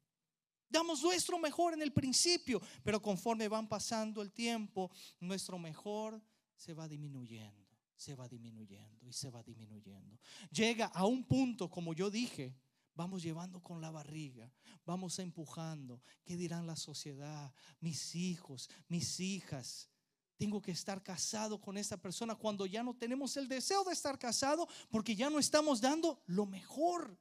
Damos 0.70 1.01
nuestro 1.01 1.39
mejor 1.39 1.74
en 1.74 1.82
el 1.82 1.93
principio, 1.93 2.61
pero 2.84 3.01
conforme 3.01 3.47
van 3.47 3.66
pasando 3.66 4.22
el 4.22 4.34
tiempo, 4.34 4.91
nuestro 5.22 5.57
mejor 5.57 6.22
se 6.53 6.74
va 6.74 6.89
disminuyendo, 6.89 7.66
se 7.95 8.13
va 8.13 8.28
disminuyendo 8.28 9.07
y 9.07 9.13
se 9.13 9.30
va 9.30 9.41
disminuyendo. 9.41 10.20
Llega 10.51 10.88
a 10.88 11.05
un 11.05 11.24
punto, 11.24 11.70
como 11.70 11.93
yo 11.93 12.09
dije, 12.11 12.53
vamos 12.93 13.24
llevando 13.24 13.63
con 13.63 13.80
la 13.80 13.91
barriga, 13.91 14.51
vamos 14.86 15.18
empujando. 15.20 16.01
¿Qué 16.26 16.36
dirán 16.36 16.68
la 16.68 16.76
sociedad? 16.76 17.53
Mis 17.80 18.16
hijos, 18.16 18.70
mis 18.89 19.22
hijas. 19.22 19.89
Tengo 20.38 20.61
que 20.61 20.71
estar 20.71 21.01
casado 21.01 21.59
con 21.61 21.77
esa 21.77 21.97
persona 21.97 22.36
cuando 22.36 22.65
ya 22.65 22.83
no 22.83 22.93
tenemos 22.93 23.38
el 23.38 23.47
deseo 23.47 23.83
de 23.83 23.93
estar 23.93 24.19
casado 24.19 24.67
porque 24.89 25.15
ya 25.15 25.29
no 25.29 25.39
estamos 25.39 25.79
dando 25.79 26.21
lo 26.25 26.45
mejor. 26.45 27.17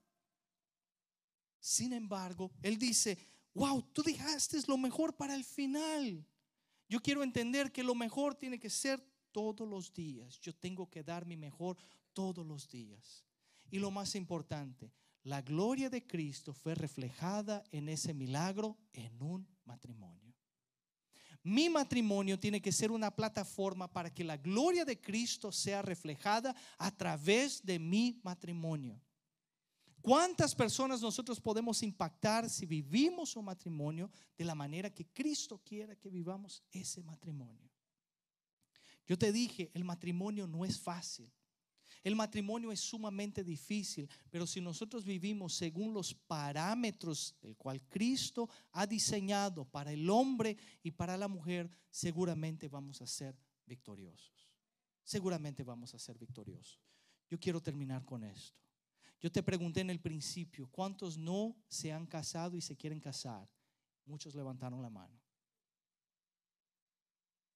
Sin 1.61 1.93
embargo, 1.93 2.51
él 2.63 2.79
dice, 2.79 3.17
wow, 3.55 3.83
tú 3.93 4.03
dejaste 4.03 4.59
lo 4.67 4.77
mejor 4.77 5.17
para 5.17 5.35
el 5.35 5.45
final. 5.45 6.27
Yo 6.89 7.01
quiero 7.01 7.23
entender 7.23 7.73
que 7.73 7.83
lo 7.83 7.95
mejor 7.95 8.35
tiene 8.35 8.59
que 8.59 8.71
ser 8.71 9.03
todos 9.33 9.67
los 9.69 9.93
días. 9.93 10.39
Yo 10.41 10.55
tengo 10.55 10.91
que 10.91 11.03
dar 11.03 11.25
mi 11.25 11.37
mejor 11.37 11.77
todos 12.13 12.47
los 12.47 12.69
días. 12.69 13.25
Y 13.71 13.79
lo 13.79 13.91
más 13.91 14.15
importante, 14.15 14.93
la 15.25 15.41
gloria 15.43 15.91
de 15.91 16.07
Cristo 16.07 16.53
fue 16.53 16.75
reflejada 16.75 17.65
en 17.73 17.89
ese 17.89 18.13
milagro 18.13 18.77
en 18.93 19.23
un 19.23 19.49
matrimonio. 19.65 20.24
Mi 21.45 21.69
matrimonio 21.69 22.41
tiene 22.41 22.63
que 22.63 22.73
ser 22.73 22.91
una 22.91 23.15
plataforma 23.15 23.87
para 23.87 24.13
que 24.13 24.25
la 24.25 24.39
gloria 24.39 24.83
de 24.87 24.99
Cristo 24.99 25.53
sea 25.53 25.83
reflejada 25.83 26.57
a 26.79 26.91
través 26.91 27.63
de 27.63 27.79
mi 27.79 28.19
matrimonio. 28.25 28.99
¿Cuántas 30.01 30.55
personas 30.55 31.03
nosotros 31.03 31.39
podemos 31.39 31.83
impactar 31.83 32.49
si 32.49 32.65
vivimos 32.65 33.37
un 33.37 33.45
matrimonio 33.45 34.11
de 34.39 34.45
la 34.47 34.55
manera 34.55 34.89
que 34.89 35.07
Cristo 35.07 35.61
quiera 35.63 35.95
que 35.97 36.09
vivamos 36.09 36.63
ese 36.73 37.03
matrimonio? 37.03 37.71
Yo 39.07 39.19
te 39.19 39.31
dije, 39.31 39.71
el 39.75 39.85
matrimonio 39.85 40.47
no 40.47 40.65
es 40.65 40.81
fácil. 40.81 41.31
El 42.05 42.15
matrimonio 42.15 42.71
es 42.71 42.81
sumamente 42.81 43.43
difícil, 43.43 44.07
pero 44.31 44.47
si 44.47 44.61
nosotros 44.61 45.07
vivimos 45.07 45.55
según 45.55 45.95
los 45.95 46.13
parámetros 46.13 47.35
del 47.41 47.57
cual 47.57 47.81
Cristo 47.89 48.47
ha 48.73 48.87
diseñado 48.87 49.65
para 49.65 49.91
el 49.91 50.11
hombre 50.11 50.59
y 50.83 50.91
para 50.91 51.17
la 51.17 51.29
mujer, 51.29 51.71
seguramente 51.91 52.69
vamos 52.69 53.01
a 53.01 53.07
ser 53.07 53.35
victoriosos. 53.65 54.51
Seguramente 55.03 55.65
vamos 55.65 55.95
a 55.95 55.99
ser 55.99 56.19
victoriosos. 56.19 56.79
Yo 57.31 57.41
quiero 57.41 57.63
terminar 57.63 58.05
con 58.05 58.23
esto. 58.23 58.61
Yo 59.19 59.33
te 59.33 59.43
pregunté 59.43 59.81
en 59.81 59.89
el 59.89 60.01
principio, 60.01 60.69
¿cuántos 60.71 61.17
no 61.17 61.57
se 61.69 61.91
han 61.91 62.07
casado 62.07 62.55
y 62.59 62.61
se 62.61 62.77
quieren 62.77 63.01
casar? 63.01 63.49
Muchos 64.05 64.35
levantaron 64.35 64.83
la 64.83 64.91
mano. 64.91 65.19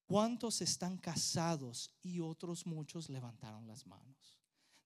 ¿Cuántos 0.06 0.62
están 0.62 0.96
casados 0.96 1.94
y 2.00 2.20
otros 2.20 2.66
muchos 2.66 3.10
levantaron 3.10 3.66
las 3.66 3.86
manos? 3.86 4.37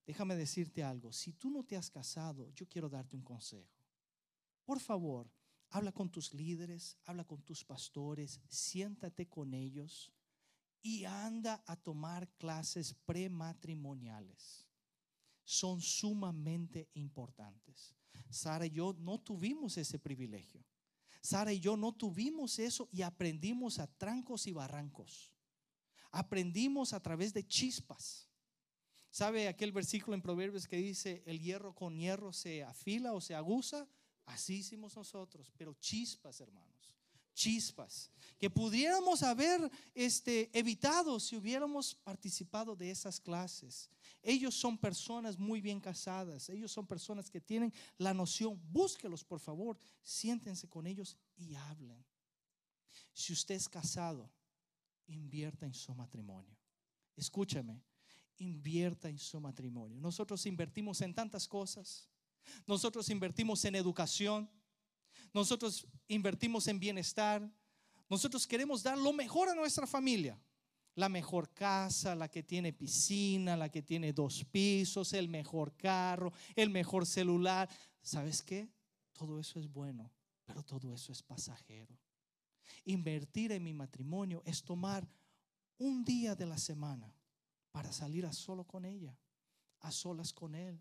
Déjame 0.06 0.34
decirte 0.34 0.82
algo, 0.82 1.12
si 1.12 1.32
tú 1.32 1.50
no 1.50 1.64
te 1.64 1.76
has 1.76 1.90
casado, 1.90 2.50
yo 2.50 2.68
quiero 2.68 2.88
darte 2.88 3.16
un 3.16 3.22
consejo. 3.22 3.70
Por 4.64 4.80
favor, 4.80 5.30
habla 5.70 5.92
con 5.92 6.10
tus 6.10 6.34
líderes, 6.34 6.96
habla 7.04 7.24
con 7.24 7.42
tus 7.42 7.64
pastores, 7.64 8.40
siéntate 8.48 9.28
con 9.28 9.54
ellos 9.54 10.12
y 10.82 11.04
anda 11.04 11.62
a 11.66 11.76
tomar 11.76 12.28
clases 12.36 12.94
prematrimoniales 13.06 14.66
son 15.44 15.80
sumamente 15.80 16.88
importantes. 16.94 17.94
Sara 18.30 18.66
y 18.66 18.70
yo 18.70 18.94
no 18.98 19.20
tuvimos 19.20 19.76
ese 19.76 19.98
privilegio. 19.98 20.64
Sara 21.20 21.52
y 21.52 21.60
yo 21.60 21.76
no 21.76 21.92
tuvimos 21.92 22.58
eso 22.58 22.88
y 22.92 23.02
aprendimos 23.02 23.78
a 23.78 23.86
trancos 23.86 24.46
y 24.46 24.52
barrancos. 24.52 25.32
Aprendimos 26.10 26.92
a 26.92 27.00
través 27.00 27.32
de 27.32 27.46
chispas. 27.46 28.28
¿Sabe 29.12 29.46
aquel 29.46 29.72
versículo 29.72 30.14
en 30.14 30.22
Proverbios 30.22 30.66
que 30.66 30.78
dice, 30.78 31.22
el 31.26 31.38
hierro 31.38 31.74
con 31.74 31.98
hierro 31.98 32.32
se 32.32 32.64
afila 32.64 33.12
o 33.12 33.20
se 33.20 33.34
aguza? 33.34 33.86
Así 34.24 34.54
hicimos 34.54 34.96
nosotros, 34.96 35.52
pero 35.58 35.74
chispas, 35.74 36.40
hermanos, 36.40 36.96
chispas, 37.34 38.10
que 38.38 38.48
pudiéramos 38.48 39.22
haber 39.22 39.70
este, 39.94 40.50
evitado 40.58 41.20
si 41.20 41.36
hubiéramos 41.36 41.94
participado 41.94 42.74
de 42.74 42.90
esas 42.90 43.20
clases. 43.20 43.90
Ellos 44.22 44.54
son 44.54 44.78
personas 44.78 45.38
muy 45.38 45.60
bien 45.60 45.78
casadas, 45.78 46.48
ellos 46.48 46.72
son 46.72 46.86
personas 46.86 47.28
que 47.28 47.42
tienen 47.42 47.70
la 47.98 48.14
noción. 48.14 48.58
Búsquelos, 48.72 49.22
por 49.22 49.40
favor, 49.40 49.76
siéntense 50.02 50.70
con 50.70 50.86
ellos 50.86 51.18
y 51.36 51.54
hablen. 51.54 52.02
Si 53.12 53.34
usted 53.34 53.56
es 53.56 53.68
casado, 53.68 54.30
invierta 55.06 55.66
en 55.66 55.74
su 55.74 55.94
matrimonio. 55.94 56.56
Escúchame, 57.14 57.82
invierta 58.42 59.08
en 59.08 59.18
su 59.18 59.40
matrimonio. 59.40 60.00
Nosotros 60.00 60.44
invertimos 60.46 61.00
en 61.00 61.14
tantas 61.14 61.46
cosas. 61.48 62.08
Nosotros 62.66 63.08
invertimos 63.10 63.64
en 63.64 63.74
educación. 63.74 64.50
Nosotros 65.32 65.86
invertimos 66.08 66.66
en 66.66 66.78
bienestar. 66.78 67.48
Nosotros 68.08 68.46
queremos 68.46 68.82
dar 68.82 68.98
lo 68.98 69.12
mejor 69.12 69.48
a 69.48 69.54
nuestra 69.54 69.86
familia. 69.86 70.38
La 70.94 71.08
mejor 71.08 71.54
casa, 71.54 72.14
la 72.14 72.28
que 72.28 72.42
tiene 72.42 72.72
piscina, 72.72 73.56
la 73.56 73.70
que 73.70 73.80
tiene 73.80 74.12
dos 74.12 74.44
pisos, 74.44 75.14
el 75.14 75.28
mejor 75.28 75.74
carro, 75.76 76.32
el 76.54 76.68
mejor 76.68 77.06
celular. 77.06 77.70
¿Sabes 78.02 78.42
qué? 78.42 78.68
Todo 79.12 79.40
eso 79.40 79.58
es 79.58 79.72
bueno, 79.72 80.10
pero 80.44 80.62
todo 80.62 80.92
eso 80.92 81.12
es 81.12 81.22
pasajero. 81.22 81.96
Invertir 82.84 83.52
en 83.52 83.62
mi 83.62 83.72
matrimonio 83.72 84.42
es 84.44 84.62
tomar 84.62 85.08
un 85.78 86.04
día 86.04 86.34
de 86.34 86.46
la 86.46 86.58
semana 86.58 87.14
para 87.72 87.90
salir 87.92 88.24
a 88.26 88.32
solo 88.32 88.64
con 88.64 88.84
ella, 88.84 89.18
a 89.80 89.90
solas 89.90 90.32
con 90.32 90.54
él. 90.54 90.80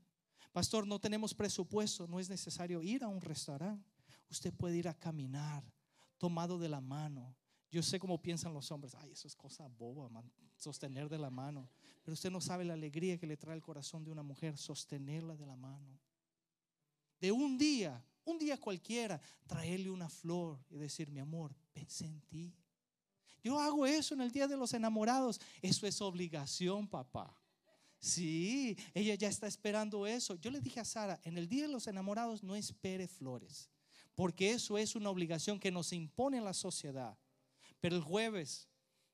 Pastor, 0.51 0.85
no 0.85 0.99
tenemos 0.99 1.33
presupuesto, 1.33 2.07
no 2.07 2.19
es 2.19 2.29
necesario 2.29 2.81
ir 2.83 3.03
a 3.03 3.07
un 3.07 3.21
restaurante. 3.21 3.89
Usted 4.29 4.53
puede 4.53 4.77
ir 4.77 4.87
a 4.87 4.93
caminar, 4.93 5.63
tomado 6.17 6.59
de 6.59 6.69
la 6.69 6.81
mano. 6.81 7.35
Yo 7.71 7.81
sé 7.81 7.99
cómo 7.99 8.21
piensan 8.21 8.53
los 8.53 8.69
hombres, 8.71 8.93
ay, 8.95 9.11
eso 9.11 9.27
es 9.27 9.35
cosa 9.35 9.65
boba, 9.67 10.09
sostener 10.57 11.07
de 11.07 11.17
la 11.17 11.29
mano. 11.29 11.69
Pero 12.03 12.13
usted 12.13 12.29
no 12.29 12.41
sabe 12.41 12.65
la 12.65 12.73
alegría 12.73 13.17
que 13.17 13.25
le 13.27 13.37
trae 13.37 13.55
el 13.55 13.61
corazón 13.61 14.03
de 14.03 14.11
una 14.11 14.23
mujer, 14.23 14.57
sostenerla 14.57 15.37
de 15.37 15.45
la 15.45 15.55
mano. 15.55 15.97
De 17.19 17.31
un 17.31 17.57
día, 17.57 18.03
un 18.25 18.37
día 18.37 18.59
cualquiera, 18.59 19.21
traerle 19.47 19.89
una 19.89 20.09
flor 20.09 20.59
y 20.69 20.77
decir, 20.77 21.09
mi 21.09 21.19
amor, 21.19 21.55
pensé 21.71 22.05
en 22.05 22.19
ti. 22.21 22.53
Yo 23.43 23.59
hago 23.59 23.85
eso 23.85 24.13
en 24.13 24.21
el 24.21 24.31
día 24.31 24.47
de 24.47 24.57
los 24.57 24.73
enamorados. 24.73 25.39
Eso 25.61 25.87
es 25.87 26.01
obligación, 26.01 26.87
papá. 26.87 27.35
Sí, 27.97 28.75
ella 28.93 29.13
ya 29.15 29.27
está 29.27 29.47
esperando 29.47 30.07
eso. 30.07 30.35
Yo 30.35 30.49
le 30.49 30.59
dije 30.59 30.79
a 30.79 30.85
Sara, 30.85 31.19
en 31.23 31.37
el 31.37 31.47
día 31.47 31.63
de 31.63 31.71
los 31.71 31.85
enamorados 31.87 32.41
no 32.41 32.55
espere 32.55 33.07
flores, 33.07 33.69
porque 34.15 34.51
eso 34.51 34.77
es 34.77 34.95
una 34.95 35.11
obligación 35.11 35.59
que 35.59 35.71
nos 35.71 35.93
impone 35.93 36.41
la 36.41 36.53
sociedad. 36.53 37.15
Pero 37.79 37.95
el 37.95 38.01
jueves 38.01 38.67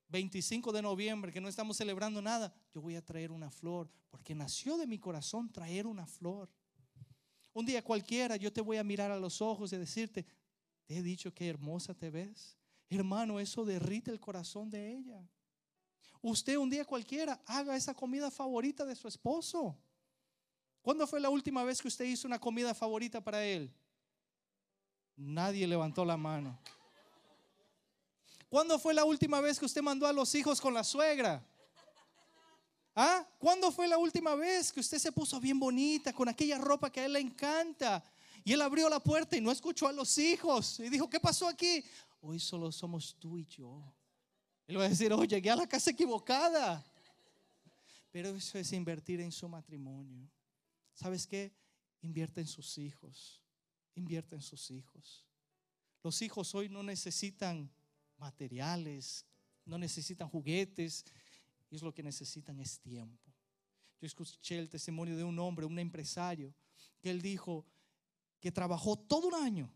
25 0.09 0.71
de 0.71 0.81
noviembre, 0.81 1.33
que 1.33 1.41
no 1.41 1.49
estamos 1.49 1.75
celebrando 1.75 2.21
nada, 2.21 2.53
yo 2.73 2.81
voy 2.81 2.95
a 2.95 3.03
traer 3.03 3.31
una 3.31 3.51
flor, 3.51 3.91
porque 4.09 4.33
nació 4.33 4.77
de 4.77 4.87
mi 4.87 4.97
corazón 4.97 5.51
traer 5.51 5.85
una 5.85 6.07
flor. 6.07 6.49
Un 7.53 7.65
día 7.65 7.83
cualquiera 7.83 8.37
yo 8.37 8.53
te 8.53 8.61
voy 8.61 8.77
a 8.77 8.83
mirar 8.83 9.11
a 9.11 9.19
los 9.19 9.41
ojos 9.41 9.73
y 9.73 9.77
decirte, 9.77 10.25
te 10.85 10.97
he 10.97 11.01
dicho 11.01 11.33
que 11.33 11.47
hermosa 11.49 11.93
te 11.93 12.09
ves. 12.09 12.56
Hermano, 12.89 13.39
eso 13.39 13.65
derrite 13.65 14.11
el 14.11 14.19
corazón 14.19 14.69
de 14.69 14.93
ella. 14.93 15.27
Usted 16.21 16.57
un 16.57 16.69
día 16.69 16.85
cualquiera 16.85 17.41
haga 17.45 17.75
esa 17.75 17.93
comida 17.93 18.31
favorita 18.31 18.85
de 18.85 18.95
su 18.95 19.07
esposo. 19.07 19.77
¿Cuándo 20.81 21.05
fue 21.05 21.19
la 21.19 21.29
última 21.29 21.63
vez 21.63 21.81
que 21.81 21.87
usted 21.89 22.05
hizo 22.05 22.27
una 22.27 22.39
comida 22.39 22.73
favorita 22.73 23.21
para 23.21 23.43
él? 23.43 23.73
Nadie 25.15 25.67
levantó 25.67 26.05
la 26.05 26.15
mano. 26.15 26.57
¿Cuándo 28.49 28.79
fue 28.79 28.93
la 28.93 29.03
última 29.03 29.41
vez 29.41 29.59
que 29.59 29.65
usted 29.65 29.81
mandó 29.81 30.07
a 30.07 30.13
los 30.13 30.33
hijos 30.35 30.61
con 30.61 30.73
la 30.73 30.83
suegra? 30.83 31.45
¿Ah? 32.95 33.27
¿Cuándo 33.37 33.71
fue 33.71 33.87
la 33.87 33.97
última 33.97 34.33
vez 34.35 34.71
que 34.71 34.79
usted 34.79 34.97
se 34.97 35.11
puso 35.11 35.39
bien 35.39 35.59
bonita 35.59 36.13
con 36.13 36.29
aquella 36.29 36.57
ropa 36.57 36.89
que 36.89 37.01
a 37.01 37.05
él 37.05 37.13
le 37.13 37.19
encanta? 37.19 38.03
Y 38.43 38.53
él 38.53 38.61
abrió 38.61 38.87
la 38.87 39.01
puerta 39.01 39.35
y 39.35 39.41
no 39.41 39.51
escuchó 39.51 39.87
a 39.87 39.91
los 39.91 40.17
hijos. 40.17 40.79
Y 40.79 40.89
dijo, 40.89 41.09
¿qué 41.09 41.19
pasó 41.19 41.47
aquí? 41.49 41.83
Hoy 42.19 42.39
solo 42.39 42.71
somos 42.71 43.15
tú 43.19 43.37
y 43.37 43.45
yo. 43.45 43.83
Él 44.67 44.77
va 44.77 44.85
a 44.85 44.89
decir, 44.89 45.11
oh, 45.13 45.23
llegué 45.23 45.49
a 45.49 45.55
la 45.55 45.67
casa 45.67 45.91
equivocada. 45.91 46.83
Pero 48.11 48.29
eso 48.29 48.57
es 48.57 48.73
invertir 48.73 49.21
en 49.21 49.31
su 49.31 49.47
matrimonio. 49.47 50.29
¿Sabes 50.93 51.27
qué? 51.27 51.53
Invierte 52.01 52.41
en 52.41 52.47
sus 52.47 52.77
hijos. 52.77 53.41
Invierte 53.95 54.35
en 54.35 54.41
sus 54.41 54.69
hijos. 54.71 55.25
Los 56.03 56.21
hijos 56.21 56.53
hoy 56.55 56.69
no 56.69 56.83
necesitan 56.83 57.69
materiales, 58.17 59.25
no 59.65 59.77
necesitan 59.77 60.27
juguetes. 60.27 61.05
Es 61.69 61.81
lo 61.81 61.93
que 61.93 62.03
necesitan 62.03 62.59
es 62.59 62.79
tiempo. 62.79 63.31
Yo 63.99 64.07
escuché 64.07 64.59
el 64.59 64.69
testimonio 64.69 65.17
de 65.17 65.23
un 65.23 65.37
hombre, 65.39 65.65
un 65.65 65.79
empresario, 65.79 66.53
que 66.99 67.09
él 67.09 67.21
dijo 67.21 67.65
que 68.39 68.51
trabajó 68.51 68.97
todo 68.97 69.27
un 69.27 69.35
año 69.35 69.71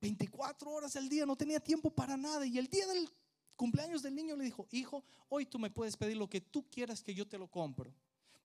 24 0.00 0.70
horas 0.70 0.96
al 0.96 1.08
día, 1.08 1.26
no 1.26 1.36
tenía 1.36 1.60
tiempo 1.60 1.90
para 1.90 2.16
nada. 2.16 2.46
Y 2.46 2.58
el 2.58 2.68
día 2.68 2.86
del 2.86 3.08
cumpleaños 3.56 4.02
del 4.02 4.14
niño 4.14 4.36
le 4.36 4.44
dijo, 4.44 4.68
hijo, 4.70 5.04
hoy 5.28 5.46
tú 5.46 5.58
me 5.58 5.70
puedes 5.70 5.96
pedir 5.96 6.16
lo 6.16 6.28
que 6.28 6.40
tú 6.40 6.68
quieras 6.70 7.02
que 7.02 7.14
yo 7.14 7.26
te 7.26 7.38
lo 7.38 7.48
compro. 7.48 7.94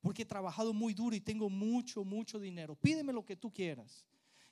Porque 0.01 0.23
he 0.23 0.25
trabajado 0.25 0.73
muy 0.73 0.93
duro 0.93 1.15
y 1.15 1.21
tengo 1.21 1.49
mucho, 1.49 2.03
mucho 2.03 2.39
dinero. 2.39 2.75
Pídeme 2.75 3.13
lo 3.13 3.23
que 3.25 3.35
tú 3.35 3.53
quieras. 3.53 4.05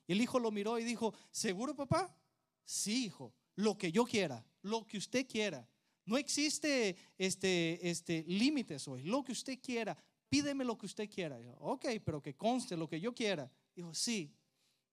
Y 0.08 0.14
el 0.14 0.22
hijo 0.22 0.40
lo 0.40 0.52
miró 0.52 0.80
y 0.80 0.84
dijo, 0.84 1.14
¿seguro 1.32 1.76
papá? 1.76 2.16
Sí, 2.64 3.06
hijo, 3.06 3.34
lo 3.56 3.78
que 3.78 3.92
yo 3.92 4.06
quiera, 4.06 4.46
lo 4.62 4.86
que 4.86 4.98
usted 4.98 5.28
quiera. 5.28 5.68
No 6.06 6.18
existe 6.18 6.96
este, 7.18 7.90
este, 7.90 8.24
límites 8.28 8.88
hoy, 8.88 9.04
lo 9.04 9.24
que 9.24 9.32
usted 9.32 9.60
quiera. 9.62 9.98
Pídeme 10.30 10.64
lo 10.64 10.78
que 10.78 10.86
usted 10.86 11.10
quiera. 11.10 11.38
ok, 11.60 11.86
pero 12.04 12.22
que 12.22 12.36
conste 12.36 12.78
lo 12.78 12.88
que 12.88 13.00
yo 13.02 13.14
quiera. 13.14 13.52
Dijo, 13.76 13.94
sí, 13.94 14.34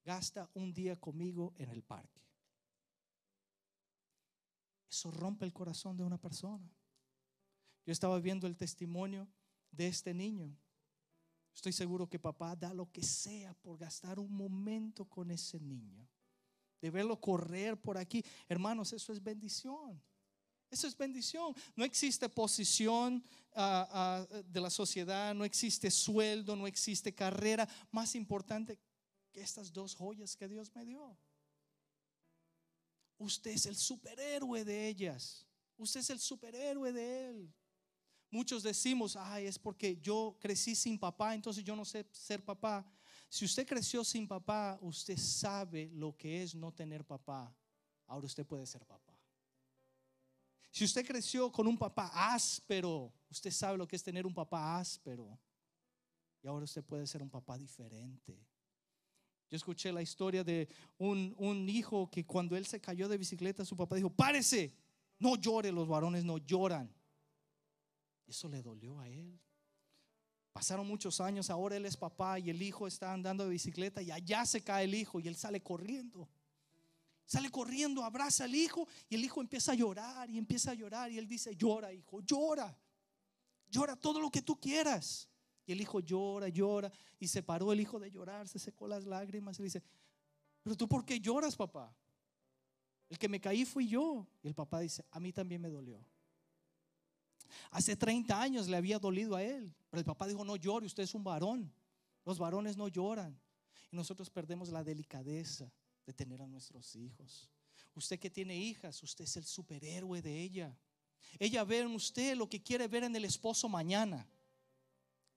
gasta 0.08 0.48
un 0.54 0.72
día 0.72 0.96
conmigo 0.96 1.52
en 1.58 1.68
el 1.68 1.82
parque. 1.82 2.22
Eso 4.90 5.10
rompe 5.10 5.44
el 5.44 5.52
corazón 5.52 5.98
de 5.98 6.02
una 6.02 6.16
persona. 6.16 6.66
Yo 7.84 7.92
estaba 7.92 8.18
viendo 8.18 8.46
el 8.46 8.56
testimonio 8.56 9.28
de 9.70 9.86
este 9.88 10.14
niño. 10.14 10.56
Estoy 11.54 11.74
seguro 11.74 12.08
que 12.08 12.18
papá 12.18 12.56
da 12.56 12.72
lo 12.72 12.90
que 12.90 13.02
sea 13.02 13.52
por 13.52 13.76
gastar 13.76 14.18
un 14.18 14.32
momento 14.32 15.04
con 15.04 15.30
ese 15.30 15.60
niño. 15.60 16.08
De 16.80 16.90
verlo 16.90 17.20
correr 17.20 17.78
por 17.78 17.98
aquí. 17.98 18.24
Hermanos, 18.48 18.94
eso 18.94 19.12
es 19.12 19.22
bendición. 19.22 20.02
Eso 20.70 20.86
es 20.86 20.96
bendición. 20.96 21.54
No 21.76 21.84
existe 21.84 22.30
posición 22.30 23.22
ah, 23.54 23.86
ah, 23.92 24.42
de 24.46 24.60
la 24.60 24.70
sociedad, 24.70 25.34
no 25.34 25.44
existe 25.44 25.90
sueldo, 25.90 26.56
no 26.56 26.66
existe 26.66 27.14
carrera 27.14 27.68
más 27.90 28.14
importante 28.14 28.78
estas 29.32 29.72
dos 29.72 29.94
joyas 29.94 30.36
que 30.36 30.48
Dios 30.48 30.74
me 30.74 30.84
dio. 30.84 31.16
Usted 33.18 33.50
es 33.50 33.66
el 33.66 33.76
superhéroe 33.76 34.64
de 34.64 34.88
ellas. 34.88 35.46
Usted 35.76 36.00
es 36.00 36.10
el 36.10 36.18
superhéroe 36.18 36.92
de 36.92 37.28
él. 37.28 37.54
Muchos 38.30 38.62
decimos, 38.62 39.16
ay, 39.16 39.46
es 39.46 39.58
porque 39.58 39.96
yo 40.00 40.36
crecí 40.40 40.74
sin 40.74 40.98
papá, 40.98 41.34
entonces 41.34 41.64
yo 41.64 41.74
no 41.74 41.84
sé 41.84 42.06
ser 42.12 42.44
papá. 42.44 42.86
Si 43.28 43.44
usted 43.44 43.66
creció 43.66 44.04
sin 44.04 44.28
papá, 44.28 44.78
usted 44.82 45.16
sabe 45.16 45.90
lo 45.92 46.16
que 46.16 46.42
es 46.42 46.54
no 46.54 46.72
tener 46.72 47.04
papá. 47.04 47.54
Ahora 48.06 48.26
usted 48.26 48.46
puede 48.46 48.66
ser 48.66 48.84
papá. 48.86 49.18
Si 50.70 50.84
usted 50.84 51.06
creció 51.06 51.50
con 51.50 51.66
un 51.66 51.78
papá 51.78 52.10
áspero, 52.34 53.12
usted 53.30 53.50
sabe 53.50 53.78
lo 53.78 53.86
que 53.88 53.96
es 53.96 54.02
tener 54.02 54.26
un 54.26 54.34
papá 54.34 54.78
áspero. 54.78 55.38
Y 56.42 56.46
ahora 56.46 56.64
usted 56.64 56.84
puede 56.84 57.06
ser 57.06 57.22
un 57.22 57.30
papá 57.30 57.58
diferente. 57.58 58.46
Yo 59.50 59.56
escuché 59.56 59.90
la 59.92 60.02
historia 60.02 60.44
de 60.44 60.68
un, 60.98 61.68
hijo 61.68 62.10
que 62.10 62.26
cuando 62.26 62.56
él 62.56 62.66
se 62.66 62.80
cayó 62.80 63.08
de 63.08 63.16
bicicleta, 63.16 63.64
su 63.64 63.76
papá 63.76 63.96
dijo, 63.96 64.10
párese, 64.10 64.74
no 65.18 65.36
llore, 65.36 65.72
los 65.72 65.88
varones 65.88 66.24
no 66.24 66.38
lloran. 66.38 66.92
Eso 68.26 68.48
le 68.48 68.62
dolió 68.62 69.00
a 69.00 69.08
él. 69.08 69.40
Pasaron 70.52 70.86
muchos 70.86 71.20
años, 71.20 71.48
ahora 71.48 71.76
él 71.76 71.86
es 71.86 71.96
papá 71.96 72.38
y 72.38 72.50
el 72.50 72.60
hijo 72.60 72.86
está 72.86 73.12
andando 73.12 73.44
de 73.44 73.50
bicicleta 73.50 74.02
y 74.02 74.10
allá 74.10 74.44
se 74.44 74.62
cae 74.62 74.84
el 74.84 74.94
hijo 74.94 75.18
y 75.18 75.28
él 75.28 75.36
sale 75.36 75.62
corriendo. 75.62 76.28
Sale 77.24 77.50
corriendo, 77.50 78.02
abraza 78.02 78.44
al 78.44 78.54
hijo 78.54 78.86
y 79.08 79.14
el 79.14 79.24
hijo 79.24 79.40
empieza 79.40 79.72
a 79.72 79.74
llorar 79.74 80.28
y 80.28 80.36
empieza 80.36 80.72
a 80.72 80.74
llorar 80.74 81.10
y 81.10 81.18
él 81.18 81.28
dice, 81.28 81.54
llora 81.56 81.92
hijo, 81.92 82.20
llora, 82.20 82.76
llora 83.70 83.96
todo 83.96 84.20
lo 84.20 84.30
que 84.30 84.42
tú 84.42 84.58
quieras. 84.58 85.28
Y 85.68 85.72
el 85.72 85.82
hijo 85.82 86.00
llora, 86.00 86.48
llora. 86.48 86.90
Y 87.20 87.28
se 87.28 87.42
paró 87.42 87.74
el 87.74 87.80
hijo 87.80 88.00
de 88.00 88.10
llorar, 88.10 88.48
se 88.48 88.58
secó 88.58 88.88
las 88.88 89.04
lágrimas 89.04 89.58
y 89.58 89.62
le 89.62 89.66
dice, 89.66 89.82
pero 90.62 90.74
tú 90.74 90.88
por 90.88 91.04
qué 91.04 91.20
lloras, 91.20 91.54
papá? 91.54 91.94
El 93.10 93.18
que 93.18 93.28
me 93.28 93.38
caí 93.38 93.66
fui 93.66 93.86
yo. 93.86 94.26
Y 94.42 94.48
el 94.48 94.54
papá 94.54 94.80
dice, 94.80 95.04
a 95.10 95.20
mí 95.20 95.30
también 95.30 95.60
me 95.60 95.68
dolió. 95.68 96.02
Hace 97.70 97.96
30 97.96 98.40
años 98.40 98.66
le 98.66 98.78
había 98.78 98.98
dolido 98.98 99.36
a 99.36 99.42
él. 99.42 99.70
Pero 99.90 99.98
el 99.98 100.06
papá 100.06 100.26
dijo, 100.26 100.42
no 100.42 100.56
llore, 100.56 100.86
usted 100.86 101.02
es 101.02 101.14
un 101.14 101.22
varón. 101.22 101.70
Los 102.24 102.38
varones 102.38 102.78
no 102.78 102.88
lloran. 102.88 103.38
Y 103.92 103.96
nosotros 103.96 104.30
perdemos 104.30 104.70
la 104.70 104.82
delicadeza 104.82 105.70
de 106.06 106.14
tener 106.14 106.40
a 106.40 106.46
nuestros 106.46 106.96
hijos. 106.96 107.50
Usted 107.94 108.18
que 108.18 108.30
tiene 108.30 108.56
hijas, 108.56 109.02
usted 109.02 109.24
es 109.24 109.36
el 109.36 109.44
superhéroe 109.44 110.22
de 110.22 110.42
ella. 110.42 110.74
Ella 111.38 111.62
ve 111.62 111.80
en 111.80 111.94
usted 111.94 112.34
lo 112.36 112.48
que 112.48 112.62
quiere 112.62 112.88
ver 112.88 113.04
en 113.04 113.14
el 113.14 113.26
esposo 113.26 113.68
mañana. 113.68 114.26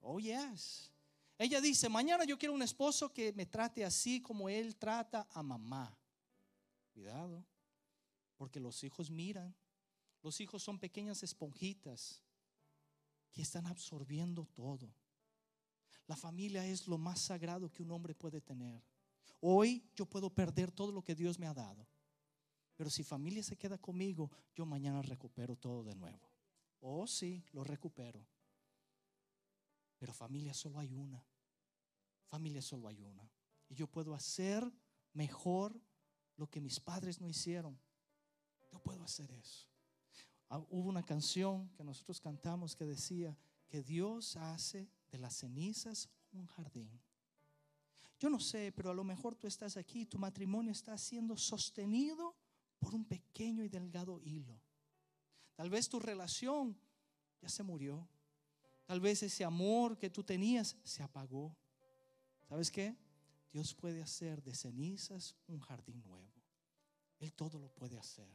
Oh, 0.01 0.19
yes. 0.19 0.91
Ella 1.37 1.61
dice, 1.61 1.89
mañana 1.89 2.25
yo 2.25 2.37
quiero 2.37 2.53
un 2.53 2.61
esposo 2.61 3.11
que 3.11 3.33
me 3.33 3.45
trate 3.45 3.83
así 3.83 4.21
como 4.21 4.49
él 4.49 4.75
trata 4.75 5.27
a 5.31 5.41
mamá. 5.41 5.97
Cuidado, 6.93 7.43
porque 8.35 8.59
los 8.59 8.83
hijos 8.83 9.09
miran. 9.09 9.55
Los 10.21 10.39
hijos 10.39 10.61
son 10.61 10.77
pequeñas 10.77 11.23
esponjitas 11.23 12.21
que 13.31 13.41
están 13.41 13.65
absorbiendo 13.65 14.45
todo. 14.53 14.93
La 16.05 16.15
familia 16.15 16.65
es 16.65 16.87
lo 16.87 16.97
más 16.97 17.21
sagrado 17.21 17.71
que 17.71 17.81
un 17.81 17.91
hombre 17.91 18.13
puede 18.13 18.41
tener. 18.41 18.83
Hoy 19.39 19.83
yo 19.95 20.05
puedo 20.05 20.29
perder 20.29 20.71
todo 20.71 20.91
lo 20.91 21.03
que 21.03 21.15
Dios 21.15 21.39
me 21.39 21.47
ha 21.47 21.53
dado. 21.53 21.87
Pero 22.75 22.89
si 22.89 23.03
familia 23.03 23.41
se 23.43 23.57
queda 23.57 23.77
conmigo, 23.77 24.29
yo 24.53 24.65
mañana 24.65 25.01
recupero 25.01 25.55
todo 25.55 25.83
de 25.83 25.95
nuevo. 25.95 26.29
Oh, 26.81 27.07
sí, 27.07 27.43
lo 27.51 27.63
recupero. 27.63 28.25
Pero 30.01 30.13
familia 30.13 30.51
solo 30.51 30.79
hay 30.79 30.95
una. 30.95 31.23
Familia 32.25 32.59
solo 32.59 32.87
hay 32.87 32.99
una. 33.03 33.29
Y 33.69 33.75
yo 33.75 33.85
puedo 33.85 34.15
hacer 34.15 34.67
mejor 35.13 35.79
lo 36.37 36.49
que 36.49 36.59
mis 36.59 36.79
padres 36.79 37.21
no 37.21 37.29
hicieron. 37.29 37.79
Yo 38.71 38.79
puedo 38.79 39.03
hacer 39.03 39.31
eso. 39.31 39.67
Ah, 40.49 40.57
hubo 40.57 40.89
una 40.89 41.03
canción 41.03 41.69
que 41.75 41.83
nosotros 41.83 42.19
cantamos 42.19 42.75
que 42.75 42.83
decía 42.83 43.37
que 43.69 43.83
Dios 43.83 44.37
hace 44.37 44.89
de 45.11 45.19
las 45.19 45.37
cenizas 45.37 46.09
un 46.31 46.47
jardín. 46.47 46.99
Yo 48.17 48.31
no 48.31 48.39
sé, 48.39 48.71
pero 48.71 48.89
a 48.89 48.95
lo 48.95 49.03
mejor 49.03 49.35
tú 49.35 49.45
estás 49.45 49.77
aquí, 49.77 50.07
tu 50.07 50.17
matrimonio 50.17 50.71
está 50.71 50.97
siendo 50.97 51.37
sostenido 51.37 52.35
por 52.79 52.95
un 52.95 53.05
pequeño 53.05 53.63
y 53.63 53.69
delgado 53.69 54.19
hilo. 54.19 54.59
Tal 55.53 55.69
vez 55.69 55.87
tu 55.87 55.99
relación 55.99 56.75
ya 57.39 57.49
se 57.49 57.61
murió. 57.61 58.09
Tal 58.91 58.99
vez 58.99 59.23
ese 59.23 59.45
amor 59.45 59.97
que 59.97 60.09
tú 60.09 60.21
tenías 60.21 60.75
se 60.83 61.01
apagó. 61.01 61.55
¿Sabes 62.49 62.69
qué? 62.69 62.93
Dios 63.49 63.73
puede 63.73 64.01
hacer 64.01 64.43
de 64.43 64.53
cenizas 64.53 65.33
un 65.47 65.61
jardín 65.61 66.03
nuevo. 66.03 66.43
Él 67.17 67.31
todo 67.31 67.57
lo 67.57 67.73
puede 67.73 67.97
hacer. 67.97 68.27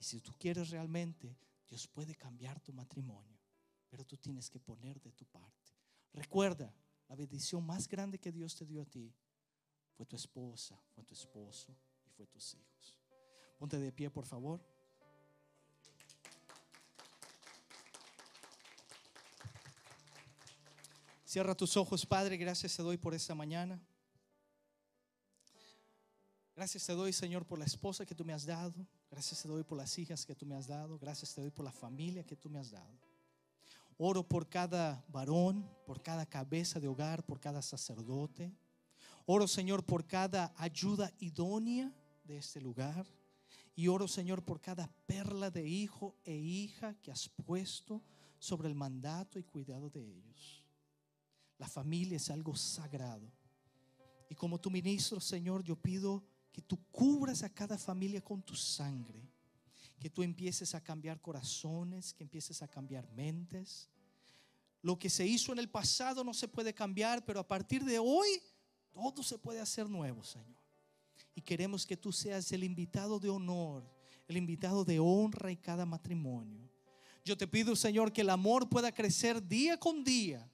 Y 0.00 0.04
si 0.04 0.22
tú 0.22 0.32
quieres 0.38 0.70
realmente, 0.70 1.36
Dios 1.68 1.86
puede 1.86 2.14
cambiar 2.14 2.58
tu 2.60 2.72
matrimonio. 2.72 3.38
Pero 3.90 4.06
tú 4.06 4.16
tienes 4.16 4.48
que 4.48 4.58
poner 4.58 4.98
de 5.02 5.12
tu 5.12 5.26
parte. 5.26 5.74
Recuerda, 6.14 6.74
la 7.06 7.14
bendición 7.14 7.62
más 7.62 7.86
grande 7.86 8.18
que 8.18 8.32
Dios 8.32 8.54
te 8.54 8.64
dio 8.64 8.80
a 8.80 8.86
ti 8.86 9.14
fue 9.92 10.06
tu 10.06 10.16
esposa, 10.16 10.82
fue 10.94 11.04
tu 11.04 11.12
esposo 11.12 11.76
y 12.06 12.08
fue 12.08 12.26
tus 12.26 12.54
hijos. 12.54 12.98
Ponte 13.58 13.78
de 13.78 13.92
pie, 13.92 14.08
por 14.08 14.24
favor. 14.24 14.64
Cierra 21.34 21.56
tus 21.56 21.76
ojos, 21.76 22.06
Padre. 22.06 22.36
Gracias 22.36 22.76
te 22.76 22.82
doy 22.84 22.96
por 22.96 23.12
esta 23.12 23.34
mañana. 23.34 23.82
Gracias 26.54 26.86
te 26.86 26.92
doy, 26.92 27.12
Señor, 27.12 27.44
por 27.44 27.58
la 27.58 27.64
esposa 27.64 28.06
que 28.06 28.14
tú 28.14 28.24
me 28.24 28.32
has 28.32 28.46
dado. 28.46 28.86
Gracias 29.10 29.42
te 29.42 29.48
doy 29.48 29.64
por 29.64 29.76
las 29.76 29.98
hijas 29.98 30.24
que 30.24 30.36
tú 30.36 30.46
me 30.46 30.54
has 30.54 30.68
dado. 30.68 30.96
Gracias 30.96 31.34
te 31.34 31.40
doy 31.40 31.50
por 31.50 31.64
la 31.64 31.72
familia 31.72 32.22
que 32.22 32.36
tú 32.36 32.48
me 32.48 32.60
has 32.60 32.70
dado. 32.70 33.00
Oro 33.96 34.22
por 34.22 34.48
cada 34.48 35.04
varón, 35.08 35.68
por 35.84 36.02
cada 36.02 36.24
cabeza 36.24 36.78
de 36.78 36.86
hogar, 36.86 37.26
por 37.26 37.40
cada 37.40 37.62
sacerdote. 37.62 38.54
Oro, 39.26 39.48
Señor, 39.48 39.84
por 39.84 40.06
cada 40.06 40.54
ayuda 40.56 41.12
idónea 41.18 41.92
de 42.22 42.36
este 42.36 42.60
lugar. 42.60 43.08
Y 43.74 43.88
oro, 43.88 44.06
Señor, 44.06 44.44
por 44.44 44.60
cada 44.60 44.88
perla 45.04 45.50
de 45.50 45.66
hijo 45.66 46.14
e 46.22 46.36
hija 46.36 46.94
que 47.02 47.10
has 47.10 47.28
puesto 47.28 48.04
sobre 48.38 48.68
el 48.68 48.76
mandato 48.76 49.40
y 49.40 49.42
cuidado 49.42 49.90
de 49.90 50.00
ellos. 50.00 50.63
La 51.58 51.68
familia 51.68 52.16
es 52.16 52.30
algo 52.30 52.54
sagrado. 52.56 53.30
Y 54.28 54.34
como 54.34 54.60
tu 54.60 54.70
ministro, 54.70 55.20
Señor, 55.20 55.62
yo 55.62 55.76
pido 55.76 56.24
que 56.52 56.62
tú 56.62 56.78
cubras 56.90 57.42
a 57.42 57.52
cada 57.52 57.78
familia 57.78 58.20
con 58.20 58.42
tu 58.42 58.54
sangre. 58.54 59.28
Que 59.98 60.10
tú 60.10 60.22
empieces 60.22 60.74
a 60.74 60.82
cambiar 60.82 61.20
corazones, 61.20 62.12
que 62.12 62.24
empieces 62.24 62.62
a 62.62 62.68
cambiar 62.68 63.08
mentes. 63.12 63.88
Lo 64.82 64.98
que 64.98 65.08
se 65.08 65.26
hizo 65.26 65.52
en 65.52 65.58
el 65.58 65.70
pasado 65.70 66.22
no 66.24 66.34
se 66.34 66.48
puede 66.48 66.74
cambiar, 66.74 67.24
pero 67.24 67.40
a 67.40 67.46
partir 67.46 67.84
de 67.84 67.98
hoy 67.98 68.28
todo 68.92 69.22
se 69.22 69.38
puede 69.38 69.60
hacer 69.60 69.88
nuevo, 69.88 70.22
Señor. 70.22 70.54
Y 71.34 71.40
queremos 71.40 71.86
que 71.86 71.96
tú 71.96 72.12
seas 72.12 72.52
el 72.52 72.64
invitado 72.64 73.18
de 73.18 73.30
honor, 73.30 73.88
el 74.28 74.36
invitado 74.36 74.84
de 74.84 75.00
honra 75.00 75.50
en 75.50 75.56
cada 75.56 75.86
matrimonio. 75.86 76.70
Yo 77.24 77.36
te 77.36 77.46
pido, 77.46 77.74
Señor, 77.74 78.12
que 78.12 78.20
el 78.20 78.30
amor 78.30 78.68
pueda 78.68 78.92
crecer 78.92 79.46
día 79.46 79.78
con 79.78 80.04
día 80.04 80.48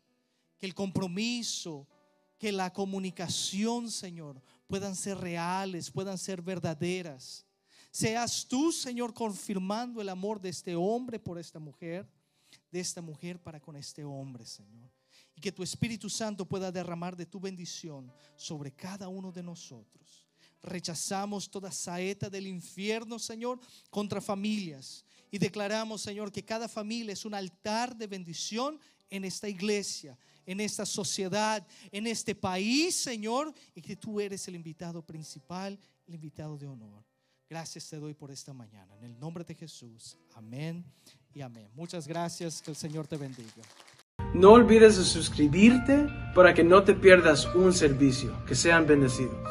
que 0.60 0.66
el 0.66 0.74
compromiso, 0.74 1.88
que 2.38 2.52
la 2.52 2.70
comunicación, 2.70 3.90
Señor, 3.90 4.42
puedan 4.66 4.94
ser 4.94 5.16
reales, 5.16 5.90
puedan 5.90 6.18
ser 6.18 6.42
verdaderas. 6.42 7.46
Seas 7.90 8.46
tú, 8.46 8.70
Señor, 8.70 9.14
confirmando 9.14 10.00
el 10.00 10.08
amor 10.10 10.40
de 10.40 10.50
este 10.50 10.76
hombre 10.76 11.18
por 11.18 11.38
esta 11.38 11.58
mujer, 11.58 12.06
de 12.70 12.78
esta 12.78 13.00
mujer 13.00 13.42
para 13.42 13.58
con 13.58 13.74
este 13.74 14.04
hombre, 14.04 14.44
Señor. 14.44 14.90
Y 15.34 15.40
que 15.40 15.50
tu 15.50 15.62
Espíritu 15.62 16.10
Santo 16.10 16.46
pueda 16.46 16.70
derramar 16.70 17.16
de 17.16 17.26
tu 17.26 17.40
bendición 17.40 18.12
sobre 18.36 18.70
cada 18.70 19.08
uno 19.08 19.32
de 19.32 19.42
nosotros. 19.42 20.28
Rechazamos 20.62 21.50
toda 21.50 21.72
saeta 21.72 22.28
del 22.28 22.46
infierno, 22.46 23.18
Señor, 23.18 23.58
contra 23.88 24.20
familias. 24.20 25.06
Y 25.30 25.38
declaramos, 25.38 26.02
Señor, 26.02 26.30
que 26.30 26.44
cada 26.44 26.68
familia 26.68 27.14
es 27.14 27.24
un 27.24 27.34
altar 27.34 27.96
de 27.96 28.06
bendición 28.06 28.78
en 29.10 29.24
esta 29.24 29.48
iglesia, 29.48 30.16
en 30.50 30.58
esta 30.58 30.84
sociedad, 30.84 31.64
en 31.92 32.08
este 32.08 32.34
país, 32.34 32.96
Señor, 32.96 33.54
y 33.72 33.80
que 33.80 33.94
tú 33.94 34.20
eres 34.20 34.48
el 34.48 34.56
invitado 34.56 35.00
principal, 35.00 35.78
el 36.08 36.14
invitado 36.14 36.58
de 36.58 36.66
honor. 36.66 37.04
Gracias 37.48 37.88
te 37.88 37.98
doy 37.98 38.14
por 38.14 38.32
esta 38.32 38.52
mañana. 38.52 38.96
En 38.96 39.04
el 39.04 39.18
nombre 39.20 39.44
de 39.44 39.54
Jesús. 39.54 40.16
Amén 40.34 40.84
y 41.32 41.40
amén. 41.40 41.68
Muchas 41.74 42.08
gracias. 42.08 42.62
Que 42.62 42.72
el 42.72 42.76
Señor 42.76 43.06
te 43.06 43.16
bendiga. 43.16 43.62
No 44.34 44.52
olvides 44.52 44.98
de 44.98 45.04
suscribirte 45.04 46.08
para 46.34 46.52
que 46.52 46.64
no 46.64 46.82
te 46.82 46.94
pierdas 46.94 47.46
un 47.54 47.72
servicio. 47.72 48.44
Que 48.44 48.56
sean 48.56 48.88
bendecidos. 48.88 49.50